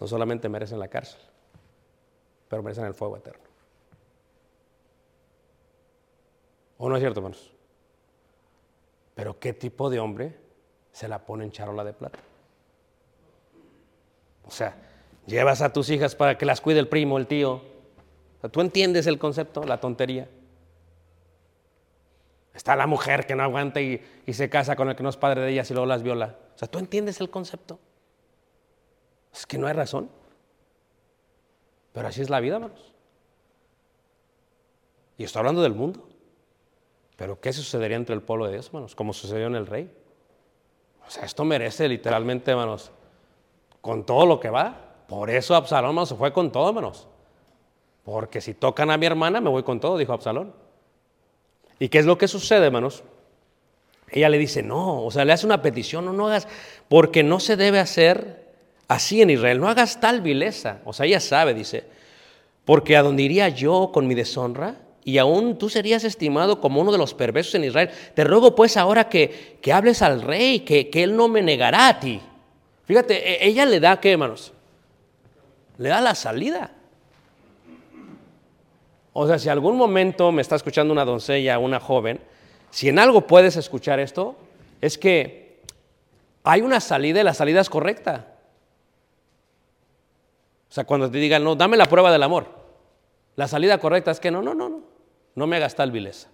No 0.00 0.06
solamente 0.06 0.48
merecen 0.48 0.78
la 0.78 0.88
cárcel, 0.88 1.20
pero 2.48 2.62
merecen 2.62 2.84
el 2.84 2.94
fuego 2.94 3.16
eterno. 3.16 3.44
¿O 6.78 6.88
no 6.88 6.96
es 6.96 7.00
cierto, 7.00 7.20
hermanos? 7.20 7.52
Pero 9.14 9.38
¿qué 9.38 9.52
tipo 9.52 9.88
de 9.88 10.00
hombre 10.00 10.36
se 10.92 11.08
la 11.08 11.24
pone 11.24 11.44
en 11.44 11.52
charola 11.52 11.84
de 11.84 11.92
plata? 11.92 12.18
O 14.46 14.50
sea, 14.50 14.76
llevas 15.26 15.62
a 15.62 15.72
tus 15.72 15.88
hijas 15.90 16.14
para 16.14 16.36
que 16.36 16.44
las 16.44 16.60
cuide 16.60 16.80
el 16.80 16.88
primo, 16.88 17.16
el 17.16 17.26
tío. 17.26 17.62
¿Tú 18.50 18.60
entiendes 18.60 19.06
el 19.06 19.18
concepto, 19.18 19.64
la 19.64 19.80
tontería? 19.80 20.28
Está 22.52 22.76
la 22.76 22.86
mujer 22.86 23.26
que 23.26 23.34
no 23.34 23.42
aguanta 23.42 23.80
y, 23.80 24.00
y, 24.26 24.32
se 24.32 24.48
casa 24.48 24.76
con 24.76 24.88
el 24.88 24.96
que 24.96 25.02
no 25.02 25.08
es 25.08 25.16
padre 25.16 25.40
de 25.40 25.50
ellas 25.50 25.70
y 25.70 25.74
luego 25.74 25.86
las 25.86 26.02
viola. 26.02 26.36
O 26.54 26.58
sea, 26.58 26.68
¿tú 26.68 26.78
entiendes 26.78 27.20
el 27.20 27.30
concepto? 27.30 27.78
Es 29.32 29.46
que 29.46 29.58
no 29.58 29.66
hay 29.66 29.72
razón. 29.72 30.08
Pero 31.92 32.08
así 32.08 32.20
es 32.20 32.30
la 32.30 32.40
vida, 32.40 32.56
hermanos. 32.56 32.92
Y 35.18 35.24
estoy 35.24 35.40
hablando 35.40 35.62
del 35.62 35.74
mundo. 35.74 36.08
Pero 37.16 37.40
¿qué 37.40 37.52
sucedería 37.52 37.96
entre 37.96 38.14
el 38.14 38.22
pueblo 38.22 38.46
de 38.46 38.52
Dios, 38.52 38.66
hermanos? 38.66 38.94
Como 38.94 39.12
sucedió 39.12 39.46
en 39.46 39.56
el 39.56 39.66
rey. 39.66 39.90
O 41.06 41.10
sea, 41.10 41.24
esto 41.24 41.44
merece 41.44 41.88
literalmente, 41.88 42.50
hermanos, 42.50 42.90
con 43.80 44.04
todo 44.04 44.26
lo 44.26 44.40
que 44.40 44.50
va. 44.50 44.94
Por 45.08 45.30
eso 45.30 45.54
Absalón 45.54 45.90
hermanos, 45.90 46.08
se 46.08 46.14
fue 46.14 46.32
con 46.32 46.50
todo, 46.50 46.68
hermanos. 46.68 47.06
Porque 48.04 48.40
si 48.40 48.54
tocan 48.54 48.90
a 48.90 48.96
mi 48.96 49.06
hermana, 49.06 49.40
me 49.40 49.50
voy 49.50 49.62
con 49.62 49.80
todo, 49.80 49.96
dijo 49.96 50.12
Absalón. 50.12 50.52
¿Y 51.78 51.88
qué 51.88 51.98
es 51.98 52.06
lo 52.06 52.18
que 52.18 52.28
sucede, 52.28 52.66
hermanos? 52.66 53.02
Ella 54.10 54.28
le 54.28 54.38
dice, 54.38 54.62
no, 54.62 55.04
o 55.04 55.10
sea, 55.10 55.24
le 55.24 55.32
hace 55.32 55.46
una 55.46 55.62
petición, 55.62 56.04
no, 56.04 56.12
no 56.12 56.28
hagas, 56.28 56.46
porque 56.88 57.22
no 57.22 57.40
se 57.40 57.56
debe 57.56 57.80
hacer 57.80 58.52
así 58.86 59.22
en 59.22 59.30
Israel, 59.30 59.58
no 59.58 59.68
hagas 59.68 60.00
tal 60.00 60.20
vileza. 60.20 60.80
O 60.84 60.92
sea, 60.92 61.06
ella 61.06 61.20
sabe, 61.20 61.54
dice, 61.54 61.84
porque 62.64 62.96
a 62.96 63.02
dónde 63.02 63.22
iría 63.22 63.48
yo 63.48 63.90
con 63.92 64.06
mi 64.06 64.14
deshonra, 64.14 64.76
y 65.04 65.18
aún 65.18 65.58
tú 65.58 65.68
serías 65.68 66.02
estimado 66.04 66.60
como 66.60 66.80
uno 66.80 66.90
de 66.90 66.98
los 66.98 67.12
perversos 67.12 67.56
en 67.56 67.64
Israel. 67.64 67.90
Te 68.14 68.24
ruego 68.24 68.54
pues 68.54 68.78
ahora 68.78 69.08
que, 69.08 69.58
que 69.60 69.72
hables 69.72 70.00
al 70.00 70.22
rey, 70.22 70.60
que, 70.60 70.88
que 70.88 71.02
él 71.02 71.14
no 71.14 71.28
me 71.28 71.42
negará 71.42 71.88
a 71.88 72.00
ti. 72.00 72.20
Fíjate, 72.86 73.46
ella 73.46 73.66
le 73.66 73.80
da, 73.80 74.00
¿qué, 74.00 74.12
hermanos? 74.12 74.52
Le 75.76 75.90
da 75.90 76.00
la 76.00 76.14
salida. 76.14 76.72
O 79.16 79.28
sea, 79.28 79.38
si 79.38 79.48
algún 79.48 79.76
momento 79.76 80.32
me 80.32 80.42
está 80.42 80.56
escuchando 80.56 80.92
una 80.92 81.04
doncella, 81.04 81.60
una 81.60 81.78
joven, 81.78 82.20
si 82.70 82.88
en 82.88 82.98
algo 82.98 83.20
puedes 83.28 83.54
escuchar 83.56 84.00
esto, 84.00 84.34
es 84.80 84.98
que 84.98 85.60
hay 86.42 86.62
una 86.62 86.80
salida 86.80 87.20
y 87.20 87.24
la 87.24 87.32
salida 87.32 87.60
es 87.60 87.70
correcta. 87.70 88.34
O 90.68 90.74
sea, 90.74 90.82
cuando 90.82 91.08
te 91.08 91.18
digan, 91.18 91.44
no, 91.44 91.54
dame 91.54 91.76
la 91.76 91.86
prueba 91.86 92.10
del 92.10 92.24
amor, 92.24 92.48
la 93.36 93.46
salida 93.46 93.78
correcta 93.78 94.10
es 94.10 94.18
que 94.18 94.32
no, 94.32 94.42
no, 94.42 94.52
no, 94.52 94.68
no, 94.68 94.80
no 95.36 95.46
me 95.46 95.56
hagas 95.56 95.76
tal 95.76 95.92
vileza. 95.92 96.28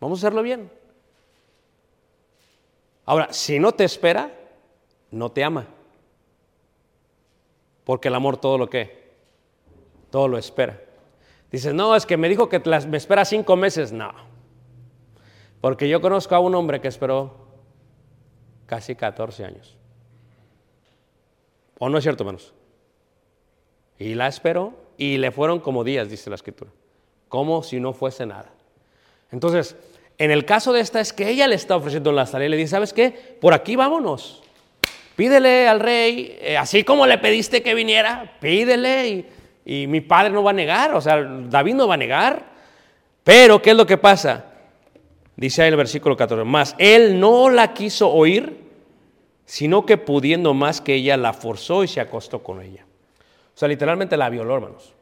Vamos 0.00 0.18
a 0.18 0.20
hacerlo 0.26 0.42
bien. 0.42 0.70
Ahora, 3.04 3.30
si 3.30 3.58
no 3.58 3.72
te 3.72 3.84
espera, 3.84 4.32
no 5.10 5.30
te 5.30 5.44
ama. 5.44 5.66
Porque 7.84 8.08
el 8.08 8.14
amor 8.14 8.38
todo 8.38 8.56
lo 8.56 8.70
que, 8.70 9.12
todo 10.10 10.28
lo 10.28 10.38
espera. 10.38 10.80
Dices, 11.54 11.72
no, 11.72 11.94
es 11.94 12.04
que 12.04 12.16
me 12.16 12.28
dijo 12.28 12.48
que 12.48 12.58
me 12.88 12.96
espera 12.96 13.24
cinco 13.24 13.54
meses. 13.54 13.92
No. 13.92 14.12
Porque 15.60 15.88
yo 15.88 16.00
conozco 16.00 16.34
a 16.34 16.40
un 16.40 16.52
hombre 16.56 16.80
que 16.80 16.88
esperó 16.88 17.46
casi 18.66 18.96
14 18.96 19.44
años. 19.44 19.76
¿O 21.78 21.88
no 21.88 21.98
es 21.98 22.02
cierto, 22.02 22.24
hermanos? 22.24 22.52
Y 24.00 24.16
la 24.16 24.26
esperó 24.26 24.74
y 24.98 25.18
le 25.18 25.30
fueron 25.30 25.60
como 25.60 25.84
días, 25.84 26.10
dice 26.10 26.28
la 26.28 26.34
escritura. 26.34 26.72
Como 27.28 27.62
si 27.62 27.78
no 27.78 27.92
fuese 27.92 28.26
nada. 28.26 28.50
Entonces, 29.30 29.76
en 30.18 30.32
el 30.32 30.44
caso 30.44 30.72
de 30.72 30.80
esta 30.80 30.98
es 30.98 31.12
que 31.12 31.28
ella 31.28 31.46
le 31.46 31.54
está 31.54 31.76
ofreciendo 31.76 32.10
la 32.10 32.26
salida 32.26 32.46
y 32.46 32.50
le 32.50 32.56
dice, 32.56 32.70
¿sabes 32.70 32.92
qué? 32.92 33.12
Por 33.40 33.54
aquí 33.54 33.76
vámonos. 33.76 34.42
Pídele 35.14 35.68
al 35.68 35.78
rey, 35.78 36.36
eh, 36.40 36.56
así 36.56 36.82
como 36.82 37.06
le 37.06 37.16
pediste 37.18 37.62
que 37.62 37.76
viniera, 37.76 38.38
pídele 38.40 39.08
y, 39.08 39.26
y, 39.64 39.86
mi 39.86 40.00
padre 40.00 40.30
no 40.30 40.42
va 40.42 40.50
a 40.50 40.54
negar, 40.54 40.94
o 40.94 41.00
sea, 41.00 41.22
David 41.22 41.74
no 41.74 41.88
va 41.88 41.94
a 41.94 41.98
negar. 41.98 42.44
Pero, 43.22 43.62
¿qué 43.62 43.70
es 43.70 43.76
lo 43.76 43.86
que 43.86 43.96
pasa? 43.96 44.44
Dice 45.36 45.62
ahí 45.62 45.68
el 45.68 45.76
versículo 45.76 46.16
14, 46.16 46.44
más, 46.44 46.74
él 46.78 47.18
no 47.18 47.50
la 47.50 47.72
quiso 47.74 48.10
oír, 48.10 48.64
sino 49.46 49.84
que 49.84 49.96
pudiendo 49.96 50.54
más 50.54 50.80
que 50.80 50.94
ella 50.94 51.16
la 51.16 51.32
forzó 51.32 51.84
y 51.84 51.88
se 51.88 52.00
acostó 52.00 52.42
con 52.42 52.60
ella. 52.60 52.84
O 53.54 53.58
sea, 53.58 53.68
literalmente 53.68 54.16
la 54.16 54.28
violó, 54.28 54.56
hermanos. 54.56 54.92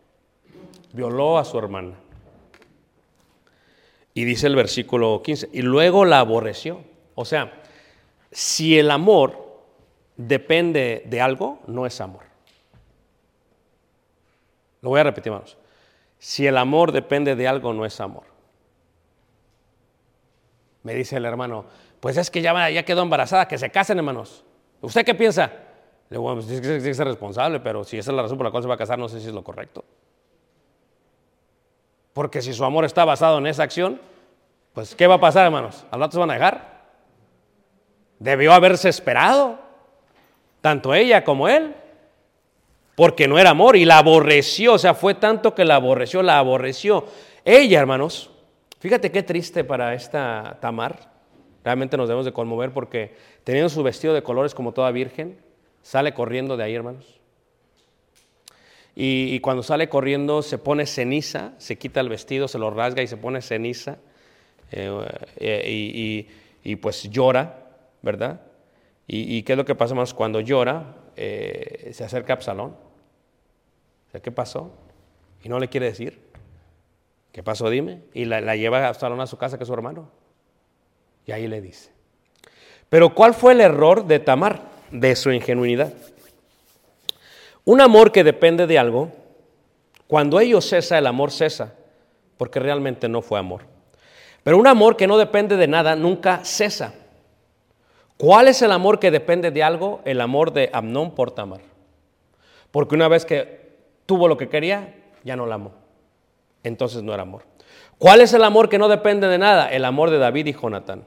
Violó 0.92 1.38
a 1.38 1.44
su 1.44 1.58
hermana. 1.58 1.94
Y 4.14 4.24
dice 4.24 4.46
el 4.46 4.56
versículo 4.56 5.22
15, 5.22 5.50
y 5.52 5.62
luego 5.62 6.04
la 6.04 6.20
aborreció. 6.20 6.82
O 7.14 7.24
sea, 7.24 7.62
si 8.30 8.78
el 8.78 8.90
amor 8.90 9.62
depende 10.16 11.02
de 11.06 11.20
algo, 11.20 11.60
no 11.66 11.86
es 11.86 12.00
amor. 12.00 12.31
Lo 14.82 14.90
voy 14.90 15.00
a 15.00 15.04
repetir, 15.04 15.32
hermanos. 15.32 15.56
Si 16.18 16.46
el 16.46 16.56
amor 16.58 16.92
depende 16.92 17.34
de 17.34 17.48
algo, 17.48 17.72
no 17.72 17.84
es 17.86 18.00
amor. 18.00 18.24
Me 20.82 20.94
dice 20.94 21.16
el 21.16 21.24
hermano, 21.24 21.64
pues 22.00 22.16
es 22.16 22.30
que 22.30 22.42
ya, 22.42 22.68
ya 22.70 22.84
quedó 22.84 23.02
embarazada, 23.02 23.48
que 23.48 23.56
se 23.56 23.70
casen, 23.70 23.98
hermanos. 23.98 24.44
¿Usted 24.80 25.04
qué 25.04 25.14
piensa? 25.14 25.46
Le 26.10 26.18
digo, 26.18 26.34
pues 26.34 26.46
tiene 26.46 27.04
responsable, 27.04 27.60
pero 27.60 27.84
si 27.84 27.96
esa 27.96 28.10
es 28.10 28.16
la 28.16 28.22
razón 28.22 28.36
por 28.36 28.44
la 28.44 28.50
cual 28.50 28.62
se 28.62 28.68
va 28.68 28.74
a 28.74 28.78
casar, 28.78 28.98
no 28.98 29.08
sé 29.08 29.20
si 29.20 29.28
es 29.28 29.32
lo 29.32 29.44
correcto. 29.44 29.84
Porque 32.12 32.42
si 32.42 32.52
su 32.52 32.64
amor 32.64 32.84
está 32.84 33.04
basado 33.04 33.38
en 33.38 33.46
esa 33.46 33.62
acción, 33.62 34.00
pues 34.74 34.94
¿qué 34.94 35.06
va 35.06 35.14
a 35.14 35.20
pasar, 35.20 35.46
hermanos? 35.46 35.86
¿Al 35.90 36.00
rato 36.00 36.12
se 36.12 36.18
van 36.18 36.30
a 36.30 36.34
dejar? 36.34 36.82
Debió 38.18 38.52
haberse 38.52 38.88
esperado, 38.88 39.58
tanto 40.60 40.92
ella 40.94 41.24
como 41.24 41.48
él, 41.48 41.74
porque 42.94 43.28
no 43.28 43.38
era 43.38 43.50
amor 43.50 43.76
y 43.76 43.84
la 43.84 43.98
aborreció, 43.98 44.74
o 44.74 44.78
sea, 44.78 44.94
fue 44.94 45.14
tanto 45.14 45.54
que 45.54 45.64
la 45.64 45.76
aborreció, 45.76 46.22
la 46.22 46.38
aborreció. 46.38 47.06
Ella, 47.44 47.80
hermanos, 47.80 48.30
fíjate 48.80 49.10
qué 49.10 49.22
triste 49.22 49.64
para 49.64 49.94
esta 49.94 50.58
Tamar, 50.60 51.10
realmente 51.64 51.96
nos 51.96 52.08
debemos 52.08 52.26
de 52.26 52.32
conmover 52.32 52.72
porque 52.72 53.14
teniendo 53.44 53.68
su 53.68 53.82
vestido 53.82 54.14
de 54.14 54.22
colores 54.22 54.54
como 54.54 54.72
toda 54.72 54.90
virgen, 54.90 55.38
sale 55.82 56.12
corriendo 56.14 56.56
de 56.56 56.64
ahí, 56.64 56.74
hermanos. 56.74 57.22
Y, 58.94 59.40
cuando 59.40 59.62
sale 59.62 59.88
corriendo 59.88 60.42
se 60.42 60.58
pone 60.58 60.84
ceniza, 60.84 61.52
se 61.56 61.78
quita 61.78 62.00
el 62.00 62.10
vestido, 62.10 62.46
se 62.46 62.58
lo 62.58 62.70
rasga 62.70 63.02
y 63.02 63.06
se 63.06 63.16
pone 63.16 63.40
ceniza. 63.40 63.96
Eh, 64.70 64.90
eh, 65.38 66.26
y, 66.62 66.76
pues 66.76 67.08
llora, 67.10 67.70
¿verdad? 68.02 68.42
¿Y, 69.06 69.42
qué 69.42 69.52
es 69.52 69.56
lo 69.56 69.64
que 69.64 69.74
pasa 69.74 69.94
más? 69.94 70.12
Cuando 70.12 70.40
llora, 70.40 70.94
eh, 71.16 71.90
se 71.92 72.04
acerca 72.04 72.32
a 72.32 72.36
Absalón. 72.36 72.76
¿qué 74.22 74.30
pasó? 74.30 74.70
Y 75.42 75.48
no 75.48 75.58
le 75.58 75.68
quiere 75.68 75.86
decir. 75.86 76.20
¿Qué 77.32 77.42
pasó? 77.42 77.70
Dime. 77.70 78.02
Y 78.12 78.26
la, 78.26 78.56
lleva 78.56 78.80
a 78.80 78.88
Absalón 78.88 79.20
a 79.20 79.26
su 79.26 79.38
casa, 79.38 79.56
que 79.56 79.64
es 79.64 79.68
su 79.68 79.74
hermano. 79.74 80.10
Y 81.26 81.32
ahí 81.32 81.48
le 81.48 81.60
dice. 81.60 81.90
Pero 82.88 83.14
¿cuál 83.14 83.32
fue 83.32 83.52
el 83.52 83.60
error 83.60 84.06
de 84.06 84.18
Tamar? 84.18 84.60
De 84.90 85.16
su 85.16 85.30
ingenuidad. 85.30 85.94
Un 87.64 87.80
amor 87.80 88.12
que 88.12 88.24
depende 88.24 88.66
de 88.66 88.78
algo, 88.78 89.10
cuando 90.06 90.40
ello 90.40 90.60
cesa, 90.60 90.98
el 90.98 91.06
amor 91.06 91.30
cesa, 91.30 91.74
porque 92.36 92.60
realmente 92.60 93.08
no 93.08 93.22
fue 93.22 93.38
amor. 93.38 93.62
Pero 94.42 94.58
un 94.58 94.66
amor 94.66 94.96
que 94.96 95.06
no 95.06 95.16
depende 95.16 95.56
de 95.56 95.68
nada 95.68 95.96
nunca 95.96 96.44
cesa. 96.44 96.92
¿Cuál 98.22 98.46
es 98.46 98.62
el 98.62 98.70
amor 98.70 99.00
que 99.00 99.10
depende 99.10 99.50
de 99.50 99.64
algo? 99.64 100.00
El 100.04 100.20
amor 100.20 100.52
de 100.52 100.70
Amnón 100.72 101.12
por 101.16 101.32
Tamar. 101.32 101.60
Porque 102.70 102.94
una 102.94 103.08
vez 103.08 103.24
que 103.24 103.72
tuvo 104.06 104.28
lo 104.28 104.36
que 104.36 104.48
quería, 104.48 104.94
ya 105.24 105.34
no 105.34 105.44
la 105.44 105.56
amó. 105.56 105.72
Entonces 106.62 107.02
no 107.02 107.12
era 107.12 107.24
amor. 107.24 107.42
¿Cuál 107.98 108.20
es 108.20 108.32
el 108.32 108.44
amor 108.44 108.68
que 108.68 108.78
no 108.78 108.86
depende 108.86 109.26
de 109.26 109.38
nada? 109.38 109.72
El 109.72 109.84
amor 109.84 110.10
de 110.10 110.18
David 110.18 110.46
y 110.46 110.52
Jonatán. 110.52 111.02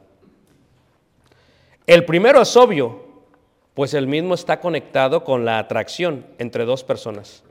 El 1.88 2.04
primero 2.04 2.42
es 2.42 2.58
obvio, 2.58 3.06
pues 3.76 3.94
el 3.94 4.08
mismo 4.08 4.34
está 4.34 4.60
conectado 4.60 5.24
con 5.24 5.46
la 5.46 5.58
atracción 5.58 6.26
entre 6.38 6.66
dos 6.66 6.84
personas. 6.84 7.46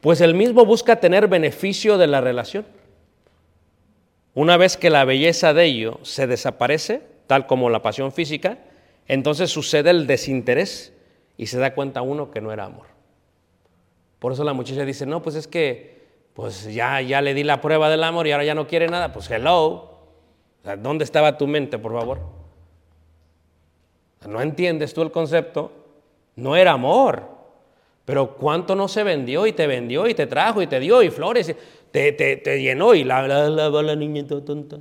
Pues 0.00 0.20
el 0.20 0.34
mismo 0.34 0.66
busca 0.66 0.96
tener 0.96 1.28
beneficio 1.28 1.98
de 1.98 2.08
la 2.08 2.20
relación. 2.20 2.66
Una 4.34 4.56
vez 4.56 4.76
que 4.76 4.90
la 4.90 5.04
belleza 5.04 5.54
de 5.54 5.66
ello 5.66 6.00
se 6.02 6.26
desaparece, 6.26 7.14
tal 7.26 7.46
como 7.46 7.70
la 7.70 7.82
pasión 7.82 8.12
física, 8.12 8.58
entonces 9.08 9.50
sucede 9.50 9.90
el 9.90 10.06
desinterés 10.06 10.92
y 11.36 11.46
se 11.46 11.58
da 11.58 11.74
cuenta 11.74 12.02
uno 12.02 12.30
que 12.30 12.40
no 12.40 12.52
era 12.52 12.64
amor. 12.64 12.86
Por 14.18 14.32
eso 14.32 14.44
la 14.44 14.52
muchacha 14.52 14.84
dice, 14.84 15.06
no, 15.06 15.22
pues 15.22 15.36
es 15.36 15.46
que 15.46 15.96
pues 16.36 16.72
ya, 16.72 17.00
ya 17.00 17.22
le 17.22 17.32
di 17.32 17.44
la 17.44 17.62
prueba 17.62 17.88
del 17.88 18.04
amor 18.04 18.26
y 18.26 18.32
ahora 18.32 18.44
ya 18.44 18.54
no 18.54 18.66
quiere 18.66 18.88
nada. 18.88 19.12
Pues 19.12 19.30
hello, 19.30 19.90
¿dónde 20.78 21.04
estaba 21.04 21.38
tu 21.38 21.46
mente, 21.46 21.78
por 21.78 21.92
favor? 21.92 22.20
¿No 24.28 24.40
entiendes 24.42 24.92
tú 24.92 25.02
el 25.02 25.10
concepto? 25.10 25.72
No 26.34 26.54
era 26.54 26.72
amor, 26.72 27.26
pero 28.04 28.36
cuánto 28.36 28.74
no 28.74 28.88
se 28.88 29.02
vendió 29.02 29.46
y 29.46 29.52
te 29.52 29.66
vendió 29.66 30.06
y 30.06 30.14
te 30.14 30.26
trajo 30.26 30.60
y 30.60 30.66
te 30.66 30.78
dio 30.78 31.02
y 31.02 31.10
flores, 31.10 31.54
te, 31.90 32.12
te, 32.12 32.62
llenó 32.62 32.94
y 32.94 33.04
la, 33.04 33.26
la, 33.26 33.48
la, 33.48 33.70
la 33.70 33.96
niña 33.96 34.26
tonta. 34.26 34.78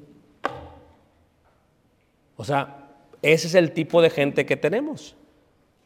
O 2.38 2.44
sea, 2.44 2.86
ese 3.22 3.48
es 3.48 3.56
el 3.56 3.72
tipo 3.72 4.02
de 4.02 4.10
gente 4.10 4.46
que 4.46 4.58
tenemos, 4.58 5.16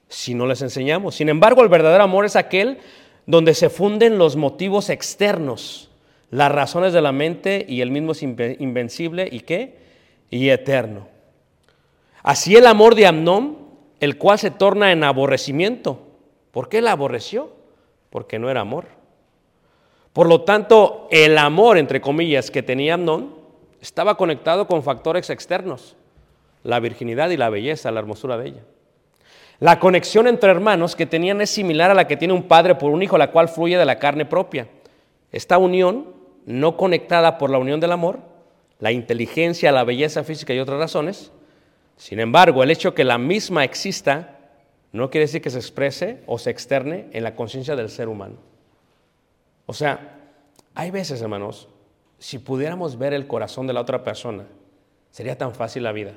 si 0.07 0.33
no 0.33 0.45
les 0.45 0.61
enseñamos. 0.61 1.15
Sin 1.15 1.29
embargo, 1.29 1.63
el 1.63 1.69
verdadero 1.69 2.03
amor 2.03 2.25
es 2.25 2.35
aquel 2.35 2.79
donde 3.25 3.53
se 3.53 3.69
funden 3.69 4.17
los 4.17 4.35
motivos 4.35 4.89
externos, 4.89 5.89
las 6.31 6.51
razones 6.51 6.93
de 6.93 7.01
la 7.01 7.11
mente 7.11 7.65
y 7.67 7.81
el 7.81 7.91
mismo 7.91 8.11
es 8.11 8.23
invencible 8.23 9.27
y 9.31 9.41
qué? 9.41 9.77
Y 10.29 10.49
eterno. 10.49 11.07
Así 12.23 12.55
el 12.55 12.67
amor 12.67 12.95
de 12.95 13.07
Amnón, 13.07 13.57
el 13.99 14.17
cual 14.17 14.37
se 14.37 14.51
torna 14.51 14.91
en 14.91 15.03
aborrecimiento. 15.03 16.07
¿Por 16.51 16.69
qué 16.69 16.81
la 16.81 16.91
aborreció? 16.91 17.51
Porque 18.09 18.39
no 18.39 18.49
era 18.49 18.61
amor. 18.61 18.85
Por 20.13 20.27
lo 20.27 20.41
tanto, 20.41 21.07
el 21.11 21.37
amor, 21.37 21.77
entre 21.77 22.01
comillas, 22.01 22.51
que 22.51 22.63
tenía 22.63 22.95
Amnón, 22.95 23.35
estaba 23.79 24.17
conectado 24.17 24.67
con 24.67 24.83
factores 24.83 25.29
externos 25.29 25.95
la 26.63 26.79
virginidad 26.79 27.29
y 27.29 27.37
la 27.37 27.49
belleza, 27.49 27.91
la 27.91 27.99
hermosura 27.99 28.37
de 28.37 28.49
ella. 28.49 28.63
La 29.59 29.79
conexión 29.79 30.27
entre 30.27 30.51
hermanos 30.51 30.95
que 30.95 31.05
tenían 31.05 31.41
es 31.41 31.49
similar 31.49 31.91
a 31.91 31.93
la 31.93 32.07
que 32.07 32.17
tiene 32.17 32.33
un 32.33 32.43
padre 32.43 32.75
por 32.75 32.91
un 32.91 33.03
hijo, 33.03 33.17
la 33.17 33.31
cual 33.31 33.49
fluye 33.49 33.77
de 33.77 33.85
la 33.85 33.99
carne 33.99 34.25
propia. 34.25 34.67
Esta 35.31 35.57
unión, 35.57 36.13
no 36.45 36.77
conectada 36.77 37.37
por 37.37 37.49
la 37.49 37.57
unión 37.57 37.79
del 37.79 37.91
amor, 37.91 38.19
la 38.79 38.91
inteligencia, 38.91 39.71
la 39.71 39.83
belleza 39.83 40.23
física 40.23 40.53
y 40.53 40.59
otras 40.59 40.79
razones, 40.79 41.31
sin 41.99 42.21
embargo, 42.21 42.63
el 42.63 42.71
hecho 42.71 42.95
que 42.95 43.03
la 43.03 43.17
misma 43.17 43.65
exista 43.65 44.37
no 44.93 45.09
quiere 45.09 45.25
decir 45.25 45.41
que 45.41 45.49
se 45.49 45.59
exprese 45.59 46.23
o 46.27 46.39
se 46.39 46.49
externe 46.49 47.07
en 47.11 47.23
la 47.23 47.35
conciencia 47.35 47.75
del 47.75 47.89
ser 47.89 48.07
humano. 48.07 48.37
O 49.65 49.73
sea, 49.73 50.17
hay 50.73 50.91
veces, 50.91 51.21
hermanos, 51.21 51.67
si 52.17 52.39
pudiéramos 52.39 52.97
ver 52.97 53.13
el 53.13 53.27
corazón 53.27 53.67
de 53.67 53.73
la 53.73 53.81
otra 53.81 54.01
persona, 54.01 54.45
sería 55.11 55.37
tan 55.37 55.53
fácil 55.53 55.83
la 55.83 55.91
vida. 55.91 56.13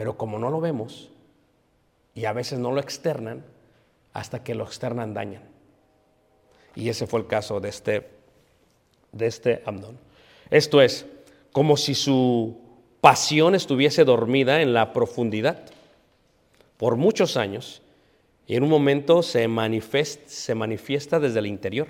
Pero 0.00 0.16
como 0.16 0.38
no 0.38 0.48
lo 0.48 0.62
vemos 0.62 1.10
y 2.14 2.24
a 2.24 2.32
veces 2.32 2.58
no 2.58 2.72
lo 2.72 2.80
externan, 2.80 3.44
hasta 4.14 4.42
que 4.42 4.54
lo 4.54 4.64
externan 4.64 5.12
dañan. 5.12 5.42
Y 6.74 6.88
ese 6.88 7.06
fue 7.06 7.20
el 7.20 7.26
caso 7.26 7.60
de 7.60 7.68
este, 7.68 8.08
de 9.12 9.26
este 9.26 9.62
Amnón. 9.66 9.98
Esto 10.48 10.80
es, 10.80 11.04
como 11.52 11.76
si 11.76 11.94
su 11.94 12.56
pasión 13.02 13.54
estuviese 13.54 14.06
dormida 14.06 14.62
en 14.62 14.72
la 14.72 14.94
profundidad 14.94 15.66
por 16.78 16.96
muchos 16.96 17.36
años 17.36 17.82
y 18.46 18.56
en 18.56 18.62
un 18.62 18.70
momento 18.70 19.22
se 19.22 19.48
manifiesta, 19.48 20.24
se 20.28 20.54
manifiesta 20.54 21.20
desde 21.20 21.40
el 21.40 21.46
interior. 21.46 21.88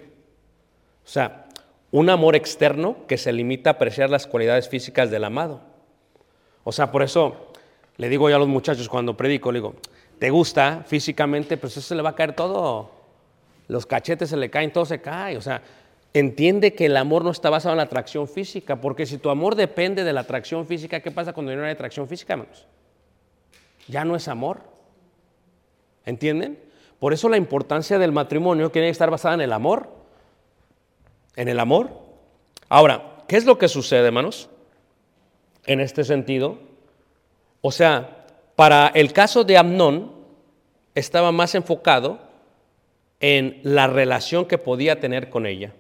O 1.04 1.08
sea, 1.08 1.46
un 1.92 2.10
amor 2.10 2.34
externo 2.34 3.06
que 3.06 3.18
se 3.18 3.32
limita 3.32 3.70
a 3.70 3.74
apreciar 3.74 4.10
las 4.10 4.26
cualidades 4.26 4.68
físicas 4.68 5.12
del 5.12 5.22
amado. 5.22 5.60
O 6.64 6.72
sea, 6.72 6.90
por 6.90 7.04
eso 7.04 7.49
le 8.00 8.08
digo 8.08 8.30
yo 8.30 8.36
a 8.36 8.38
los 8.38 8.48
muchachos 8.48 8.88
cuando 8.88 9.14
predico, 9.14 9.52
le 9.52 9.58
digo, 9.58 9.74
¿te 10.18 10.30
gusta 10.30 10.84
físicamente? 10.86 11.58
Pues 11.58 11.76
eso 11.76 11.86
se 11.86 11.94
le 11.94 12.00
va 12.00 12.10
a 12.10 12.14
caer 12.14 12.34
todo. 12.34 12.92
Los 13.68 13.84
cachetes 13.84 14.30
se 14.30 14.38
le 14.38 14.48
caen, 14.48 14.72
todo 14.72 14.86
se 14.86 15.02
cae. 15.02 15.36
O 15.36 15.42
sea, 15.42 15.60
entiende 16.14 16.72
que 16.72 16.86
el 16.86 16.96
amor 16.96 17.24
no 17.24 17.30
está 17.30 17.50
basado 17.50 17.74
en 17.74 17.76
la 17.76 17.82
atracción 17.82 18.26
física, 18.26 18.80
porque 18.80 19.04
si 19.04 19.18
tu 19.18 19.28
amor 19.28 19.54
depende 19.54 20.02
de 20.02 20.14
la 20.14 20.22
atracción 20.22 20.66
física, 20.66 21.00
¿qué 21.00 21.10
pasa 21.10 21.34
cuando 21.34 21.54
no 21.54 21.62
hay 21.62 21.72
atracción 21.72 22.08
física, 22.08 22.32
hermanos? 22.32 22.66
Ya 23.86 24.02
no 24.06 24.16
es 24.16 24.28
amor. 24.28 24.62
¿Entienden? 26.06 26.58
Por 27.00 27.12
eso 27.12 27.28
la 27.28 27.36
importancia 27.36 27.98
del 27.98 28.12
matrimonio 28.12 28.70
tiene 28.70 28.88
que 28.88 28.92
estar 28.92 29.10
basada 29.10 29.34
en 29.34 29.42
el 29.42 29.52
amor. 29.52 29.90
En 31.36 31.48
el 31.48 31.60
amor. 31.60 31.90
Ahora, 32.70 33.24
¿qué 33.28 33.36
es 33.36 33.44
lo 33.44 33.58
que 33.58 33.68
sucede, 33.68 34.06
hermanos? 34.06 34.48
En 35.66 35.80
este 35.80 36.02
sentido, 36.02 36.69
o 37.60 37.70
sea, 37.72 38.26
para 38.56 38.88
el 38.88 39.12
caso 39.12 39.44
de 39.44 39.56
Amnón 39.56 40.12
estaba 40.94 41.32
más 41.32 41.54
enfocado 41.54 42.18
en 43.20 43.60
la 43.62 43.86
relación 43.86 44.46
que 44.46 44.58
podía 44.58 44.98
tener 45.00 45.30
con 45.30 45.46
ella. 45.46 45.72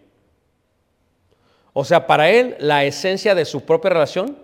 O 1.72 1.84
sea, 1.84 2.06
para 2.06 2.30
él 2.30 2.56
la 2.58 2.84
esencia 2.84 3.34
de 3.34 3.44
su 3.44 3.64
propia 3.64 3.90
relación 3.90 4.36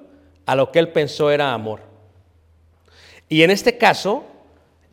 a 0.46 0.54
lo 0.54 0.70
que 0.70 0.78
él 0.78 0.88
pensó 0.92 1.30
era 1.30 1.52
amor. 1.52 1.80
Y 3.28 3.42
en 3.42 3.50
este 3.50 3.76
caso, 3.76 4.24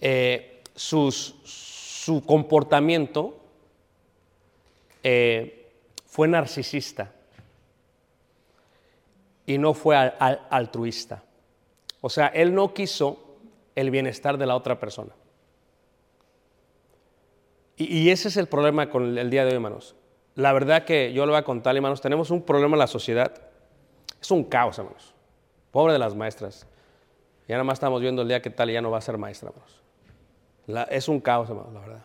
eh, 0.01 0.61
su 0.75 2.23
comportamiento 2.25 3.39
eh, 5.03 5.69
fue 6.07 6.27
narcisista 6.27 7.11
y 9.45 9.57
no 9.57 9.73
fue 9.73 9.95
al- 9.95 10.15
al- 10.19 10.41
altruista. 10.49 11.23
O 12.05 12.09
sea, 12.09 12.27
él 12.27 12.53
no 12.53 12.73
quiso 12.73 13.17
el 13.75 13.89
bienestar 13.89 14.37
de 14.37 14.45
la 14.45 14.57
otra 14.57 14.77
persona. 14.77 15.13
Y, 17.77 18.09
ese 18.09 18.27
es 18.27 18.35
el 18.35 18.47
problema 18.47 18.89
con 18.89 19.17
el, 19.17 19.29
día 19.29 19.43
de 19.43 19.51
hoy, 19.51 19.55
hermanos. 19.55 19.95
La 20.35 20.51
verdad 20.51 20.83
que 20.83 21.13
yo 21.13 21.25
le 21.25 21.31
voy 21.31 21.39
a 21.39 21.45
contar, 21.45 21.73
hermanos, 21.77 22.01
tenemos 22.01 22.29
un 22.29 22.41
problema 22.41 22.75
en 22.75 22.79
la 22.79 22.87
sociedad. 22.87 23.33
Es 24.21 24.31
un 24.31 24.43
caos, 24.43 24.77
hermanos. 24.79 25.13
Pobre 25.71 25.93
de 25.93 25.99
las 25.99 26.13
maestras. 26.13 26.67
Ya 27.47 27.55
nada 27.55 27.63
más 27.63 27.77
estamos 27.77 28.01
viendo 28.01 28.23
el 28.23 28.27
día 28.27 28.41
que 28.41 28.49
tal 28.49 28.69
y 28.69 28.73
ya 28.73 28.81
no 28.81 28.91
va 28.91 28.97
a 28.97 29.01
ser 29.01 29.17
maestra, 29.17 29.53
hermanos. 30.67 30.89
Es 30.91 31.07
un 31.07 31.21
caos, 31.21 31.49
hermanos, 31.49 31.73
la 31.73 31.79
verdad. 31.79 32.03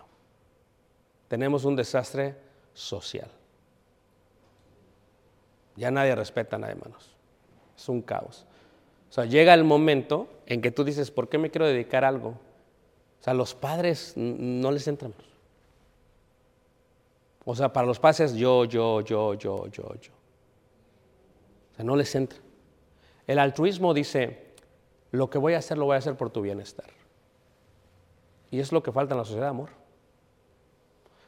Tenemos 1.27 1.65
un 1.65 1.75
desastre 1.75 2.37
social. 2.73 3.33
Ya 5.75 5.91
nadie 5.91 6.15
respeta 6.15 6.55
a 6.55 6.61
nadie, 6.61 6.75
hermanos. 6.75 7.11
Es 7.77 7.89
un 7.89 8.01
caos. 8.01 8.47
O 9.09 9.13
sea, 9.13 9.25
llega 9.25 9.55
el 9.55 9.65
momento 9.65 10.29
en 10.47 10.61
que 10.61 10.71
tú 10.71 10.85
dices, 10.85 11.11
¿por 11.11 11.29
qué 11.29 11.39
me 11.39 11.51
quiero 11.51 11.67
dedicar 11.67 12.05
a 12.05 12.09
algo? 12.09 12.31
O 12.31 13.23
sea, 13.23 13.35
los 13.35 13.55
padres 13.55 14.13
no 14.17 14.71
les 14.71 14.87
entran. 14.87 15.15
O 17.45 17.55
sea, 17.55 17.73
para 17.73 17.87
los 17.87 17.99
padres 17.99 18.21
es 18.21 18.35
yo, 18.35 18.65
yo, 18.65 19.01
yo, 19.01 19.35
yo, 19.35 19.67
yo, 19.69 19.95
yo. 20.01 20.13
O 21.73 21.77
sea, 21.77 21.85
no 21.85 21.97
les 21.97 22.15
entra. 22.15 22.39
El 23.27 23.39
altruismo 23.39 23.95
dice, 23.95 24.49
lo 25.11 25.31
que 25.31 25.39
voy 25.39 25.55
a 25.55 25.59
hacer 25.59 25.79
lo 25.79 25.87
voy 25.87 25.95
a 25.95 25.99
hacer 25.99 26.17
por 26.17 26.31
tu 26.31 26.43
bienestar. 26.43 26.91
Y 28.51 28.61
es 28.61 28.73
lo 28.73 28.83
que 28.83 28.93
falta 28.93 29.15
en 29.15 29.19
la 29.19 29.25
sociedad, 29.25 29.49
amor. 29.49 29.71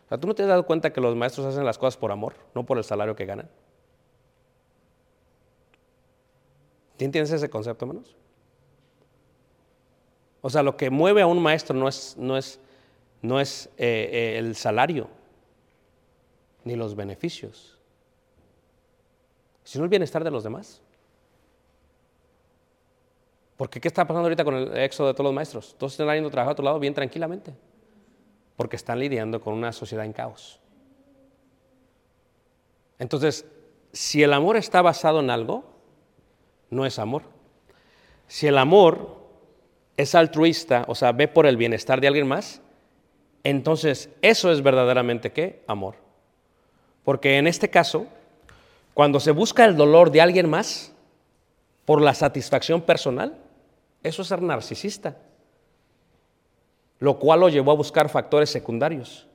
O 0.07 0.09
sea, 0.09 0.19
¿tú 0.19 0.27
no 0.27 0.35
te 0.35 0.43
has 0.43 0.49
dado 0.49 0.67
cuenta 0.67 0.93
que 0.93 1.01
los 1.01 1.15
maestros 1.17 1.47
hacen 1.47 1.65
las 1.65 1.79
cosas 1.79 1.97
por 1.97 2.11
amor, 2.11 2.35
no 2.55 2.65
por 2.65 2.79
el 2.79 2.85
salario 2.85 3.15
que 3.15 3.27
ganan? 3.27 3.49
¿Sí 6.90 6.90
¿Entiendes 7.05 7.33
ese 7.33 7.49
concepto, 7.49 7.85
hermanos? 7.85 8.17
O 10.43 10.51
sea, 10.51 10.63
lo 10.63 10.77
que 10.77 10.91
mueve 10.91 11.23
a 11.23 11.27
un 11.27 11.41
maestro 11.41 11.77
no 11.77 11.89
es, 11.89 12.17
no 12.17 12.37
es, 12.37 12.59
no 13.23 13.41
es 13.41 13.67
eh, 13.77 14.09
eh, 14.13 14.39
el 14.39 14.57
salario, 14.57 15.09
ni 16.65 16.77
los 16.77 16.95
beneficios, 16.95 17.79
sino 19.65 19.85
el 19.85 19.91
bienestar 19.91 20.25
de 20.25 20.31
los 20.31 20.45
demás. 20.45 20.81
Porque 23.57 23.81
¿qué 23.81 23.89
está 23.89 24.07
pasando 24.07 24.25
ahorita 24.25 24.45
con 24.45 24.55
el 24.55 24.77
éxodo 24.79 25.09
de 25.09 25.15
todos 25.15 25.27
los 25.27 25.35
maestros? 25.35 25.75
Todos 25.77 25.93
están 25.93 26.15
yendo 26.15 26.29
a 26.29 26.33
trabajar 26.33 26.51
a 26.51 26.53
otro 26.53 26.65
lado 26.65 26.79
bien 26.79 26.95
tranquilamente, 26.95 27.53
porque 28.57 28.77
están 28.77 28.99
lidiando 28.99 29.41
con 29.41 29.53
una 29.53 29.73
sociedad 29.73 30.07
en 30.07 30.15
caos. 30.15 30.59
Entonces, 32.99 33.45
si 33.93 34.23
el 34.23 34.33
amor 34.33 34.57
está 34.57 34.81
basado 34.81 35.21
en 35.21 35.29
algo, 35.29 35.70
no 36.71 36.87
es 36.87 36.99
amor. 36.99 37.23
Si 38.27 38.47
el 38.47 38.59
amor 38.59 39.19
es 39.97 40.15
altruista, 40.15 40.85
o 40.89 40.95
sea, 40.95 41.13
ve 41.13 41.29
por 41.29 41.47
el 41.47 41.57
bienestar 41.57 42.01
de 42.01 42.09
alguien 42.09 42.27
más, 42.27 42.63
entonces 43.45 44.11
eso 44.23 44.53
es 44.53 44.63
verdaderamente 44.63 45.33
qué? 45.33 45.63
Amor. 45.67 45.97
Porque 47.05 47.37
en 47.37 47.47
este 47.47 47.71
caso, 47.71 48.07
cuando 48.95 49.21
se 49.21 49.33
busca 49.33 49.65
el 49.65 49.77
dolor 49.77 50.11
de 50.11 50.21
alguien 50.21 50.49
más 50.49 50.93
por 51.85 52.01
la 52.01 52.15
satisfacción 52.15 52.83
personal, 52.83 53.37
eso 54.03 54.23
es 54.23 54.29
ser 54.29 54.43
narcisista. 54.43 55.17
Lo 56.99 57.19
cual 57.19 57.41
lo 57.41 57.49
llevó 57.49 57.73
a 57.73 57.77
buscar 57.77 58.09
factores 58.09 58.51
secundarios. 58.51 59.27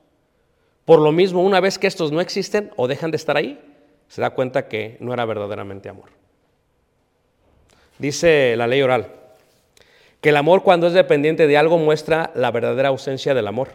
Por 0.86 0.99
lo 0.99 1.11
mismo, 1.11 1.41
una 1.41 1.59
vez 1.59 1.79
que 1.79 1.88
estos 1.88 2.11
no 2.11 2.21
existen 2.21 2.71
o 2.77 2.88
dejan 2.88 3.09
de 3.09 3.17
estar 3.17 3.36
ahí, 3.38 3.59
se 4.07 4.21
da 4.21 4.29
cuenta 4.29 4.67
que 4.67 4.97
no 4.99 5.13
era 5.13 5.25
verdaderamente 5.25 5.89
amor. 5.89 6.09
Dice 8.00 8.56
la 8.58 8.68
ley 8.68 8.82
oral 8.82 9.12
que 10.22 10.30
el 10.30 10.38
amor 10.38 10.64
cuando 10.64 10.88
es 10.88 10.93
dependiente 10.93 11.46
de 11.46 11.56
algo 11.56 11.78
muestra 11.78 12.32
la 12.34 12.50
verdadera 12.50 12.89
ausencia 12.89 13.36
del 13.36 13.48
amor. 13.48 13.70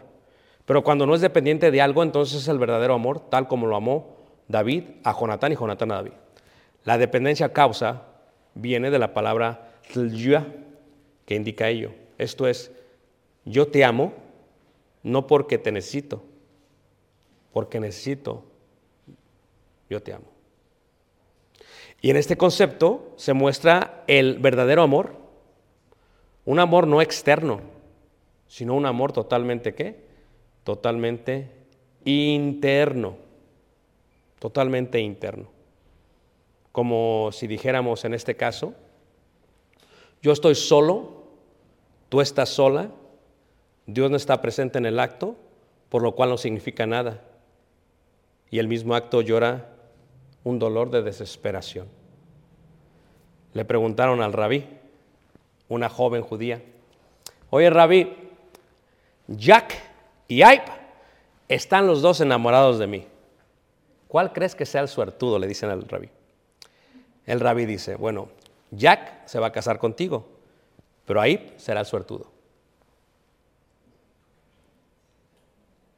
Pero 0.64 0.82
cuando 0.82 1.06
no 1.06 1.14
es 1.14 1.20
dependiente 1.20 1.70
de 1.70 1.80
algo, 1.80 2.02
entonces 2.02 2.42
es 2.42 2.48
el 2.48 2.58
verdadero 2.58 2.94
amor, 2.94 3.20
tal 3.30 3.46
como 3.46 3.68
lo 3.68 3.76
amó 3.76 4.16
David 4.48 4.82
a 5.04 5.12
Jonatán 5.12 5.52
y 5.52 5.56
Jonatán 5.56 5.92
a 5.92 5.96
David. 5.96 6.12
La 6.84 6.98
dependencia 6.98 7.52
causa 7.52 8.02
viene 8.54 8.90
de 8.90 8.98
la 8.98 9.14
palabra 9.14 9.74
tlya, 9.92 10.46
que 11.24 11.36
indica 11.36 11.68
ello. 11.68 11.92
Esto 12.18 12.48
es, 12.48 12.72
yo 13.44 13.68
te 13.68 13.84
amo 13.84 14.12
no 15.02 15.26
porque 15.26 15.56
te 15.56 15.70
necesito, 15.70 16.22
porque 17.52 17.78
necesito, 17.78 18.44
yo 19.88 20.02
te 20.02 20.12
amo. 20.12 20.29
Y 22.00 22.10
en 22.10 22.16
este 22.16 22.36
concepto 22.36 23.12
se 23.16 23.34
muestra 23.34 24.04
el 24.06 24.38
verdadero 24.38 24.82
amor, 24.82 25.16
un 26.46 26.58
amor 26.58 26.86
no 26.86 27.02
externo, 27.02 27.60
sino 28.48 28.74
un 28.74 28.86
amor 28.86 29.12
totalmente 29.12 29.74
qué? 29.74 29.96
Totalmente 30.64 31.50
interno, 32.04 33.16
totalmente 34.38 34.98
interno. 35.00 35.50
Como 36.72 37.30
si 37.32 37.46
dijéramos 37.46 38.04
en 38.04 38.14
este 38.14 38.34
caso, 38.34 38.74
yo 40.22 40.32
estoy 40.32 40.54
solo, 40.54 41.24
tú 42.08 42.20
estás 42.20 42.48
sola, 42.48 42.90
Dios 43.86 44.10
no 44.10 44.16
está 44.16 44.40
presente 44.40 44.78
en 44.78 44.86
el 44.86 45.00
acto, 45.00 45.36
por 45.88 46.02
lo 46.02 46.14
cual 46.14 46.30
no 46.30 46.38
significa 46.38 46.86
nada. 46.86 47.22
Y 48.50 48.58
el 48.58 48.68
mismo 48.68 48.94
acto 48.94 49.20
llora 49.20 49.69
un 50.44 50.58
dolor 50.58 50.90
de 50.90 51.02
desesperación. 51.02 51.88
Le 53.52 53.64
preguntaron 53.64 54.22
al 54.22 54.32
rabí, 54.32 54.66
una 55.68 55.88
joven 55.88 56.22
judía, 56.22 56.62
oye 57.50 57.70
rabí, 57.70 58.16
Jack 59.28 59.74
y 60.28 60.42
Aip 60.42 60.62
están 61.48 61.86
los 61.86 62.02
dos 62.02 62.20
enamorados 62.20 62.78
de 62.78 62.86
mí. 62.86 63.06
¿Cuál 64.08 64.32
crees 64.32 64.54
que 64.54 64.66
sea 64.66 64.80
el 64.80 64.88
suertudo? 64.88 65.38
Le 65.38 65.46
dicen 65.46 65.70
al 65.70 65.86
rabí. 65.88 66.08
El 67.26 67.40
rabí 67.40 67.64
dice, 67.64 67.94
bueno, 67.94 68.28
Jack 68.70 69.26
se 69.26 69.38
va 69.38 69.48
a 69.48 69.52
casar 69.52 69.78
contigo, 69.78 70.28
pero 71.04 71.20
Aip 71.20 71.58
será 71.58 71.80
el 71.80 71.86
suertudo. 71.86 72.30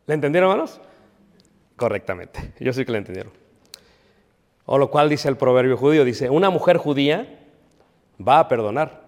¿Le 0.07 0.15
entendieron, 0.15 0.51
hermanos? 0.51 0.81
Correctamente, 1.77 2.53
yo 2.61 2.73
sí 2.73 2.85
que 2.85 2.93
le 2.93 2.99
entendieron. 2.99 3.42
O 4.65 4.79
lo 4.79 4.91
cual 4.91 5.09
dice 5.09 5.29
el 5.29 5.37
proverbio 5.37 5.77
judío, 5.77 6.05
dice, 6.05 6.31
una 6.31 6.51
mujer 6.51 6.77
judía 6.77 7.41
va 8.27 8.39
a 8.39 8.49
perdonar, 8.49 9.03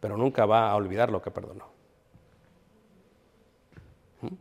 pero 0.00 0.16
nunca 0.16 0.46
va 0.46 0.70
a 0.70 0.76
olvidar 0.76 1.10
lo 1.10 1.20
que 1.20 1.30
perdonó. 1.30 1.66
¿Mm? 4.20 4.34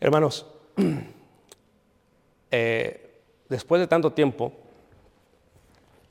Hermanos, 0.00 0.46
eh, 2.50 3.20
después 3.48 3.80
de 3.80 3.88
tanto 3.88 4.12
tiempo, 4.12 4.52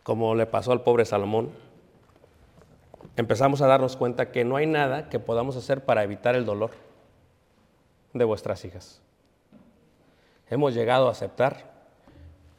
como 0.04 0.36
le 0.36 0.46
pasó 0.46 0.72
al 0.72 0.82
pobre 0.82 1.06
Salomón, 1.06 1.52
empezamos 3.16 3.62
a 3.62 3.68
darnos 3.68 3.96
cuenta 3.96 4.32
que 4.32 4.44
no 4.44 4.58
hay 4.58 4.68
nada 4.68 5.10
que 5.10 5.20
podamos 5.20 5.56
hacer 5.56 5.86
para 5.86 6.04
evitar 6.04 6.36
el 6.36 6.46
dolor 6.46 6.72
de 8.14 8.26
vuestras 8.26 8.66
hijas. 8.66 9.02
Hemos 10.50 10.74
llegado 10.74 11.08
a 11.08 11.12
aceptar 11.12 11.72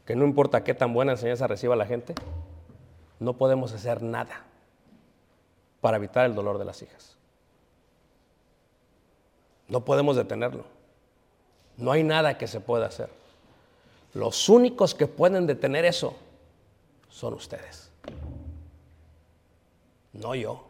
que 0.05 0.15
no 0.15 0.25
importa 0.25 0.63
qué 0.63 0.73
tan 0.73 0.93
buena 0.93 1.13
enseñanza 1.13 1.47
reciba 1.47 1.75
la 1.75 1.85
gente, 1.85 2.15
no 3.19 3.33
podemos 3.33 3.73
hacer 3.73 4.01
nada 4.01 4.43
para 5.81 5.97
evitar 5.97 6.25
el 6.25 6.35
dolor 6.35 6.57
de 6.57 6.65
las 6.65 6.81
hijas. 6.81 7.17
No 9.67 9.85
podemos 9.85 10.15
detenerlo. 10.15 10.65
No 11.77 11.91
hay 11.91 12.03
nada 12.03 12.37
que 12.37 12.47
se 12.47 12.59
pueda 12.59 12.87
hacer. 12.87 13.09
Los 14.13 14.49
únicos 14.49 14.95
que 14.95 15.07
pueden 15.07 15.45
detener 15.45 15.85
eso 15.85 16.15
son 17.09 17.35
ustedes. 17.35 17.91
No 20.13 20.35
yo, 20.35 20.65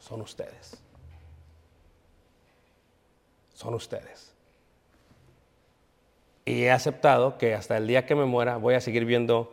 son 0.00 0.22
ustedes. 0.22 0.78
Son 3.54 3.74
ustedes. 3.74 4.33
Y 6.44 6.64
he 6.64 6.70
aceptado 6.70 7.38
que 7.38 7.54
hasta 7.54 7.76
el 7.76 7.86
día 7.86 8.06
que 8.06 8.14
me 8.14 8.24
muera 8.24 8.56
voy 8.56 8.74
a 8.74 8.80
seguir 8.80 9.04
viendo 9.04 9.52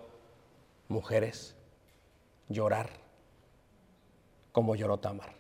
mujeres 0.88 1.56
llorar 2.50 2.90
como 4.52 4.76
lloró 4.76 4.98
Tamar. 4.98 5.34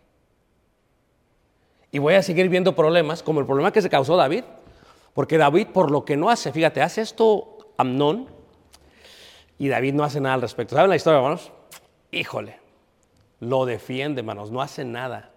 Y 1.91 1.99
voy 1.99 2.14
a 2.14 2.24
seguir 2.24 2.47
viendo 2.47 2.74
problemas 2.74 3.22
como 3.22 3.41
el 3.41 3.45
problema 3.45 3.72
que 3.72 3.82
se 3.82 3.89
causó 3.89 4.16
David. 4.16 4.45
Porque 5.14 5.38
David, 5.38 5.68
por 5.68 5.91
lo 5.91 6.06
que 6.06 6.16
no 6.16 6.30
hace, 6.30 6.54
fíjate, 6.54 6.82
hace 6.82 7.02
esto 7.02 7.74
Amnón 7.78 8.28
y 9.60 9.68
David 9.68 9.93
no 9.93 10.04
hace 10.04 10.22
nada 10.22 10.36
al 10.36 10.41
respecto. 10.41 10.76
¿Saben 10.76 10.89
la 10.89 10.95
historia, 10.95 11.18
hermanos? 11.18 11.52
Híjole, 12.12 12.60
lo 13.41 13.66
defiende, 13.66 14.22
hermanos, 14.22 14.52
no 14.52 14.62
hace 14.62 14.86
nada. 14.86 15.32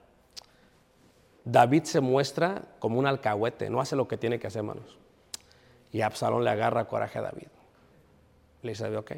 David 1.44 1.82
se 1.82 2.00
muestra 2.00 2.62
como 2.78 2.98
un 2.98 3.06
alcahuete, 3.06 3.68
no 3.68 3.80
hace 3.80 3.96
lo 3.96 4.06
que 4.06 4.16
tiene 4.16 4.38
que 4.38 4.46
hacer, 4.46 4.60
hermanos. 4.60 4.96
Y 5.94 6.02
Absalón 6.02 6.42
le 6.42 6.50
agarra 6.50 6.86
coraje 6.86 7.20
a 7.20 7.22
David. 7.22 7.46
Le 8.62 8.72
dice, 8.72 8.96
ok, 8.96 9.12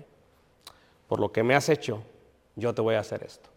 por 1.08 1.20
lo 1.20 1.32
que 1.32 1.42
me 1.42 1.54
has 1.54 1.70
hecho, 1.70 2.02
yo 2.54 2.74
te 2.74 2.82
voy 2.82 2.96
a 2.96 3.00
hacer 3.00 3.24
esto. 3.24 3.48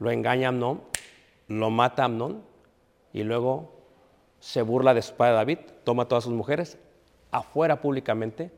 Lo 0.00 0.10
engaña 0.10 0.48
Amnón, 0.48 0.82
lo 1.46 1.70
mata 1.70 2.02
Amnón 2.02 2.42
y 3.12 3.22
luego 3.22 3.70
se 4.40 4.60
burla 4.62 4.92
de 4.92 5.02
su 5.02 5.14
padre 5.14 5.34
David, 5.34 5.58
toma 5.84 6.08
todas 6.08 6.24
sus 6.24 6.32
mujeres 6.32 6.78
afuera 7.30 7.80
públicamente 7.80 8.50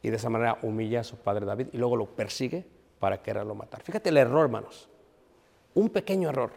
y 0.00 0.10
de 0.10 0.16
esa 0.16 0.30
manera 0.30 0.58
humilla 0.62 1.00
a 1.00 1.04
su 1.04 1.16
padre 1.16 1.44
David 1.44 1.66
y 1.72 1.78
luego 1.78 1.96
lo 1.96 2.06
persigue 2.06 2.64
para 3.00 3.22
quererlo 3.22 3.56
matar. 3.56 3.82
Fíjate 3.82 4.10
el 4.10 4.18
error, 4.18 4.44
hermanos. 4.44 4.88
Un 5.74 5.88
pequeño 5.90 6.28
error 6.28 6.52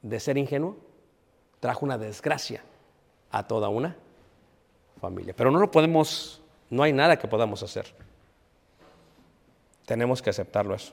de 0.00 0.18
ser 0.20 0.38
ingenuo 0.38 0.78
trajo 1.60 1.84
una 1.84 1.98
desgracia 1.98 2.62
a 3.30 3.46
toda 3.46 3.68
una 3.68 3.94
familia. 5.00 5.34
Pero 5.36 5.50
no 5.50 5.58
lo 5.58 5.70
podemos, 5.70 6.40
no 6.70 6.82
hay 6.82 6.92
nada 6.92 7.16
que 7.16 7.28
podamos 7.28 7.62
hacer. 7.62 7.86
Tenemos 9.84 10.20
que 10.20 10.30
aceptarlo 10.30 10.74
eso. 10.74 10.92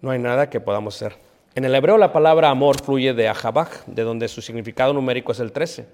No 0.00 0.10
hay 0.10 0.18
nada 0.18 0.48
que 0.48 0.60
podamos 0.60 0.96
hacer. 0.96 1.16
En 1.54 1.64
el 1.64 1.74
hebreo 1.74 1.98
la 1.98 2.12
palabra 2.12 2.50
amor 2.50 2.80
fluye 2.80 3.14
de 3.14 3.28
ahabaj, 3.28 3.84
de 3.86 4.02
donde 4.02 4.28
su 4.28 4.42
significado 4.42 4.92
numérico 4.92 5.32
es 5.32 5.40
el 5.40 5.50
13. 5.50 5.88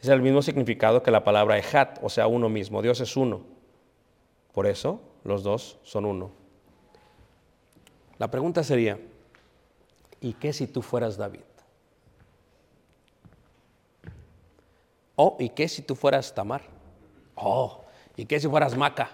Es 0.00 0.08
el 0.08 0.22
mismo 0.22 0.40
significado 0.42 1.02
que 1.02 1.10
la 1.10 1.24
palabra 1.24 1.58
ejat, 1.58 1.98
o 2.02 2.08
sea, 2.08 2.26
uno 2.26 2.48
mismo. 2.48 2.80
Dios 2.80 3.00
es 3.00 3.16
uno. 3.16 3.42
Por 4.52 4.66
eso 4.66 5.00
los 5.24 5.42
dos 5.42 5.78
son 5.82 6.04
uno. 6.04 6.30
La 8.18 8.30
pregunta 8.30 8.62
sería, 8.62 8.98
¿y 10.20 10.32
qué 10.34 10.52
si 10.52 10.66
tú 10.66 10.82
fueras 10.82 11.16
David? 11.16 11.40
Oh, 15.20 15.36
¿y 15.40 15.48
qué 15.48 15.68
si 15.68 15.82
tú 15.82 15.96
fueras 15.96 16.32
Tamar? 16.32 16.62
Oh, 17.34 17.84
¿y 18.14 18.24
qué 18.24 18.38
si 18.38 18.46
fueras 18.46 18.76
Maca? 18.76 19.10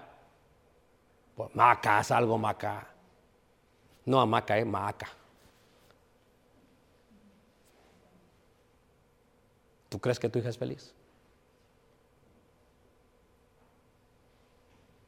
Pues 1.35 1.55
Maca, 1.55 1.97
haz 1.97 2.11
algo 2.11 2.37
Maca. 2.37 2.87
No 4.05 4.21
a 4.21 4.25
Maca, 4.27 4.55
eh, 4.59 4.65
Maca. 4.65 5.09
¿Tú 9.89 9.99
crees 9.99 10.19
que 10.19 10.29
tu 10.29 10.37
hija 10.37 10.49
es 10.49 10.59
feliz? 10.59 10.93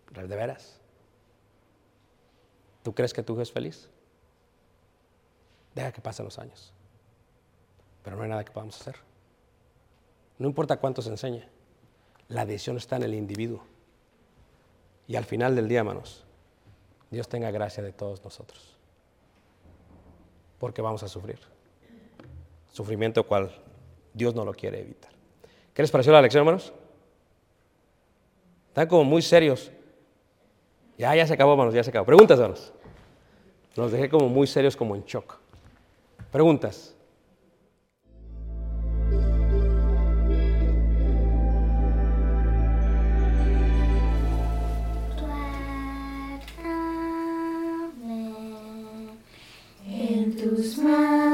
¿De 0.09 0.35
veras? 0.35 0.79
¿Tú 2.81 2.95
crees 2.95 3.13
que 3.13 3.21
tu 3.21 3.33
hija 3.33 3.43
es 3.43 3.51
feliz? 3.51 3.87
Deja 5.75 5.91
que 5.91 6.01
pasen 6.01 6.25
los 6.25 6.39
años. 6.39 6.73
Pero 8.01 8.15
no 8.15 8.23
hay 8.23 8.29
nada 8.29 8.43
que 8.43 8.51
podamos 8.51 8.81
hacer. 8.81 8.95
No 10.37 10.47
importa 10.47 10.77
cuánto 10.77 11.01
se 11.01 11.09
enseñe, 11.09 11.43
la 12.29 12.45
decisión 12.45 12.77
está 12.77 12.97
en 12.97 13.03
el 13.03 13.13
individuo. 13.13 13.63
Y 15.07 15.15
al 15.15 15.25
final 15.25 15.55
del 15.55 15.67
día, 15.67 15.79
hermanos, 15.79 16.25
Dios 17.09 17.27
tenga 17.27 17.49
gracia 17.51 17.81
de 17.81 17.93
todos 17.93 18.23
nosotros. 18.23 18.75
Porque 20.59 20.81
vamos 20.81 21.03
a 21.03 21.07
sufrir. 21.07 21.39
Sufrimiento 22.71 23.25
cual 23.25 23.51
Dios 24.13 24.35
no 24.35 24.43
lo 24.43 24.53
quiere 24.53 24.81
evitar. 24.81 25.11
¿Qué 25.73 25.81
les 25.81 25.91
pareció 25.91 26.11
la 26.11 26.21
lección, 26.21 26.41
hermanos? 26.41 26.73
Están 28.69 28.87
como 28.87 29.03
muy 29.03 29.21
serios. 29.21 29.71
Ya, 30.97 31.15
ya 31.15 31.25
se 31.25 31.33
acabó, 31.33 31.53
hermanos, 31.53 31.73
ya 31.73 31.83
se 31.83 31.91
acabó. 31.91 32.05
Preguntas, 32.05 32.39
hermanos. 32.39 32.73
Nos 33.75 33.91
dejé 33.91 34.09
como 34.09 34.27
muy 34.27 34.47
serios, 34.47 34.75
como 34.75 34.95
en 34.95 35.03
shock. 35.05 35.37
Preguntas. 36.31 36.96
Tus 50.87 51.26